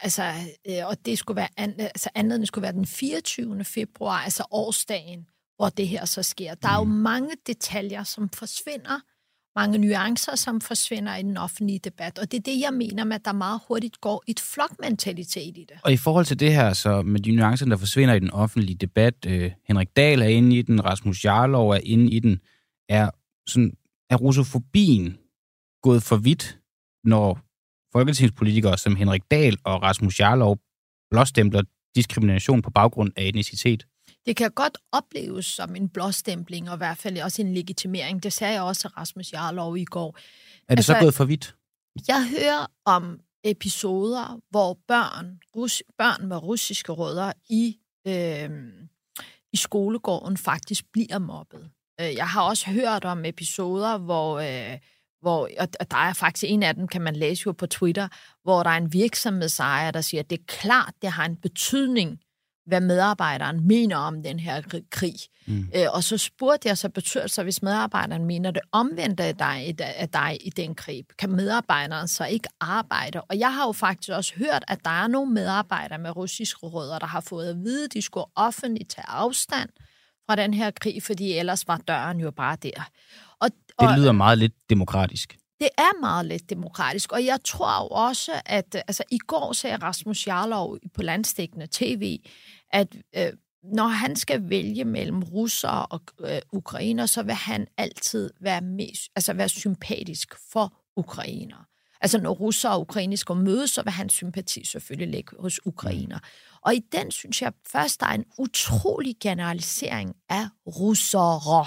altså, 0.00 0.32
øh, 0.68 0.86
og 0.86 1.06
det 1.06 1.18
skulle 1.18 1.36
være, 1.36 1.48
an, 1.56 1.74
altså 1.80 2.10
anledningen 2.14 2.46
skulle 2.46 2.62
være 2.62 2.72
den 2.72 2.86
24. 2.86 3.64
februar, 3.64 4.18
altså 4.18 4.44
årsdagen, 4.50 5.26
hvor 5.56 5.68
det 5.68 5.88
her 5.88 6.04
så 6.04 6.22
sker. 6.22 6.54
Der 6.54 6.68
er 6.68 6.76
jo 6.76 6.84
mm. 6.84 6.90
mange 6.90 7.34
detaljer, 7.46 8.04
som 8.04 8.28
forsvinder, 8.28 9.00
mange 9.56 9.78
nuancer, 9.78 10.36
som 10.36 10.60
forsvinder 10.60 11.16
i 11.16 11.22
den 11.22 11.36
offentlige 11.36 11.78
debat. 11.78 12.18
Og 12.18 12.32
det 12.32 12.38
er 12.38 12.42
det, 12.42 12.60
jeg 12.60 12.72
mener 12.72 13.04
med, 13.04 13.16
at 13.16 13.24
der 13.24 13.32
meget 13.32 13.60
hurtigt 13.68 14.00
går 14.00 14.24
et 14.26 14.40
flokmentalitet 14.40 15.56
i 15.56 15.66
det. 15.68 15.76
Og 15.84 15.92
i 15.92 15.96
forhold 15.96 16.24
til 16.24 16.40
det 16.40 16.54
her, 16.54 16.72
så 16.72 17.02
med 17.02 17.20
de 17.20 17.30
nuancer, 17.30 17.66
der 17.66 17.76
forsvinder 17.76 18.14
i 18.14 18.18
den 18.18 18.30
offentlige 18.30 18.76
debat, 18.76 19.14
øh, 19.26 19.50
Henrik 19.68 19.96
Dahl 19.96 20.22
er 20.22 20.26
inde 20.26 20.58
i 20.58 20.62
den, 20.62 20.84
Rasmus 20.84 21.24
Jarlov 21.24 21.70
er 21.70 21.80
inde 21.84 22.10
i 22.10 22.18
den, 22.18 22.40
er, 22.88 23.10
sådan, 23.46 23.72
er 24.10 24.16
russofobien 24.16 25.18
gået 25.82 26.02
for 26.02 26.16
vidt, 26.16 26.58
når 27.04 27.40
folketingspolitikere 27.92 28.78
som 28.78 28.96
Henrik 28.96 29.22
Dahl 29.30 29.58
og 29.64 29.82
Rasmus 29.82 30.20
Jarlov 30.20 30.58
blåstempler 31.10 31.62
diskrimination 31.94 32.62
på 32.62 32.70
baggrund 32.70 33.12
af 33.16 33.24
etnicitet? 33.24 33.86
Det 34.26 34.36
kan 34.36 34.50
godt 34.50 34.78
opleves 34.92 35.46
som 35.46 35.76
en 35.76 35.88
blåstempling, 35.88 36.70
og 36.70 36.76
i 36.76 36.76
hvert 36.76 36.98
fald 36.98 37.18
også 37.18 37.42
en 37.42 37.54
legitimering. 37.54 38.22
Det 38.22 38.32
sagde 38.32 38.54
jeg 38.54 38.62
også 38.62 38.80
til 38.80 38.90
Rasmus 38.90 39.32
Jarlov 39.32 39.76
i 39.76 39.84
går. 39.84 40.08
Er 40.08 40.12
det 40.74 40.78
altså, 40.78 40.92
så 40.92 41.00
gået 41.00 41.14
for 41.14 41.24
vidt? 41.24 41.54
Jeg 42.08 42.28
hører 42.28 42.66
om 42.84 43.20
episoder, 43.44 44.40
hvor 44.50 44.78
børn, 44.88 45.38
rus, 45.56 45.82
børn 45.98 46.26
med 46.26 46.36
russiske 46.36 46.92
rødder 46.92 47.32
i, 47.50 47.76
øh, 48.06 48.50
i 49.52 49.56
skolegården 49.56 50.36
faktisk 50.36 50.84
bliver 50.92 51.18
mobbet. 51.18 51.70
Øh, 52.00 52.14
jeg 52.14 52.28
har 52.28 52.42
også 52.42 52.70
hørt 52.70 53.04
om 53.04 53.24
episoder, 53.24 53.98
hvor 53.98 54.38
øh, 54.38 54.78
hvor, 55.22 55.48
og 55.80 55.90
der 55.90 55.96
er 55.96 56.12
faktisk 56.12 56.44
en 56.46 56.62
af 56.62 56.74
dem, 56.74 56.88
kan 56.88 57.02
man 57.02 57.16
læse 57.16 57.42
jo 57.46 57.52
på 57.52 57.66
Twitter, 57.66 58.08
hvor 58.42 58.62
der 58.62 58.70
er 58.70 58.76
en 58.76 58.92
virksomhedsejer, 58.92 59.90
der 59.90 60.00
siger, 60.00 60.20
at 60.20 60.30
det 60.30 60.38
er 60.38 60.44
klart, 60.46 60.94
det 61.02 61.10
har 61.10 61.24
en 61.24 61.36
betydning, 61.36 62.20
hvad 62.66 62.80
medarbejderen 62.80 63.66
mener 63.66 63.96
om 63.96 64.22
den 64.22 64.40
her 64.40 64.62
krig. 64.90 65.14
Mm. 65.46 65.70
Øh, 65.76 65.86
og 65.92 66.04
så 66.04 66.18
spurgte 66.18 66.68
jeg, 66.68 66.78
så 66.78 66.88
betyder 66.88 67.26
så, 67.26 67.42
hvis 67.42 67.62
medarbejderen 67.62 68.24
mener 68.24 68.50
det 68.50 68.62
omvendte 68.72 69.24
af 69.24 69.36
dig, 69.36 69.80
af 69.80 70.08
dig 70.08 70.38
i 70.40 70.50
den 70.50 70.74
krig, 70.74 71.04
kan 71.18 71.30
medarbejderen 71.30 72.08
så 72.08 72.24
ikke 72.24 72.48
arbejde? 72.60 73.20
Og 73.20 73.38
jeg 73.38 73.54
har 73.54 73.66
jo 73.66 73.72
faktisk 73.72 74.10
også 74.10 74.32
hørt, 74.36 74.64
at 74.68 74.78
der 74.84 74.90
er 74.90 75.06
nogle 75.06 75.32
medarbejdere 75.32 75.98
med 75.98 76.16
russiske 76.16 76.66
rødder, 76.66 76.98
der 76.98 77.06
har 77.06 77.20
fået 77.20 77.48
at 77.48 77.56
vide, 77.56 77.84
at 77.84 77.92
de 77.92 78.02
skulle 78.02 78.26
offentligt 78.36 78.90
tage 78.90 79.08
afstand 79.08 79.68
fra 80.26 80.36
den 80.36 80.54
her 80.54 80.70
krig, 80.70 81.02
fordi 81.02 81.32
ellers 81.32 81.68
var 81.68 81.76
døren 81.76 82.20
jo 82.20 82.30
bare 82.30 82.56
der. 82.62 82.88
Og, 83.40 83.48
og, 83.78 83.88
det 83.88 83.98
lyder 83.98 84.12
meget 84.12 84.38
lidt 84.38 84.54
demokratisk. 84.70 85.36
Det 85.62 85.70
er 85.78 86.00
meget 86.00 86.26
lidt 86.26 86.50
demokratisk, 86.50 87.12
og 87.12 87.24
jeg 87.24 87.38
tror 87.44 87.84
jo 87.84 87.88
også, 87.88 88.32
at 88.46 88.74
altså, 88.74 89.02
i 89.10 89.18
går 89.18 89.52
sagde 89.52 89.76
Rasmus 89.76 90.26
Jarlov 90.26 90.78
på 90.94 91.02
landstækkende 91.02 91.66
tv, 91.70 92.18
at 92.72 92.96
øh, 93.16 93.32
når 93.62 93.86
han 93.86 94.16
skal 94.16 94.50
vælge 94.50 94.84
mellem 94.84 95.22
russere 95.22 95.86
og 95.86 96.00
øh, 96.20 96.40
ukrainer, 96.52 97.06
så 97.06 97.22
vil 97.22 97.34
han 97.34 97.66
altid 97.76 98.30
være, 98.40 98.60
mest, 98.60 99.10
altså 99.16 99.32
være 99.32 99.48
sympatisk 99.48 100.34
for 100.52 100.72
ukrainer. 100.96 101.66
Altså 102.00 102.18
når 102.18 102.30
russere 102.30 102.72
og 102.72 102.80
ukrainer 102.80 103.16
skal 103.16 103.36
mødes, 103.36 103.70
så 103.70 103.82
vil 103.82 103.92
hans 103.92 104.12
sympati 104.12 104.66
selvfølgelig 104.66 105.08
ligge 105.08 105.36
hos 105.40 105.60
ukrainer. 105.66 106.18
Mm. 106.18 106.58
Og 106.62 106.74
i 106.74 106.80
den 106.92 107.10
synes 107.10 107.42
jeg 107.42 107.52
først, 107.66 108.00
der 108.00 108.06
er 108.06 108.14
en 108.14 108.24
utrolig 108.38 109.16
generalisering 109.20 110.14
af 110.28 110.46
russere. 110.66 111.66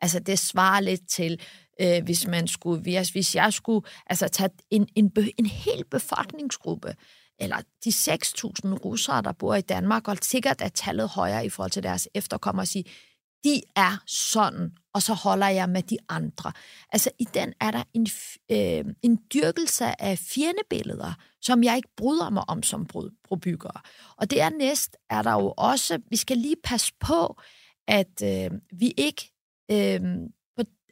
Altså 0.00 0.18
det 0.18 0.38
svarer 0.38 0.80
lidt 0.80 1.08
til, 1.08 1.40
øh, 1.82 2.04
hvis 2.04 2.26
man 2.26 2.48
skulle, 2.48 2.82
hvis, 2.82 3.08
hvis 3.08 3.34
jeg 3.34 3.52
skulle 3.52 3.86
altså, 4.06 4.28
tage 4.28 4.50
en, 4.70 4.88
en, 4.94 5.12
en 5.38 5.46
hel 5.46 5.84
befolkningsgruppe, 5.90 6.94
eller 7.38 7.56
de 7.84 7.90
6.000 7.90 8.84
russere, 8.84 9.22
der 9.22 9.32
bor 9.32 9.54
i 9.54 9.60
Danmark, 9.60 10.08
og 10.08 10.16
sikkert 10.22 10.60
er 10.60 10.68
tallet 10.68 11.08
højere 11.08 11.46
i 11.46 11.48
forhold 11.48 11.70
til 11.70 11.82
deres 11.82 12.08
efterkommere, 12.14 12.64
og 12.64 12.68
sige, 12.68 12.84
de 13.44 13.62
er 13.76 14.02
sådan, 14.06 14.72
og 14.94 15.02
så 15.02 15.14
holder 15.14 15.48
jeg 15.48 15.68
med 15.68 15.82
de 15.82 15.96
andre. 16.08 16.52
Altså 16.92 17.10
i 17.18 17.24
den 17.34 17.52
er 17.60 17.70
der 17.70 17.82
en, 17.94 18.06
øh, 18.50 18.94
en 19.02 19.18
dyrkelse 19.34 20.02
af 20.02 20.18
fjendebilleder, 20.18 21.12
som 21.40 21.64
jeg 21.64 21.76
ikke 21.76 21.88
bryder 21.96 22.30
mig 22.30 22.48
om 22.48 22.62
som 22.62 22.86
brobyggere. 23.28 23.80
Og 24.16 24.30
dernæst 24.30 24.96
er 25.10 25.22
der 25.22 25.32
jo 25.32 25.54
også, 25.56 25.98
vi 26.10 26.16
skal 26.16 26.36
lige 26.36 26.56
passe 26.64 26.92
på, 27.00 27.40
at 27.88 28.22
øh, 28.22 28.50
vi 28.72 28.94
ikke 28.96 29.32
øh, 29.70 30.00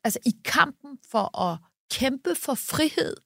altså 0.05 0.19
i 0.27 0.33
kampen 0.45 0.99
for 1.11 1.41
at 1.41 1.59
kæmpe 1.91 2.35
for 2.35 2.55
frihed 2.55 3.17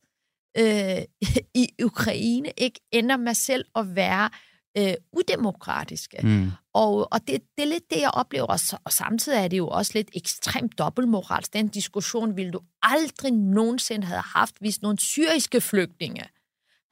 øh, 0.59 1.03
i 1.63 1.69
Ukraine 1.85 2.49
ikke 2.57 2.81
ender 2.93 3.17
med 3.17 3.35
selv 3.35 3.65
at 3.77 3.97
være 3.97 4.31
øh, 4.79 4.95
udemokratiske. 5.13 6.17
Mm. 6.23 6.51
Og, 6.75 7.13
og 7.13 7.21
det, 7.21 7.43
det 7.57 7.63
er 7.63 7.69
lidt 7.69 7.91
det, 7.91 8.01
jeg 8.01 8.11
oplever. 8.11 8.47
Og, 8.47 8.59
og 8.85 8.93
samtidig 8.93 9.39
er 9.39 9.49
det 9.49 9.59
jo 9.59 9.69
også 9.69 9.93
lidt 9.95 10.11
ekstremt 10.15 10.79
dobbeltmoralsk. 10.79 11.53
Den 11.53 11.69
diskussion 11.69 12.37
ville 12.37 12.53
du 12.53 12.61
aldrig 12.83 13.33
nogensinde 13.33 14.07
have 14.07 14.23
haft, 14.23 14.55
hvis 14.61 14.83
nogle 14.83 14.99
syriske 14.99 15.61
flygtninge 15.61 16.25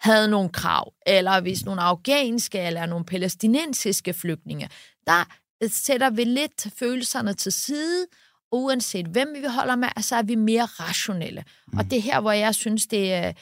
havde 0.00 0.28
nogle 0.28 0.50
krav, 0.50 0.92
eller 1.06 1.40
hvis 1.40 1.64
nogle 1.64 1.82
afghanske 1.82 2.58
eller 2.58 2.86
nogle 2.86 3.04
palæstinensiske 3.04 4.12
flygtninge. 4.14 4.68
Der 5.06 5.24
sætter 5.68 6.10
vi 6.10 6.24
lidt 6.24 6.66
følelserne 6.78 7.34
til 7.34 7.52
side, 7.52 8.06
uanset 8.52 9.06
hvem 9.06 9.28
vi 9.34 9.46
holder 9.48 9.76
med, 9.76 9.88
så 10.00 10.16
er 10.16 10.22
vi 10.22 10.34
mere 10.34 10.64
rationelle. 10.64 11.44
Mm. 11.72 11.78
Og 11.78 11.84
det 11.84 11.98
er 11.98 12.02
her, 12.02 12.20
hvor 12.20 12.32
jeg 12.32 12.54
synes, 12.54 12.86
det, 12.86 13.34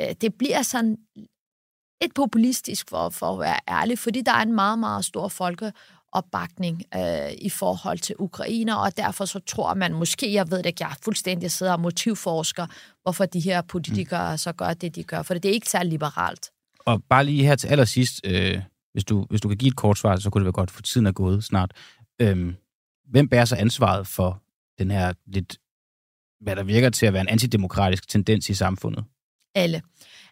øh, 0.00 0.14
det 0.20 0.34
bliver 0.34 0.62
sådan 0.62 0.96
et 2.00 2.14
populistisk, 2.14 2.90
for, 2.90 3.08
for 3.08 3.32
at 3.32 3.40
være 3.40 3.58
ærlig, 3.68 3.98
fordi 3.98 4.22
der 4.22 4.32
er 4.32 4.42
en 4.42 4.54
meget, 4.54 4.78
meget 4.78 5.04
stor 5.04 5.28
folkeopbakning 5.28 6.82
øh, 6.94 7.32
i 7.38 7.50
forhold 7.50 7.98
til 7.98 8.14
Ukrainer, 8.18 8.74
og 8.74 8.96
derfor 8.96 9.24
så 9.24 9.38
tror 9.38 9.74
man 9.74 9.94
måske, 9.94 10.32
jeg 10.32 10.50
ved 10.50 10.58
det 10.58 10.66
ikke, 10.66 10.84
jeg 10.84 10.94
fuldstændig 11.02 11.50
sidder 11.50 11.72
og 11.72 11.80
motivforsker, 11.80 12.66
hvorfor 13.02 13.26
de 13.26 13.40
her 13.40 13.62
politikere 13.62 14.32
mm. 14.32 14.38
så 14.38 14.52
gør 14.52 14.74
det, 14.74 14.94
de 14.94 15.02
gør, 15.02 15.22
for 15.22 15.34
det 15.34 15.44
er 15.48 15.52
ikke 15.52 15.70
særlig 15.70 15.90
liberalt. 15.90 16.50
Og 16.78 17.02
bare 17.08 17.24
lige 17.24 17.44
her 17.44 17.56
til 17.56 17.68
allersidst, 17.68 18.20
øh, 18.24 18.62
hvis, 18.92 19.04
du, 19.04 19.26
hvis 19.30 19.40
du 19.40 19.48
kan 19.48 19.56
give 19.56 19.68
et 19.68 19.76
kort 19.76 19.98
svar, 19.98 20.16
så 20.16 20.30
kunne 20.30 20.40
det 20.40 20.44
være 20.44 20.52
godt, 20.52 20.70
for 20.70 20.82
tiden 20.82 21.06
er 21.06 21.12
gået 21.12 21.44
snart. 21.44 21.72
Øh, 22.20 22.54
hvem 23.10 23.28
bærer 23.28 23.44
så 23.44 23.56
ansvaret 23.56 24.06
for 24.06 24.42
den 24.78 24.90
her 24.90 25.12
lidt, 25.26 25.58
hvad 26.40 26.56
der 26.56 26.62
virker 26.62 26.90
til 26.90 27.06
at 27.06 27.12
være 27.12 27.22
en 27.22 27.28
antidemokratisk 27.28 28.08
tendens 28.08 28.48
i 28.48 28.54
samfundet? 28.54 29.04
Alle. 29.54 29.82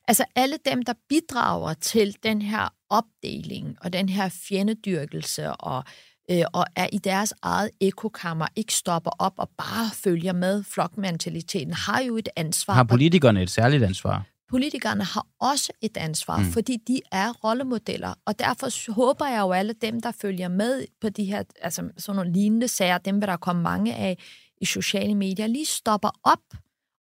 Altså 0.09 0.24
alle 0.36 0.57
dem, 0.64 0.82
der 0.82 0.92
bidrager 1.09 1.74
til 1.74 2.16
den 2.22 2.42
her 2.42 2.68
opdeling 2.90 3.76
og 3.80 3.92
den 3.92 4.09
her 4.09 4.28
fjendedyrkelse 4.28 5.53
og, 5.53 5.84
øh, 6.30 6.45
og 6.53 6.64
er 6.76 6.88
i 6.92 6.99
deres 6.99 7.34
eget 7.42 7.70
ekokammer, 7.80 8.47
ikke 8.57 8.74
stopper 8.74 9.11
op 9.18 9.32
og 9.38 9.51
bare 9.59 9.90
følger 9.95 10.32
med 10.32 10.64
flokmentaliteten, 10.64 11.72
har 11.72 12.01
jo 12.01 12.16
et 12.16 12.28
ansvar. 12.36 12.74
Har 12.74 12.84
politikerne 12.84 13.42
et 13.42 13.51
særligt 13.51 13.82
ansvar? 13.82 14.24
Politikerne 14.55 15.05
har 15.05 15.26
også 15.40 15.72
et 15.82 15.96
ansvar, 15.96 16.38
mm. 16.38 16.44
fordi 16.44 16.76
de 16.88 17.00
er 17.12 17.32
rollemodeller, 17.32 18.14
og 18.26 18.38
derfor 18.38 18.92
håber 18.92 19.26
jeg 19.26 19.40
jo 19.40 19.52
alle 19.52 19.72
dem, 19.72 20.00
der 20.00 20.12
følger 20.12 20.48
med 20.48 20.84
på 21.00 21.09
de 21.09 21.24
her, 21.24 21.42
altså 21.62 21.90
sådan 21.98 22.16
nogle 22.16 22.32
lignende 22.32 22.68
sager, 22.68 22.98
dem 22.98 23.20
vil 23.20 23.28
der 23.28 23.36
komme 23.36 23.62
mange 23.62 23.94
af 23.94 24.18
i 24.61 24.64
sociale 24.64 25.14
medier, 25.14 25.46
lige 25.46 25.66
stopper 25.66 26.11
op 26.24 26.38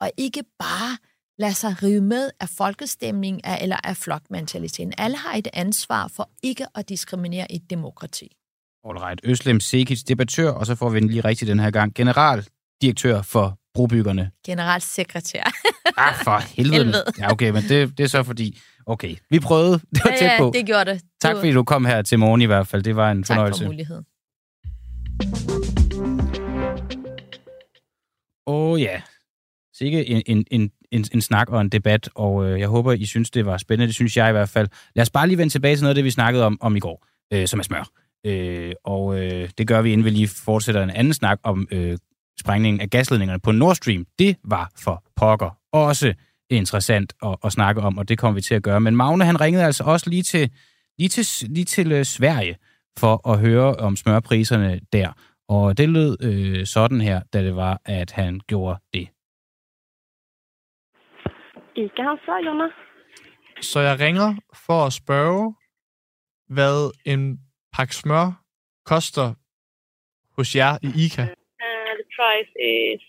og 0.01 0.11
ikke 0.17 0.43
bare 0.59 0.97
lade 1.39 1.55
sig 1.55 1.83
rive 1.83 2.01
med 2.01 2.31
af 2.41 2.49
folkestemning 2.49 3.41
eller 3.61 3.77
af 3.85 3.97
flokmentaliteten. 3.97 4.93
Alle 4.99 5.17
har 5.17 5.35
et 5.35 5.49
ansvar 5.53 6.09
for 6.09 6.31
ikke 6.43 6.67
at 6.75 6.89
diskriminere 6.89 7.53
et 7.53 7.71
demokrati. 7.71 8.37
Alright. 8.85 9.21
Øslem 9.25 9.61
Sekic, 9.61 10.03
debattør, 10.03 10.51
og 10.51 10.67
så 10.67 10.75
får 10.75 10.91
vi 10.91 11.01
den 11.01 11.09
lige 11.09 11.21
rigtigt 11.21 11.49
den 11.49 11.61
her 11.61 11.71
gang. 11.71 11.95
Generaldirektør 11.95 13.23
for 13.23 13.59
brobyggerne. 13.77 14.31
Generalsekretær. 14.47 15.43
ah, 15.97 16.15
for 16.25 16.39
helvede. 16.39 16.77
helvede. 16.77 17.05
Ja, 17.19 17.33
okay, 17.33 17.51
men 17.51 17.63
det, 17.63 17.99
det 17.99 18.05
er 18.05 18.09
så 18.09 18.23
fordi... 18.23 18.59
Okay, 18.87 19.17
vi 19.31 19.41
prøvede. 19.41 19.73
Det 19.73 20.05
var 20.05 20.11
ja, 20.11 20.17
tæt 20.17 20.31
på. 20.39 20.53
Ja, 20.55 20.59
det 20.59 20.67
gjorde 20.67 20.91
det. 20.91 21.01
Tak 21.21 21.37
fordi 21.37 21.53
du 21.53 21.65
kom 21.65 21.85
her 21.85 22.03
til 22.03 22.19
morgen 22.19 22.43
i 22.43 22.45
hvert 22.45 22.67
fald. 22.67 22.83
Det 22.83 22.97
var 22.97 23.11
en 23.11 23.23
tak 23.23 23.35
fornøjelse. 23.35 23.61
Tak 23.61 23.65
for 23.65 23.73
muligheden. 23.73 24.05
Åh 28.47 28.73
oh, 28.73 28.81
ja, 28.81 29.01
sikke 29.79 30.09
en, 30.09 30.23
en, 30.27 30.45
en, 30.51 30.71
en, 30.91 31.05
en 31.13 31.21
snak 31.21 31.51
og 31.51 31.61
en 31.61 31.69
debat, 31.69 32.09
og 32.15 32.47
øh, 32.47 32.61
jeg 32.61 32.69
håber, 32.69 32.93
I 32.93 33.07
synes, 33.07 33.31
det 33.31 33.47
var 33.47 33.59
spændende. 33.59 33.87
Det 33.87 33.95
synes 33.95 34.17
jeg 34.17 34.29
i 34.29 34.33
hvert 34.33 34.49
fald. 34.49 34.69
Lad 34.95 35.03
os 35.03 35.11
bare 35.11 35.27
lige 35.27 35.39
vende 35.39 35.53
tilbage 35.53 35.77
til 35.77 35.83
noget 35.83 35.91
af 35.91 35.95
det, 35.95 36.05
vi 36.05 36.11
snakkede 36.11 36.45
om, 36.45 36.59
om 36.61 36.77
i 36.77 36.81
går, 36.81 37.07
øh, 37.33 37.47
som 37.47 37.61
er 37.61 37.65
smør. 37.65 37.91
Øh, 38.27 38.73
og 38.85 39.19
øh, 39.19 39.49
det 39.59 39.67
gør 39.67 39.83
vi, 39.83 39.93
inden 39.93 40.05
vi 40.05 40.11
lige 40.11 40.29
fortsætter 40.29 40.83
en 40.83 40.91
anden 40.91 41.15
snak 41.15 41.41
om 41.43 41.69
øh, 41.71 41.99
sprængningen 42.41 42.81
af 42.81 42.91
gasledningerne 42.91 43.41
på 43.41 43.53
Nord 43.53 43.75
Stream. 43.75 44.07
Det 44.19 44.37
var 44.45 44.71
for 44.85 45.05
pokker 45.17 45.51
også 45.73 46.15
interessant 46.51 47.13
at, 47.23 47.37
at 47.45 47.53
snakke 47.53 47.81
om, 47.81 47.99
og 47.99 48.09
det 48.09 48.19
kommer 48.19 48.35
vi 48.35 48.41
til 48.41 48.55
at 48.55 48.63
gøre. 48.63 48.81
Men 48.81 48.97
Magne, 48.97 49.25
han 49.25 49.41
ringede 49.41 49.65
altså 49.65 49.85
også 49.85 50.11
lige 50.11 50.23
til, 50.23 50.51
lige 50.99 51.09
til, 51.09 51.51
lige 51.51 51.65
til 51.65 51.93
uh, 51.93 52.03
Sverige 52.03 52.57
for 52.99 53.29
at 53.31 53.39
høre 53.39 53.75
om 53.75 53.97
smørpriserne 53.97 54.81
der. 54.93 55.13
Og 55.49 55.79
det 55.79 55.89
lød 55.89 56.17
øh, 56.23 56.67
sådan 56.67 57.01
her, 57.01 57.21
da 57.33 57.43
det 57.43 57.57
var, 57.57 57.81
at 57.85 58.13
han 58.13 58.41
gjorde 58.41 58.81
det. 58.93 59.09
Ica 61.77 62.03
Hansa, 62.03 62.33
Jonna. 62.47 62.69
Så 63.61 63.81
jeg 63.81 64.01
ringer 64.01 64.35
for 64.67 64.87
at 64.87 64.93
spørge, 64.93 65.55
hvad 66.49 66.91
en 67.05 67.41
pakke 67.73 67.95
smør 67.95 68.43
koster 68.85 69.35
hos 70.37 70.57
jer 70.57 70.79
i 70.83 71.05
ICA. 71.05 71.27
Price 72.17 72.49
is 72.57 73.01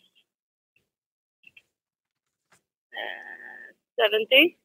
uh, 2.91 4.03
70. 4.03 4.58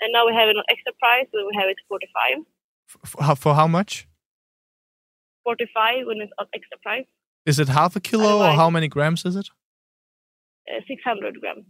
And 0.00 0.12
now 0.12 0.26
we 0.26 0.34
have 0.34 0.48
an 0.48 0.62
extra 0.70 0.92
price, 0.98 1.26
so 1.32 1.46
we 1.46 1.54
have 1.60 1.68
it 1.68 1.76
45. 1.88 2.44
For, 2.86 3.36
for 3.36 3.54
how 3.54 3.66
much? 3.66 4.08
45 5.44 6.06
when 6.06 6.20
it's 6.20 6.32
extra 6.54 6.78
price. 6.82 7.06
Is 7.46 7.58
it 7.58 7.68
half 7.68 7.96
a 7.96 8.00
kilo 8.00 8.38
or 8.38 8.52
how 8.54 8.70
many 8.70 8.88
grams 8.88 9.24
is 9.24 9.36
it? 9.36 9.48
Uh, 10.68 10.80
600 10.86 11.40
grams. 11.40 11.64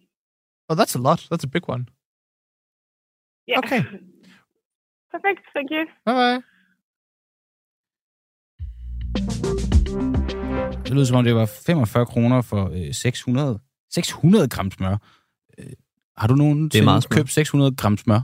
Oh, 0.68 0.74
that's 0.74 0.94
a 0.94 0.98
lot. 0.98 1.26
That's 1.30 1.44
a 1.44 1.48
big 1.48 1.66
one. 1.66 1.88
Yeah. 3.46 3.58
Okay. 3.58 3.84
Perfect. 5.10 5.42
Thank 5.54 5.70
you. 5.70 5.86
Bye 6.04 6.12
bye. 6.12 6.42
Det 10.90 10.96
lød 10.98 11.06
som 11.06 11.16
om, 11.16 11.24
det 11.24 11.34
var 11.34 11.46
45 11.66 12.06
kroner 12.06 12.42
for 12.42 12.70
øh, 12.74 12.94
600, 12.94 13.58
600 13.92 14.48
gram 14.48 14.70
smør. 14.70 14.96
Øh, 15.58 15.64
har 16.16 16.26
du 16.26 16.34
nogen 16.34 16.70
smør. 16.70 17.00
købt 17.10 17.32
600 17.32 17.74
gram 17.76 17.96
smør? 17.98 18.20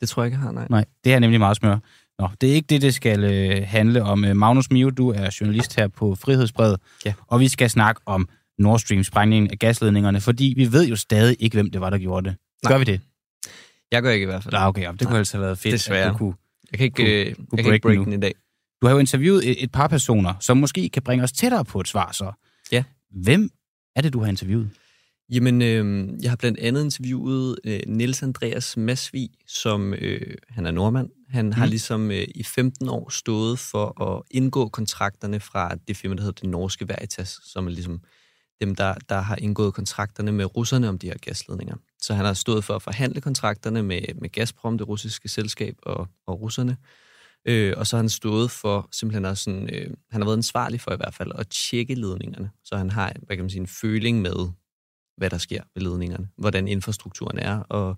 Det 0.00 0.08
tror 0.08 0.22
jeg 0.22 0.26
ikke, 0.26 0.34
jeg 0.36 0.42
har, 0.42 0.52
nej. 0.52 0.66
Nej, 0.70 0.84
det 1.04 1.12
er 1.14 1.18
nemlig 1.18 1.40
meget 1.40 1.56
smør. 1.56 1.78
Nå, 2.18 2.28
det 2.40 2.50
er 2.50 2.54
ikke 2.54 2.66
det, 2.66 2.82
det 2.82 2.94
skal 2.94 3.24
øh, 3.24 3.62
handle 3.66 4.02
om. 4.02 4.24
Øh, 4.24 4.36
Magnus 4.36 4.70
Mio, 4.70 4.90
du 4.90 5.08
er 5.10 5.36
journalist 5.40 5.76
her 5.76 5.88
på 5.88 6.14
Frihedsbrevet, 6.14 6.80
Ja. 7.06 7.14
og 7.26 7.40
vi 7.40 7.48
skal 7.48 7.70
snakke 7.70 8.00
om 8.06 8.28
Nord 8.58 8.78
Stream 8.78 9.04
sprængningen 9.04 9.50
af 9.50 9.58
gasledningerne, 9.58 10.20
fordi 10.20 10.54
vi 10.56 10.72
ved 10.72 10.86
jo 10.88 10.96
stadig 10.96 11.36
ikke, 11.40 11.54
hvem 11.56 11.70
det 11.70 11.80
var, 11.80 11.90
der 11.90 11.98
gjorde 11.98 12.28
det. 12.30 12.36
Nej. 12.64 12.72
Gør 12.72 12.78
vi 12.78 12.84
det? 12.84 13.00
Jeg 13.92 14.02
gør 14.02 14.10
ikke 14.10 14.22
i 14.22 14.26
hvert 14.26 14.42
fald. 14.42 14.54
Nå, 14.54 14.58
okay, 14.60 14.92
det 14.98 15.06
kunne 15.06 15.18
altså 15.18 15.36
have 15.36 15.44
været 15.46 15.58
fedt, 15.58 15.72
Desværre. 15.72 16.04
at 16.06 16.12
du 16.12 16.18
kunne. 16.18 16.34
Jeg 16.72 16.78
kan 16.78 16.84
ikke, 16.84 16.94
Kunne- 16.96 17.08
øh, 17.08 17.26
jeg 17.26 17.34
kunne 17.36 17.46
kan 17.48 17.58
ikke 17.58 17.68
break 17.68 17.82
break 17.82 17.96
nu. 17.98 18.04
den 18.04 18.12
i 18.12 18.20
dag. 18.20 18.34
Du 18.86 18.88
har 18.88 18.94
jo 18.94 19.00
interviewet 19.00 19.50
et, 19.50 19.62
et 19.62 19.72
par 19.72 19.88
personer, 19.88 20.34
som 20.40 20.56
måske 20.56 20.88
kan 20.88 21.02
bringe 21.02 21.24
os 21.24 21.32
tættere 21.32 21.64
på 21.64 21.80
et 21.80 21.88
svar 21.88 22.12
så. 22.12 22.32
Ja. 22.72 22.84
Hvem 23.10 23.50
er 23.96 24.00
det, 24.00 24.12
du 24.12 24.20
har 24.20 24.28
interviewet? 24.28 24.70
Jamen, 25.32 25.62
øh, 25.62 26.08
jeg 26.22 26.30
har 26.30 26.36
blandt 26.36 26.58
andet 26.58 26.84
interviewet 26.84 27.56
øh, 27.64 27.80
Niels 27.86 28.22
Andreas 28.22 28.76
Masvig, 28.76 29.30
som 29.46 29.94
øh, 29.94 30.34
han 30.48 30.66
er 30.66 30.70
nordmand. 30.70 31.10
Han 31.28 31.46
mm. 31.46 31.52
har 31.52 31.66
ligesom 31.66 32.10
øh, 32.10 32.24
i 32.34 32.42
15 32.42 32.88
år 32.88 33.10
stået 33.10 33.58
for 33.58 34.02
at 34.02 34.22
indgå 34.30 34.68
kontrakterne 34.68 35.40
fra 35.40 35.74
det 35.88 35.96
firma, 35.96 36.14
der 36.14 36.20
hedder 36.20 36.40
det 36.40 36.50
norske 36.50 36.88
Veritas, 36.88 37.40
som 37.44 37.66
er 37.66 37.70
ligesom 37.70 38.00
dem, 38.60 38.74
der, 38.74 38.94
der 39.08 39.20
har 39.20 39.36
indgået 39.36 39.74
kontrakterne 39.74 40.32
med 40.32 40.56
russerne 40.56 40.88
om 40.88 40.98
de 40.98 41.06
her 41.06 41.18
gasledninger. 41.18 41.76
Så 42.02 42.14
han 42.14 42.24
har 42.24 42.34
stået 42.34 42.64
for 42.64 42.74
at 42.74 42.82
forhandle 42.82 43.20
kontrakterne 43.20 43.82
med, 43.82 44.00
med 44.20 44.28
Gazprom, 44.28 44.78
det 44.78 44.88
russiske 44.88 45.28
selskab, 45.28 45.74
og, 45.82 46.08
og 46.26 46.40
russerne. 46.40 46.76
Øh, 47.48 47.74
og 47.76 47.86
så 47.86 47.96
har 47.96 48.02
han 48.02 48.08
stået 48.08 48.50
for 48.50 48.88
simpelthen 48.92 49.24
også 49.24 49.44
sådan, 49.44 49.68
øh, 49.74 49.90
han 50.10 50.20
har 50.20 50.24
været 50.24 50.36
ansvarlig 50.36 50.80
for 50.80 50.92
i 50.92 50.96
hvert 50.96 51.14
fald 51.14 51.32
at 51.34 51.48
tjekke 51.48 51.94
ledningerne. 51.94 52.50
Så 52.64 52.76
han 52.76 52.90
har, 52.90 53.12
hvad 53.26 53.36
kan 53.36 53.44
man 53.44 53.50
sige, 53.50 53.60
en 53.60 53.66
føling 53.66 54.20
med, 54.22 54.50
hvad 55.16 55.30
der 55.30 55.38
sker 55.38 55.62
ved 55.74 55.82
ledningerne, 55.82 56.28
hvordan 56.38 56.68
infrastrukturen 56.68 57.38
er, 57.38 57.58
og, 57.58 57.96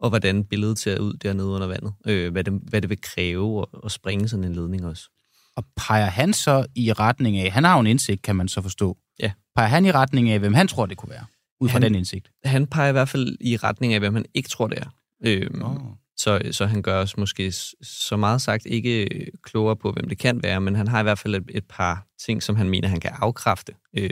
og 0.00 0.08
hvordan 0.08 0.44
billedet 0.44 0.78
ser 0.78 0.98
ud 1.00 1.14
dernede 1.14 1.46
under 1.48 1.66
vandet. 1.66 1.92
Øh, 2.06 2.32
hvad, 2.32 2.44
det, 2.44 2.60
hvad 2.68 2.80
det 2.82 2.90
vil 2.90 3.00
kræve 3.00 3.62
at, 3.62 3.80
at 3.84 3.92
springe 3.92 4.28
sådan 4.28 4.44
en 4.44 4.54
ledning 4.54 4.86
også. 4.86 5.10
Og 5.56 5.64
peger 5.76 6.06
han 6.06 6.32
så 6.32 6.66
i 6.74 6.92
retning 6.92 7.36
af, 7.38 7.50
han 7.50 7.64
har 7.64 7.74
jo 7.74 7.80
en 7.80 7.86
indsigt, 7.86 8.22
kan 8.22 8.36
man 8.36 8.48
så 8.48 8.62
forstå. 8.62 8.96
Ja. 9.20 9.32
Peger 9.56 9.68
han 9.68 9.84
i 9.86 9.90
retning 9.92 10.30
af, 10.30 10.38
hvem 10.38 10.54
han 10.54 10.68
tror, 10.68 10.86
det 10.86 10.96
kunne 10.96 11.10
være, 11.10 11.24
ud 11.60 11.68
fra 11.68 11.72
Han- 11.72 11.82
den 11.82 11.94
indsigt? 11.94 12.30
Han 12.44 12.66
peger 12.66 12.88
i 12.88 12.92
hvert 12.92 13.08
fald 13.08 13.36
i 13.40 13.56
retning 13.56 13.94
af, 13.94 14.00
hvad 14.00 14.10
man 14.10 14.24
ikke 14.34 14.48
tror, 14.48 14.66
det 14.66 14.78
er. 14.78 14.86
Øh, 15.24 15.50
Oh. 15.62 15.76
Så, 16.16 16.40
så 16.52 16.66
han 16.66 16.82
gør 16.82 17.00
os 17.00 17.16
måske 17.16 17.52
så 17.82 18.16
meget 18.16 18.42
sagt 18.42 18.66
ikke 18.66 19.08
klogere 19.42 19.76
på, 19.76 19.92
hvem 19.92 20.08
det 20.08 20.18
kan 20.18 20.42
være, 20.42 20.60
men 20.60 20.76
han 20.76 20.88
har 20.88 21.00
i 21.00 21.02
hvert 21.02 21.18
fald 21.18 21.34
et, 21.34 21.44
et 21.48 21.64
par 21.68 22.06
ting, 22.18 22.42
som 22.42 22.56
han 22.56 22.70
mener, 22.70 22.88
han 22.88 23.00
kan 23.00 23.10
afkræfte. 23.14 23.74
Øh, 23.98 24.10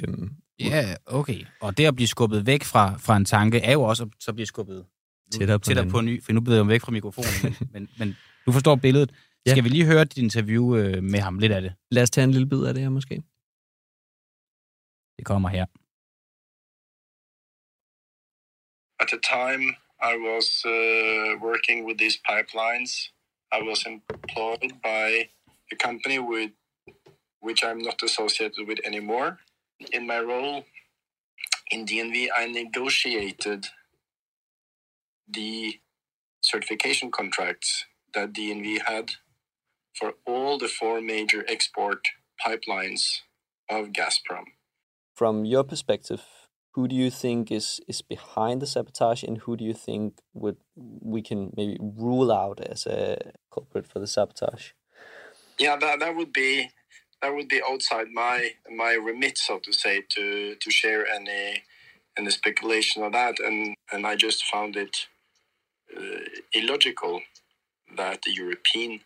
Ja, 0.61 0.95
okay. 1.07 1.45
Og 1.61 1.77
det 1.77 1.87
at 1.87 1.95
blive 1.95 2.09
skubbet 2.09 2.47
væk 2.47 2.65
fra, 2.65 2.97
fra 2.99 3.17
en 3.17 3.25
tanke, 3.25 3.59
er 3.59 3.73
jo 3.73 3.83
også 3.83 4.03
at 4.03 4.09
så 4.21 4.33
blive 4.33 4.47
skubbet 4.47 4.87
Tættere 5.33 5.59
på 5.59 5.65
tættere 5.65 5.89
på 5.89 5.99
en 5.99 6.05
ny, 6.05 6.23
for 6.23 6.33
nu 6.33 6.41
bliver 6.41 6.57
jeg 6.57 6.69
væk 6.69 6.81
fra 6.81 6.93
mikrofonen. 6.93 7.29
men, 7.43 7.57
men, 7.73 7.89
men 7.99 8.17
du 8.47 8.53
forstår 8.53 8.77
billedet. 8.77 9.13
Ja. 9.47 9.51
Skal 9.51 9.65
vi 9.65 9.69
lige 9.69 9.85
høre 9.85 10.05
dit 10.05 10.19
interview 10.19 10.77
øh, 10.77 11.03
med 11.03 11.21
ham 11.21 11.39
lidt 11.39 11.53
af 11.53 11.63
det? 11.63 11.73
lad 11.91 12.03
os 12.03 12.11
tage 12.11 12.25
en 12.25 12.31
lille 12.31 12.49
bid 12.49 12.65
af 12.65 12.75
det 12.75 12.83
her 12.83 12.91
måske. 12.91 13.23
Det 15.17 15.25
kommer 15.25 15.49
her. 15.49 15.67
At 19.03 19.09
the 19.13 19.21
time 19.35 19.65
I 20.03 20.17
was 20.17 20.63
uh, 20.67 21.39
working 21.41 21.85
with 21.85 21.99
these 21.99 22.19
pipelines, 22.29 23.11
I 23.53 23.63
was 23.63 23.85
employed 23.87 24.73
by 24.83 25.29
a 25.71 25.77
company 25.77 26.19
with 26.19 26.51
which 27.39 27.63
I'm 27.63 27.79
not 27.79 28.03
associated 28.03 28.67
with 28.67 28.79
anymore. 28.85 29.39
In 29.93 30.07
my 30.07 30.19
role 30.19 30.65
in 31.71 31.87
DNV, 31.87 32.29
I 32.37 32.47
negotiated 32.47 33.67
the 35.29 35.81
certification 36.41 37.11
contracts 37.11 37.85
that 38.15 38.33
DNV 38.33 38.83
had 38.87 39.13
for 39.95 40.15
all 40.27 40.59
the 40.59 40.69
four 40.69 41.01
major 41.01 41.45
export 41.49 42.01
pipelines 42.45 43.21
of 43.71 43.93
Gazprom. 43.93 44.47
From 45.15 45.45
your 45.45 45.63
perspective, 45.63 46.23
who 46.75 46.89
do 46.89 46.95
you 46.97 47.11
think 47.11 47.51
is, 47.51 47.81
is 47.87 48.03
behind 48.03 48.63
the 48.63 48.67
sabotage 48.67 49.23
and 49.23 49.39
who 49.39 49.57
do 49.57 49.65
you 49.65 49.75
think 49.75 50.19
would 50.33 50.57
we 50.75 51.23
can 51.23 51.53
maybe 51.57 51.77
rule 51.81 52.33
out 52.33 52.61
as 52.61 52.87
a 52.87 53.33
culprit 53.53 53.87
for 53.87 53.99
the 53.99 54.07
sabotage? 54.07 54.71
yeah 55.59 55.77
that, 55.77 56.01
that 56.01 56.17
would 56.17 56.33
be 56.33 56.71
that 57.21 57.35
would 57.35 57.49
be 57.49 57.61
outside 57.71 58.09
my 58.13 58.51
my 58.77 58.93
remit 58.93 59.39
so 59.39 59.59
to 59.59 59.73
say 59.73 60.03
to 60.09 60.55
to 60.57 60.71
share 60.71 61.07
any 61.07 61.63
any 62.19 62.31
speculation 62.31 63.03
on 63.03 63.13
that 63.13 63.39
and 63.39 63.77
and 63.93 64.07
i 64.07 64.15
just 64.17 64.45
found 64.45 64.77
it 64.77 65.07
uh, 65.97 66.25
illogical 66.53 67.21
that 67.97 68.21
a 68.27 68.33
european 68.33 69.01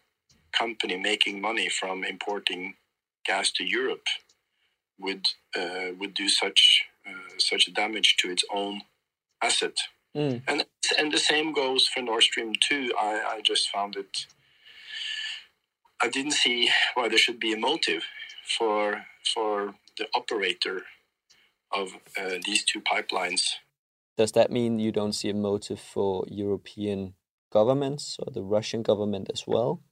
company 0.53 0.97
making 0.97 1.41
money 1.41 1.69
from 1.69 2.05
importing 2.05 2.75
gas 3.25 3.51
to 3.51 3.65
europe 3.65 4.07
would 4.99 5.27
uh, 5.59 5.89
would 5.99 6.15
do 6.15 6.29
such 6.29 6.85
such 7.39 7.73
damage 7.75 8.17
to 8.19 8.31
its 8.31 8.45
own 8.55 8.83
asset 9.43 9.77
Mm. 10.17 10.43
and 10.49 10.65
and 10.99 11.13
the 11.13 11.19
same 11.19 11.53
goes 11.53 11.87
for 11.89 12.01
Nord 12.01 12.23
Stream 12.23 12.53
2 12.69 12.93
i 12.99 13.37
i 13.37 13.41
just 13.43 13.69
found 13.69 13.97
it 13.97 14.27
I 16.03 16.09
didn't 16.09 16.33
see 16.33 16.71
why 16.95 17.09
there 17.09 17.19
should 17.19 17.41
be 17.41 17.53
a 17.53 17.57
motive 17.57 18.05
for 18.59 19.05
for 19.35 19.75
the 19.99 20.07
operator 20.15 20.83
of 21.73 21.89
uh, 22.19 22.39
these 22.45 22.65
two 22.65 22.81
pipelines. 22.81 23.55
Does 24.17 24.33
that 24.33 24.51
mean 24.51 24.79
you 24.79 24.93
don't 24.93 25.15
see 25.15 25.31
a 25.31 25.35
motive 25.35 25.81
for 25.81 26.25
European 26.29 27.15
governments 27.53 28.17
or 28.19 28.33
the 28.33 28.43
Russian 28.43 28.83
government 28.83 29.31
as 29.33 29.47
well? 29.47 29.83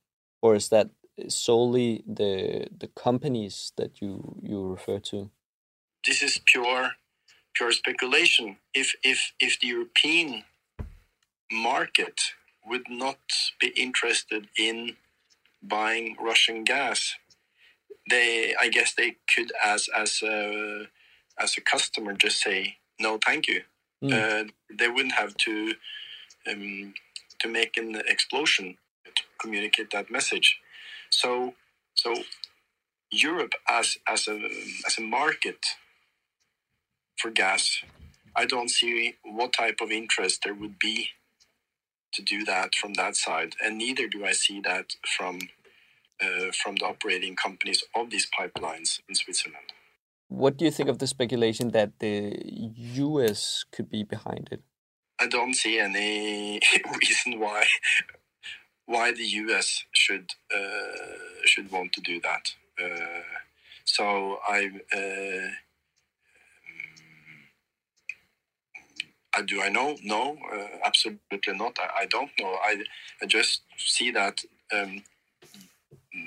Or 0.43 0.55
is 0.55 0.69
that 0.69 0.91
solely 1.29 2.05
the 2.07 2.69
the 2.79 2.89
companies 2.89 3.73
that 3.77 4.01
you 4.01 4.37
you 4.43 4.67
refer 4.67 4.99
to? 5.11 5.31
This 6.07 6.23
is 6.23 6.39
pure 6.45 6.93
pure 7.55 7.73
speculation. 7.73 8.57
If 8.75 8.95
if 9.03 9.33
if 9.41 9.59
the 9.61 9.69
European 9.69 10.45
market 11.51 12.21
would 12.67 12.89
not 12.89 13.19
be 13.61 13.69
interested 13.69 14.49
in 14.59 14.97
buying 15.63 16.17
Russian 16.21 16.65
gas, 16.65 17.15
they 18.11 18.55
I 18.61 18.69
guess 18.69 18.95
they 18.95 19.17
could 19.35 19.53
as 19.65 19.89
as 19.97 20.23
a 20.23 20.87
as 21.39 21.57
a 21.57 21.61
customer 21.61 22.13
just 22.15 22.41
say 22.41 22.77
no, 23.01 23.19
thank 23.25 23.49
you. 23.49 23.63
Mm. 24.03 24.13
Uh, 24.13 24.51
they 24.73 24.89
wouldn't 24.89 25.15
have 25.15 25.37
to 25.39 25.75
um, 26.49 26.95
to 27.41 27.49
make 27.49 27.77
an 27.77 28.01
explosion 28.07 28.77
to 29.05 29.23
communicate 29.41 29.91
that 29.91 30.11
message. 30.11 30.59
So 31.11 31.55
so 31.95 32.15
Europe 33.11 33.53
as 33.69 33.97
as 34.09 34.29
a 34.29 34.37
as 34.87 34.99
a 34.99 35.03
market 35.03 35.65
for 37.17 37.31
gas, 37.31 37.83
I 38.37 38.45
don't 38.47 38.71
see 38.71 39.15
what 39.25 39.53
type 39.53 39.79
of 39.81 39.91
interest 39.91 40.43
there 40.45 40.55
would 40.55 40.79
be 40.79 41.11
to 42.15 42.23
do 42.23 42.45
that 42.45 42.75
from 42.75 42.95
that 42.95 43.17
side, 43.17 43.55
and 43.63 43.79
neither 43.79 44.07
do 44.07 44.25
I 44.25 44.33
see 44.33 44.61
that 44.61 44.95
from 45.17 45.41
uh, 46.23 46.53
from 46.63 46.77
the 46.77 46.87
operating 46.87 47.35
companies 47.35 47.83
of 47.95 48.11
these 48.11 48.29
pipelines 48.39 49.01
in 49.09 49.15
Switzerland. 49.15 49.73
What 50.29 50.57
do 50.57 50.65
you 50.65 50.71
think 50.71 50.89
of 50.89 50.99
the 50.99 51.07
speculation 51.07 51.71
that 51.71 51.99
the 51.99 52.41
US 52.45 53.65
could 53.73 53.91
be 53.91 54.05
behind 54.05 54.49
it? 54.51 54.63
I 55.21 55.27
don't 55.27 55.55
see 55.55 55.79
any 55.79 56.61
reason 57.01 57.41
why 57.41 57.67
why 58.87 59.13
the 59.13 59.25
US 59.25 59.85
should 59.93 60.31
uh, 60.55 61.45
should 61.45 61.71
want 61.71 61.93
to 61.95 62.01
do 62.01 62.21
that. 62.21 62.55
Uh, 62.83 63.23
so 63.85 64.39
I. 64.49 64.71
Uh, 64.93 64.99
uh, 64.99 65.51
do 69.43 69.63
I 69.63 69.69
know? 69.69 69.97
No, 70.03 70.37
uh, 70.53 70.79
absolutely 70.85 71.55
not. 71.55 71.79
I, 71.79 72.03
I, 72.03 72.07
don't 72.07 72.31
know. 72.39 72.57
I, 72.63 72.83
I 73.23 73.27
just 73.27 73.63
see 73.77 74.11
that 74.13 74.41
um, 74.73 75.03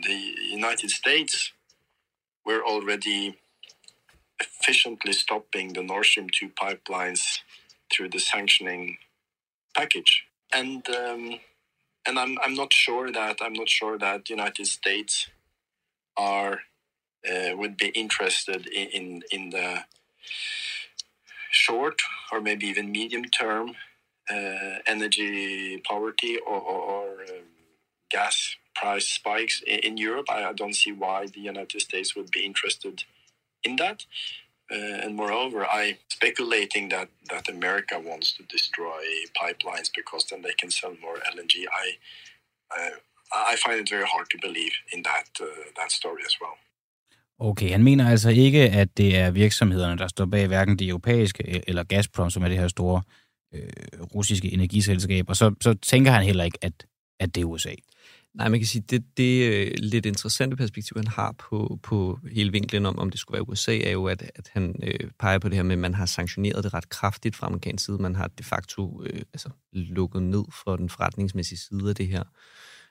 the 0.03 0.33
United 0.49 0.89
States 0.89 1.51
were 2.45 2.63
already 2.63 3.37
efficiently 4.39 5.13
stopping 5.13 5.73
the 5.73 5.83
Nord 5.83 6.05
Stream 6.05 6.27
2 6.29 6.49
pipelines 6.49 7.39
through 7.91 8.09
the 8.09 8.19
sanctioning 8.19 8.97
package. 9.75 10.25
And 10.51 10.87
um, 10.89 11.39
and 12.05 12.17
I'm, 12.17 12.37
I'm 12.41 12.53
not 12.53 12.71
sure 12.71 13.11
that 13.11 13.37
I'm 13.41 13.53
not 13.53 13.67
sure 13.67 13.97
that 13.97 14.25
the 14.25 14.33
United 14.33 14.65
States 14.65 15.27
are 16.15 16.61
uh, 17.29 17.55
would 17.55 17.77
be 17.77 17.87
interested 17.89 18.67
in, 18.67 18.87
in, 18.89 19.23
in 19.31 19.49
the 19.49 19.83
short 21.57 22.01
or 22.31 22.39
maybe 22.41 22.67
even 22.67 22.91
medium 22.91 23.25
term 23.25 23.75
uh, 24.29 24.79
energy 24.85 25.81
poverty 25.89 26.37
or, 26.45 26.59
or, 26.59 26.81
or 26.81 27.21
um, 27.21 27.47
gas 28.09 28.55
price 28.75 29.07
spikes 29.07 29.61
in, 29.65 29.79
in 29.79 29.97
Europe. 29.97 30.27
I, 30.29 30.43
I, 30.45 30.53
don't 30.53 30.75
see 30.75 30.91
why 30.91 31.27
the 31.27 31.39
United 31.39 31.81
States 31.81 32.15
would 32.15 32.29
be 32.31 32.45
interested 32.45 33.03
in 33.63 33.77
that. 33.77 34.05
Uh, 34.69 34.75
and 35.03 35.15
moreover, 35.15 35.65
I'm 35.65 35.95
speculating 36.09 36.89
that 36.89 37.09
that 37.29 37.47
America 37.47 37.97
wants 37.99 38.33
to 38.33 38.43
destroy 38.43 39.01
pipelines 39.41 39.89
because 39.95 40.25
then 40.25 40.41
they 40.41 40.55
can 40.59 40.69
sell 40.69 40.95
more 41.01 41.17
LNG. 41.33 41.63
I 41.83 41.85
uh, 42.77 42.95
I 43.33 43.55
find 43.55 43.79
it 43.79 43.89
very 43.89 44.05
hard 44.05 44.29
to 44.31 44.37
believe 44.41 44.73
in 44.91 45.03
that 45.03 45.29
uh, 45.41 45.45
that 45.77 45.91
story 45.91 46.23
as 46.25 46.35
well. 46.41 46.57
Okay, 47.39 47.71
han 47.71 47.83
mener 47.83 48.09
altså 48.09 48.29
ikke, 48.29 48.69
at 48.69 48.97
det 48.97 49.17
er 49.17 49.31
virksomhederne, 49.31 49.97
der 49.97 50.07
står 50.07 50.25
bag 50.25 50.47
hverken 50.47 50.79
det 50.79 50.87
europæiske 50.87 51.55
øh, 51.55 51.61
eller 51.67 51.83
Gazprom, 51.83 52.29
som 52.29 52.43
er 52.43 52.47
det 52.47 52.57
her 52.57 52.67
store 52.67 53.01
øh, 53.53 53.69
russiske 54.15 54.53
energiselskab, 54.53 55.29
og 55.29 55.35
så, 55.35 55.55
så 55.61 55.73
tænker 55.73 56.11
han 56.11 56.23
heller 56.23 56.43
ikke, 56.43 56.57
at, 56.61 56.85
at 57.19 57.35
det 57.35 57.41
er 57.41 57.45
USA. 57.45 57.73
Nej, 58.37 58.49
man 58.49 58.59
kan 58.59 58.67
sige, 58.67 58.83
det, 58.89 59.03
det 59.17 59.49
øh, 59.49 59.71
lidt 59.77 60.05
interessante 60.05 60.55
perspektiv, 60.55 60.97
han 60.97 61.07
har 61.07 61.31
på, 61.31 61.79
på 61.83 62.19
hele 62.31 62.51
vinklen 62.51 62.85
om, 62.85 62.99
om 62.99 63.09
det 63.09 63.19
skulle 63.19 63.35
være 63.35 63.49
USA, 63.49 63.77
er 63.77 63.91
jo, 63.91 64.05
at, 64.05 64.31
at 64.35 64.49
han 64.53 64.75
øh, 64.83 65.11
peger 65.19 65.39
på 65.39 65.49
det 65.49 65.55
her 65.55 65.63
med, 65.63 65.73
at 65.73 65.79
man 65.79 65.93
har 65.93 66.05
sanktioneret 66.05 66.63
det 66.63 66.73
ret 66.73 66.89
kraftigt 66.89 67.35
fra 67.35 67.47
amerikansk 67.47 67.85
side. 67.85 67.97
Man 67.97 68.15
har 68.15 68.27
de 68.27 68.43
facto 68.43 69.03
øh, 69.03 69.21
altså, 69.33 69.49
lukket 69.73 70.23
ned 70.23 70.43
for 70.63 70.75
den 70.75 70.89
forretningsmæssige 70.89 71.59
side 71.59 71.89
af 71.89 71.95
det 71.95 72.07
her. 72.07 72.23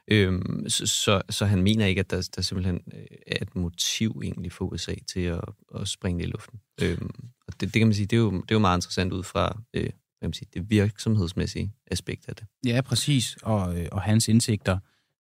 Øhm, 0.09 0.69
så, 0.69 0.87
så, 0.87 1.23
så 1.31 1.47
han 1.47 1.63
mener 1.63 1.87
ikke, 1.87 2.01
at 2.01 2.11
der, 2.11 2.29
der 2.37 2.43
simpelthen 2.43 2.81
øh, 2.95 3.07
er 3.27 3.43
et 3.43 3.57
motiv 3.57 4.21
egentlig 4.25 4.53
for 4.53 4.65
USA 4.65 4.95
til 5.13 5.21
at, 5.21 5.41
at 5.75 5.89
springe 5.89 6.19
det 6.19 6.29
i 6.29 6.31
luften. 6.31 6.61
Øhm, 6.83 7.11
og 7.49 7.61
det, 7.61 7.61
det 7.61 7.73
kan 7.73 7.87
man 7.87 7.95
sige, 7.95 8.07
det 8.07 8.17
er 8.17 8.21
jo, 8.21 8.31
det 8.31 8.51
er 8.51 8.55
jo 8.55 8.59
meget 8.59 8.79
interessant 8.79 9.13
ud 9.13 9.23
fra 9.23 9.61
øh, 9.75 9.83
hvad 9.83 9.91
kan 10.21 10.29
man 10.29 10.33
sige, 10.33 10.49
det 10.55 10.71
virksomhedsmæssige 10.71 11.73
aspekt 11.91 12.29
af 12.29 12.37
det. 12.37 12.47
Ja, 12.67 12.81
præcis. 12.81 13.37
Og, 13.43 13.81
øh, 13.81 13.89
og 13.93 14.03
hans 14.03 14.29
indsigter. 14.29 14.79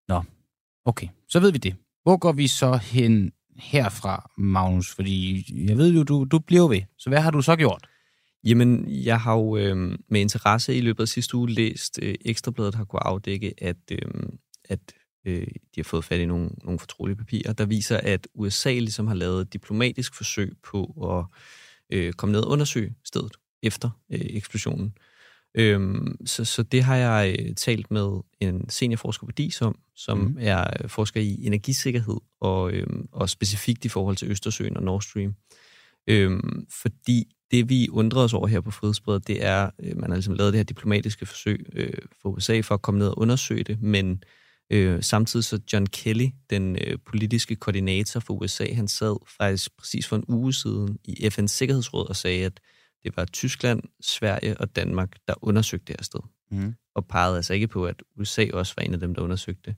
Nå, 0.09 0.22
okay, 0.84 1.09
så 1.28 1.41
ved 1.41 1.53
vi 1.53 1.59
det. 1.59 1.74
Hvor 2.03 2.16
går 2.16 2.32
vi 2.32 2.47
så 2.47 2.76
hen 2.76 3.32
herfra, 3.57 4.30
Magnus? 4.39 4.95
Fordi 4.95 5.45
jeg 5.68 5.76
ved 5.76 5.93
jo, 5.93 6.03
du, 6.03 6.24
du 6.24 6.39
bliver 6.39 6.68
ved. 6.68 6.82
Så 6.99 7.11
hvad 7.11 7.20
har 7.20 7.30
du 7.30 7.43
så 7.43 7.57
gjort? 7.57 7.89
Jamen, 8.45 8.84
jeg 8.89 9.20
har 9.20 9.34
jo 9.34 9.57
øh, 9.57 9.76
med 10.09 10.20
interesse 10.20 10.76
i 10.76 10.80
løbet 10.80 11.03
af 11.03 11.09
sidste 11.09 11.37
uge 11.37 11.51
læst 11.51 11.99
øh, 12.03 12.14
Ekstrabladet 12.24 12.74
har 12.74 12.84
kunne 12.84 13.07
afdække, 13.07 13.55
at 13.59 13.76
øh, 13.93 13.99
at 14.68 14.80
øh, 15.24 15.46
de 15.46 15.76
har 15.76 15.84
fået 15.84 16.04
fat 16.04 16.20
i 16.20 16.26
nogle, 16.26 16.50
nogle 16.64 16.78
fortrolige 16.78 17.16
papirer, 17.16 17.52
der 17.52 17.66
viser, 17.66 17.96
at 17.96 18.28
USA 18.34 18.72
ligesom 18.72 19.06
har 19.06 19.14
lavet 19.14 19.40
et 19.40 19.52
diplomatisk 19.52 20.14
forsøg 20.14 20.56
på 20.62 20.84
at 21.02 21.40
øh, 21.96 22.12
komme 22.12 22.32
ned 22.32 22.40
og 22.40 22.50
undersøge 22.50 22.94
stedet 23.04 23.32
efter 23.62 23.90
øh, 24.10 24.20
eksplosionen. 24.22 24.94
Øhm, 25.54 26.26
så, 26.26 26.44
så 26.44 26.62
det 26.62 26.82
har 26.82 26.96
jeg 26.96 27.36
øh, 27.38 27.54
talt 27.54 27.90
med 27.90 28.20
en 28.40 28.68
seniorforsker 28.68 29.26
på 29.26 29.32
DIS 29.32 29.62
om, 29.62 29.78
som 29.94 30.18
mm. 30.18 30.36
er 30.40 30.88
forsker 30.88 31.20
i 31.20 31.46
energisikkerhed, 31.46 32.16
og, 32.40 32.72
øhm, 32.72 33.08
og 33.12 33.28
specifikt 33.30 33.84
i 33.84 33.88
forhold 33.88 34.16
til 34.16 34.30
Østersøen 34.30 34.76
og 34.76 34.82
Nord 34.82 35.02
Stream. 35.02 35.34
Øhm, 36.06 36.66
fordi 36.82 37.24
det, 37.50 37.68
vi 37.68 37.88
undrer 37.88 38.22
os 38.22 38.34
over 38.34 38.46
her 38.46 38.60
på 38.60 38.70
Frihedsbredet, 38.70 39.28
det 39.28 39.44
er, 39.44 39.70
øh, 39.82 39.96
man 39.96 40.10
har 40.10 40.16
ligesom 40.16 40.34
lavet 40.34 40.52
det 40.52 40.58
her 40.58 40.64
diplomatiske 40.64 41.26
forsøg 41.26 41.66
øh, 41.72 41.92
for 42.22 42.28
USA 42.28 42.60
for 42.60 42.74
at 42.74 42.82
komme 42.82 42.98
ned 42.98 43.08
og 43.08 43.18
undersøge 43.18 43.64
det, 43.64 43.82
men 43.82 44.22
Øh, 44.70 45.02
samtidig 45.02 45.44
så 45.44 45.60
John 45.72 45.86
Kelly, 45.86 46.26
den 46.50 46.76
øh, 46.86 46.98
politiske 47.06 47.56
koordinator 47.56 48.20
for 48.20 48.34
USA, 48.34 48.74
han 48.74 48.88
sad 48.88 49.16
faktisk 49.36 49.76
præcis 49.78 50.06
for 50.06 50.16
en 50.16 50.24
uge 50.28 50.54
siden 50.54 50.98
i 51.04 51.26
FN's 51.26 51.46
Sikkerhedsråd 51.46 52.08
og 52.08 52.16
sagde, 52.16 52.44
at 52.44 52.60
det 53.04 53.16
var 53.16 53.24
Tyskland, 53.24 53.82
Sverige 54.00 54.56
og 54.60 54.76
Danmark, 54.76 55.16
der 55.28 55.34
undersøgte 55.44 55.84
det 55.86 55.96
her 55.98 56.04
sted. 56.04 56.20
Mm. 56.50 56.74
Og 56.94 57.06
pegede 57.06 57.36
altså 57.36 57.54
ikke 57.54 57.68
på, 57.68 57.86
at 57.86 58.02
USA 58.18 58.46
også 58.52 58.74
var 58.76 58.82
en 58.82 58.94
af 58.94 59.00
dem, 59.00 59.14
der 59.14 59.22
undersøgte 59.22 59.62
det. 59.70 59.76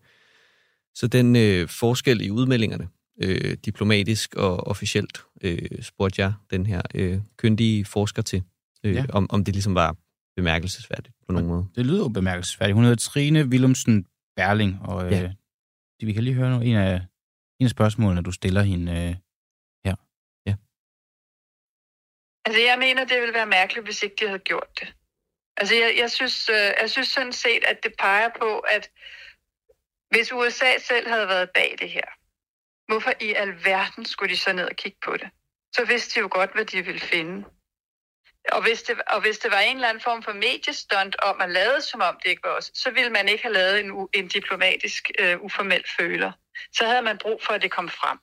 Så 0.95 1.07
den 1.07 1.36
øh, 1.36 1.68
forskel 1.68 2.20
i 2.20 2.30
udmeldingerne, 2.30 2.89
øh, 3.22 3.57
diplomatisk 3.64 4.34
og 4.34 4.66
officielt, 4.66 5.20
øh, 5.41 5.82
spurgte 5.82 6.22
jeg 6.22 6.32
den 6.51 6.66
her 6.66 6.82
øh, 6.95 7.20
kyndige 7.36 7.84
forsker 7.84 8.22
til, 8.22 8.43
øh, 8.84 8.95
ja. 8.95 9.05
om, 9.09 9.26
om 9.30 9.45
det 9.45 9.55
ligesom 9.55 9.74
var 9.74 9.97
bemærkelsesværdigt 10.36 11.14
på 11.26 11.32
nogen 11.32 11.49
måde. 11.49 11.66
Det 11.76 11.86
lyder 11.86 11.99
jo 11.99 12.09
bemærkelsesværdigt. 12.09 12.74
Hun 12.74 12.84
hedder 12.84 12.97
Trine 12.97 13.45
Willumsen 13.45 14.07
Berling, 14.39 14.72
og 14.89 15.11
ja. 15.12 15.22
øh, 15.22 15.30
vi 16.09 16.12
kan 16.12 16.24
lige 16.24 16.34
høre 16.34 16.64
en 16.64 16.76
af, 16.76 16.95
en 17.61 17.64
af 17.64 17.70
spørgsmålene, 17.70 18.22
du 18.22 18.32
stiller 18.32 18.62
hende 18.62 18.93
øh, 18.93 19.14
her. 19.86 19.97
Ja. 20.47 20.55
Altså, 22.45 22.61
jeg 22.70 22.78
mener, 22.78 23.05
det 23.05 23.20
ville 23.20 23.34
være 23.34 23.47
mærkeligt, 23.47 23.86
hvis 23.86 24.03
ikke 24.03 24.16
de 24.20 24.26
havde 24.26 24.39
gjort 24.51 24.70
det. 24.80 24.95
Altså, 25.57 25.74
jeg, 25.74 25.95
jeg, 25.99 26.11
synes, 26.11 26.49
øh, 26.49 26.70
jeg 26.82 26.91
synes 26.91 27.09
sådan 27.09 27.32
set, 27.32 27.64
at 27.64 27.78
det 27.82 27.93
peger 27.99 28.30
på, 28.41 28.59
at 28.59 28.91
hvis 30.11 30.32
USA 30.32 30.78
selv 30.78 31.09
havde 31.09 31.28
været 31.28 31.51
bag 31.55 31.76
det 31.78 31.91
her, 31.91 32.09
hvorfor 32.89 33.12
i 33.20 33.32
alverden 33.32 34.05
skulle 34.05 34.32
de 34.34 34.41
så 34.41 34.53
ned 34.53 34.64
og 34.64 34.76
kigge 34.76 34.99
på 35.05 35.12
det? 35.16 35.28
Så 35.76 35.84
vidste 35.84 36.14
de 36.14 36.20
jo 36.20 36.28
godt, 36.30 36.53
hvad 36.55 36.64
de 36.64 36.84
ville 36.84 37.01
finde. 37.01 37.45
Og 38.53 38.62
hvis, 38.62 38.82
det, 38.82 39.01
og 39.07 39.20
hvis 39.20 39.38
det 39.38 39.51
var 39.51 39.59
en 39.59 39.76
eller 39.76 39.88
anden 39.88 40.03
form 40.03 40.22
for 40.22 40.32
mediestunt 40.32 41.16
om 41.22 41.40
at 41.40 41.51
lade, 41.51 41.82
som 41.82 42.01
om 42.01 42.18
det 42.22 42.30
ikke 42.30 42.42
var 42.44 42.57
os, 42.57 42.70
så 42.74 42.90
ville 42.90 43.11
man 43.11 43.28
ikke 43.28 43.42
have 43.42 43.55
lavet 43.55 43.80
en, 43.80 44.09
en 44.14 44.28
diplomatisk 44.28 45.11
øh, 45.18 45.40
uformel 45.40 45.84
føler. 45.99 46.32
Så 46.72 46.86
havde 46.86 47.03
man 47.03 47.18
brug 47.18 47.42
for, 47.42 47.53
at 47.53 47.62
det 47.62 47.70
kom 47.70 47.88
frem. 47.88 48.18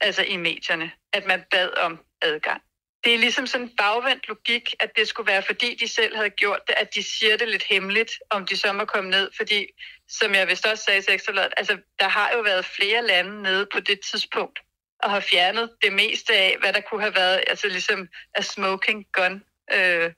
Altså 0.00 0.22
i 0.22 0.36
medierne. 0.36 0.92
At 1.12 1.26
man 1.26 1.44
bad 1.50 1.70
om 1.76 2.04
adgang. 2.22 2.62
Det 3.04 3.14
er 3.14 3.18
ligesom 3.18 3.46
sådan 3.46 3.66
en 3.66 3.76
bagvendt 3.76 4.28
logik, 4.28 4.74
at 4.80 4.90
det 4.96 5.08
skulle 5.08 5.32
være, 5.32 5.42
fordi 5.42 5.74
de 5.74 5.88
selv 5.88 6.16
havde 6.16 6.30
gjort 6.30 6.60
det, 6.66 6.74
at 6.78 6.94
de 6.94 7.02
siger 7.02 7.36
det 7.36 7.48
lidt 7.48 7.62
hemmeligt, 7.62 8.12
om 8.30 8.46
de 8.46 8.56
så 8.56 8.72
må 8.72 8.84
komme 8.84 9.10
ned. 9.10 9.30
Fordi, 9.36 9.66
som 10.08 10.34
jeg 10.34 10.48
vist 10.48 10.66
også 10.66 10.84
sagde 10.84 11.02
til 11.02 11.14
Ekstrabladet, 11.14 11.52
altså 11.56 11.78
der 11.98 12.08
har 12.08 12.32
jo 12.36 12.40
været 12.40 12.64
flere 12.64 13.06
lande 13.06 13.42
nede 13.42 13.66
på 13.72 13.80
det 13.80 14.00
tidspunkt, 14.00 14.58
og 15.02 15.10
har 15.10 15.20
fjernet 15.20 15.70
det 15.82 15.92
meste 15.92 16.34
af, 16.34 16.56
hvad 16.60 16.72
der 16.72 16.80
kunne 16.80 17.00
have 17.00 17.14
været 17.14 17.44
altså 17.46 17.68
ligesom 17.68 18.08
a 18.34 18.42
smoking 18.42 19.06
gun 19.12 19.44
øh, 19.74 20.12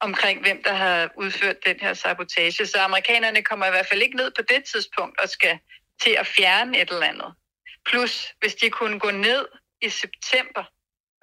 omkring, 0.00 0.40
hvem 0.40 0.62
der 0.62 0.74
har 0.74 1.10
udført 1.16 1.66
den 1.66 1.80
her 1.80 1.94
sabotage. 1.94 2.66
Så 2.66 2.78
amerikanerne 2.78 3.42
kommer 3.42 3.66
i 3.66 3.70
hvert 3.70 3.86
fald 3.86 4.02
ikke 4.02 4.16
ned 4.16 4.30
på 4.36 4.42
det 4.42 4.64
tidspunkt 4.64 5.20
og 5.20 5.28
skal 5.28 5.58
til 6.02 6.16
at 6.18 6.26
fjerne 6.26 6.80
et 6.80 6.90
eller 6.90 7.06
andet. 7.06 7.34
Plus, 7.86 8.34
hvis 8.40 8.54
de 8.54 8.70
kunne 8.70 8.98
gå 8.98 9.10
ned 9.10 9.46
i 9.82 9.88
september 9.88 10.64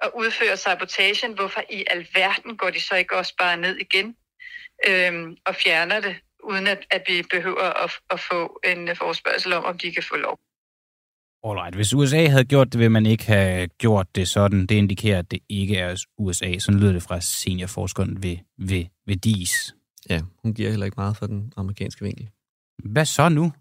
og 0.02 0.16
udføre 0.16 0.56
sabotagen, 0.56 1.32
hvorfor 1.32 1.62
i 1.70 1.84
alverden 1.90 2.56
går 2.56 2.70
de 2.70 2.80
så 2.80 2.94
ikke 2.94 3.16
også 3.16 3.34
bare 3.38 3.56
ned 3.56 3.76
igen 3.76 4.16
øh, 4.88 5.30
og 5.46 5.54
fjerner 5.54 6.00
det, 6.00 6.16
uden 6.42 6.66
at, 6.66 6.86
at 6.90 7.02
vi 7.08 7.22
behøver 7.30 7.84
at, 7.84 7.90
at 8.10 8.20
få 8.20 8.60
en 8.64 8.96
forspørgsel 8.96 9.52
om, 9.52 9.64
om 9.64 9.78
de 9.78 9.94
kan 9.94 10.02
få 10.02 10.16
lov. 10.16 10.40
Alright. 11.44 11.74
Hvis 11.74 11.94
USA 11.94 12.26
havde 12.26 12.44
gjort 12.44 12.72
det, 12.72 12.80
vil 12.80 12.90
man 12.90 13.06
ikke 13.06 13.24
have 13.24 13.68
gjort 13.68 14.06
det 14.14 14.28
sådan. 14.28 14.66
Det 14.66 14.74
indikerer, 14.74 15.18
at 15.18 15.30
det 15.30 15.38
ikke 15.48 15.76
er 15.76 16.04
USA. 16.18 16.58
Sådan 16.58 16.80
lyder 16.80 16.92
det 16.92 17.02
fra 17.02 17.20
seniorforskeren 17.20 18.22
ved, 18.22 18.36
ved, 18.58 18.84
ved 19.06 19.16
DIS. 19.16 19.74
Ja, 20.10 20.20
hun 20.42 20.54
giver 20.54 20.70
heller 20.70 20.86
ikke 20.86 20.94
meget 20.98 21.16
for 21.16 21.26
den 21.26 21.52
amerikanske 21.56 22.04
vinkel. 22.04 22.28
Hvad 22.84 23.04
så 23.04 23.28
nu? 23.28 23.52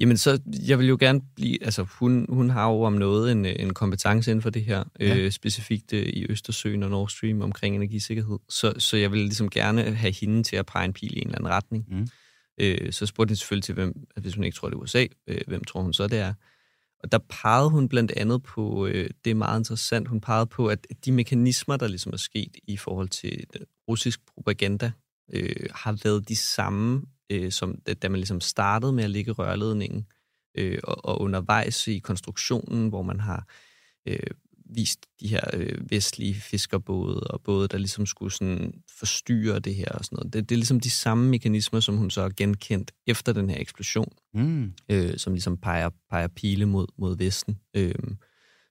Jamen, 0.00 0.16
så 0.16 0.40
jeg 0.68 0.78
vil 0.78 0.88
jo 0.88 0.96
gerne 1.00 1.20
blive... 1.36 1.64
Altså, 1.64 1.86
hun, 1.98 2.26
hun 2.28 2.50
har 2.50 2.70
jo 2.70 2.82
om 2.82 2.92
noget 2.92 3.32
en, 3.32 3.44
en 3.44 3.74
kompetence 3.74 4.30
inden 4.30 4.42
for 4.42 4.50
det 4.50 4.64
her, 4.64 4.84
ja. 5.00 5.16
øh, 5.16 5.30
specifikt 5.30 5.92
øh, 5.92 6.06
i 6.06 6.26
Østersøen 6.28 6.82
og 6.82 6.90
Nord 6.90 7.08
Stream 7.08 7.42
omkring 7.42 7.76
energisikkerhed. 7.76 8.38
Så, 8.48 8.74
så 8.78 8.96
jeg 8.96 9.12
vil 9.12 9.20
ligesom 9.20 9.50
gerne 9.50 9.94
have 9.94 10.14
hende 10.20 10.42
til 10.42 10.56
at 10.56 10.66
pege 10.66 10.84
en 10.84 10.92
pil 10.92 11.16
i 11.16 11.20
en 11.20 11.26
eller 11.26 11.38
anden 11.38 11.50
retning. 11.50 11.84
Mm. 11.88 12.08
Øh, 12.60 12.92
så 12.92 13.06
spurgte 13.06 13.34
de 13.34 13.36
selvfølgelig 13.36 13.64
til, 13.64 13.74
hvem, 13.74 13.94
hvis 14.16 14.34
hun 14.34 14.44
ikke 14.44 14.56
tror, 14.56 14.68
det 14.68 14.76
er 14.76 14.80
USA, 14.80 15.06
øh, 15.26 15.40
hvem 15.46 15.64
tror 15.64 15.82
hun 15.82 15.92
så, 15.92 16.06
det 16.06 16.18
er? 16.18 16.34
Og 17.04 17.12
der 17.12 17.18
pegede 17.18 17.70
hun 17.70 17.88
blandt 17.88 18.12
andet 18.16 18.42
på, 18.42 18.86
øh, 18.86 19.10
det 19.24 19.30
er 19.30 19.34
meget 19.34 19.60
interessant, 19.60 20.08
hun 20.08 20.20
pegede 20.20 20.46
på, 20.46 20.66
at 20.68 20.86
de 21.04 21.12
mekanismer, 21.12 21.76
der 21.76 21.88
ligesom 21.88 22.12
er 22.12 22.16
sket 22.16 22.56
i 22.62 22.76
forhold 22.76 23.08
til 23.08 23.44
øh, 23.54 23.66
russisk 23.88 24.20
propaganda, 24.34 24.92
øh, 25.32 25.66
har 25.74 25.98
været 26.04 26.28
de 26.28 26.36
samme, 26.36 27.02
øh, 27.30 27.52
som 27.52 27.78
da 28.02 28.08
man 28.08 28.20
ligesom 28.20 28.40
startede 28.40 28.92
med 28.92 29.04
at 29.04 29.10
ligge 29.10 29.32
rørledningen, 29.32 30.06
øh, 30.58 30.78
og, 30.84 31.04
og 31.04 31.20
undervejs 31.20 31.88
i 31.88 31.98
konstruktionen, 31.98 32.88
hvor 32.88 33.02
man 33.02 33.20
har 33.20 33.46
øh, 34.08 34.30
vist 34.74 35.06
de 35.20 35.28
her 35.28 35.40
øh, 35.52 35.90
vestlige 35.90 36.34
fiskerbåde 36.34 37.20
og 37.20 37.42
både, 37.42 37.68
der 37.68 37.78
ligesom 37.78 38.06
skulle 38.06 38.32
sådan 38.32 38.82
forstyrre 38.98 39.58
det 39.58 39.74
her 39.74 39.88
og 39.88 40.04
sådan 40.04 40.16
noget. 40.16 40.32
Det, 40.32 40.48
det 40.48 40.54
er 40.54 40.58
ligesom 40.58 40.80
de 40.80 40.90
samme 40.90 41.28
mekanismer, 41.30 41.80
som 41.80 41.96
hun 41.96 42.10
så 42.10 42.22
har 42.22 42.32
genkendt 42.36 42.92
efter 43.06 43.32
den 43.32 43.50
her 43.50 43.60
eksplosion, 43.60 44.12
mm. 44.34 44.72
øh, 44.88 45.18
som 45.18 45.32
ligesom 45.32 45.56
peger, 45.56 45.90
peger 46.10 46.28
pile 46.28 46.66
mod, 46.66 46.86
mod 46.98 47.16
vesten. 47.16 47.60
Øh, 47.76 47.94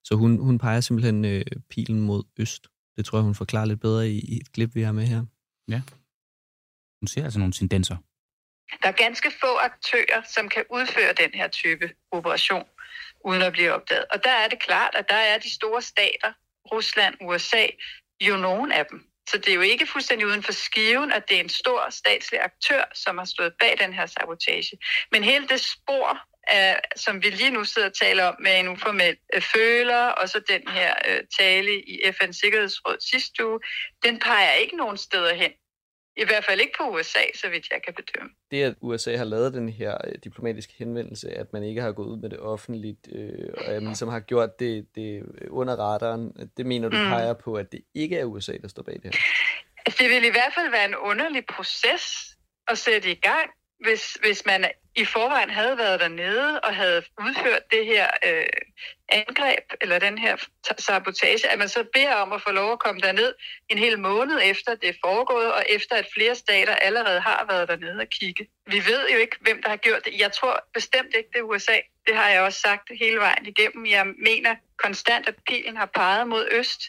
så 0.04 0.16
hun, 0.16 0.40
hun 0.40 0.58
peger 0.58 0.82
simpelthen 0.82 1.26
øh, 1.26 1.46
pilen 1.70 2.02
mod 2.02 2.24
øst. 2.40 2.68
Det 2.98 3.06
tror 3.06 3.18
jeg, 3.18 3.24
hun 3.24 3.36
forklarer 3.36 3.66
lidt 3.66 3.82
bedre 3.82 4.10
i, 4.10 4.20
i 4.20 4.38
et 4.38 4.52
klip, 4.52 4.76
vi 4.76 4.82
har 4.82 4.92
med 4.92 5.06
her. 5.06 5.26
Ja. 5.68 5.82
Hun 7.02 7.08
ser 7.08 7.24
altså 7.24 7.40
nogle 7.40 7.54
tendenser. 7.54 7.98
Der 8.82 8.88
er 8.88 8.98
ganske 9.06 9.32
få 9.42 9.58
aktører, 9.58 10.22
som 10.36 10.50
kan 10.50 10.64
udføre 10.70 11.14
den 11.24 11.32
her 11.34 11.48
type 11.48 11.90
operation 12.12 12.64
uden 13.24 13.42
at 13.42 13.54
blive 13.54 13.74
opdaget. 13.74 14.06
Og 14.12 14.24
der 14.24 14.32
er 14.32 14.48
det 14.48 14.60
klart, 14.60 14.96
at 14.96 15.10
der 15.10 15.16
er 15.16 15.38
de 15.38 15.54
store 15.54 15.82
stater, 15.82 16.32
Rusland, 16.72 17.16
USA, 17.22 17.68
jo 18.22 18.38
nogen 18.38 18.72
af 18.72 18.86
dem. 18.86 19.08
Så 19.30 19.38
det 19.38 19.50
er 19.50 19.56
jo 19.56 19.62
ikke 19.62 19.88
fuldstændig 19.88 20.28
uden 20.28 20.44
for 20.44 20.52
skiven, 20.52 21.12
at 21.12 21.30
det 21.30 21.38
er 21.38 21.42
en 21.42 21.50
stor 21.50 21.90
statslig 21.90 22.40
aktør, 22.40 22.84
som 22.94 23.18
har 23.18 23.26
stået 23.26 23.54
bag 23.60 23.76
den 23.80 23.94
her 23.94 24.06
sabotage. 24.06 24.78
Men 25.12 25.24
hele 25.24 25.48
det 25.48 25.62
spor, 25.62 26.20
af, 26.48 26.80
som 26.96 27.24
vi 27.24 27.30
lige 27.30 27.52
nu 27.52 27.64
sidder 27.64 27.88
og 27.88 27.94
taler 27.94 28.24
om 28.24 28.36
med 28.40 28.60
en 28.60 28.68
uformel 28.68 29.18
øh, 29.34 29.42
føler, 29.42 30.06
og 30.06 30.30
så 30.30 30.40
den 30.50 30.68
her 30.68 30.94
øh, 31.08 31.20
tale 31.40 31.82
i 31.82 32.02
FN's 32.06 32.40
Sikkerhedsråd 32.42 32.98
sidste 33.12 33.48
uge, 33.48 33.60
den 34.04 34.20
peger 34.20 34.52
ikke 34.52 34.78
nogen 34.78 34.98
steder 34.98 35.34
hen. 35.34 35.52
I 36.18 36.26
hvert 36.26 36.46
fald 36.46 36.62
ikke 36.62 36.74
på 36.78 36.84
USA, 36.84 37.20
så 37.36 37.50
vidt 37.50 37.70
jeg 37.72 37.82
kan 37.86 37.94
bedømme. 37.94 38.30
Det, 38.52 38.64
at 38.64 38.76
USA 38.82 39.18
har 39.18 39.24
lavet 39.24 39.54
den 39.54 39.70
her 39.70 39.98
øh, 40.08 40.14
diplomatiske 40.24 40.74
henvendelse, 40.78 41.32
at 41.32 41.54
man 41.54 41.64
ikke 41.64 41.82
har 41.82 41.92
gået 41.92 42.08
ud 42.08 42.18
med 42.18 42.30
det 42.30 42.40
offentligt, 42.40 43.08
øh, 43.16 43.50
og 43.58 43.66
at 43.66 43.74
man 43.74 43.84
ligesom 43.84 44.10
har 44.10 44.20
gjort 44.20 44.60
det, 44.60 44.88
det 44.96 45.24
under 45.50 45.76
radaren, 45.76 46.50
det 46.58 46.66
mener 46.66 46.90
du 46.90 46.98
mm. 46.98 47.04
peger 47.04 47.34
på, 47.34 47.54
at 47.54 47.72
det 47.72 47.82
ikke 47.96 48.18
er 48.18 48.26
USA, 48.26 48.54
der 48.62 48.68
står 48.68 48.84
bag 48.84 48.94
det 48.94 49.04
her? 49.04 49.22
Altså, 49.86 50.04
det 50.04 50.10
vil 50.10 50.26
i 50.26 50.32
hvert 50.32 50.54
fald 50.56 50.72
være 50.72 50.86
en 50.86 50.96
underlig 50.96 51.46
proces 51.46 52.38
at 52.68 52.78
sætte 52.78 53.12
i 53.12 53.16
gang, 53.16 53.50
hvis, 53.84 54.18
hvis 54.22 54.46
man 54.46 54.66
i 54.96 55.06
forvejen 55.06 55.50
havde 55.50 55.78
været 55.78 56.00
dernede 56.00 56.60
og 56.60 56.76
havde 56.76 57.04
udført 57.26 57.72
det 57.72 57.86
her 57.86 58.08
øh, 58.26 58.46
angreb, 59.10 59.64
eller 59.82 60.00
den 60.00 60.18
her 60.18 60.36
sabotage, 60.78 61.50
at 61.50 61.60
man 61.60 61.70
så 61.70 61.86
beder 61.94 62.14
om 62.14 62.34
at 62.34 62.42
få 62.42 62.52
lov 62.52 62.72
at 62.72 62.80
komme 62.80 63.02
derned 63.02 63.34
en 63.70 63.78
hel 63.78 64.00
måned 64.00 64.40
efter 64.44 64.76
det 64.76 64.90
er 64.90 64.94
foregået, 65.06 65.54
og 65.54 65.66
efter 65.70 65.96
at 65.96 66.08
flere 66.14 66.36
stater 66.36 66.76
allerede 66.76 67.20
har 67.20 67.46
været 67.50 67.68
dernede 67.68 68.00
og 68.00 68.08
kigge. 68.08 68.48
Vi 68.68 68.78
ved 68.78 69.10
jo 69.14 69.18
ikke, 69.18 69.36
hvem 69.42 69.62
der 69.62 69.70
har 69.70 69.78
gjort 69.78 70.06
det. 70.06 70.20
Jeg 70.20 70.32
tror 70.32 70.60
bestemt 70.74 71.16
ikke, 71.18 71.30
det 71.34 71.40
er 71.40 71.44
USA. 71.44 71.78
Det 72.08 72.16
har 72.16 72.30
jeg 72.30 72.42
også 72.42 72.60
sagt 72.60 72.92
hele 73.00 73.18
vejen 73.18 73.46
igennem. 73.46 73.86
Jeg 73.86 74.06
mener 74.06 74.56
konstant, 74.78 75.28
at 75.28 75.36
pilen 75.48 75.78
har 75.78 75.86
peget 75.86 76.28
mod 76.28 76.48
øst, 76.52 76.82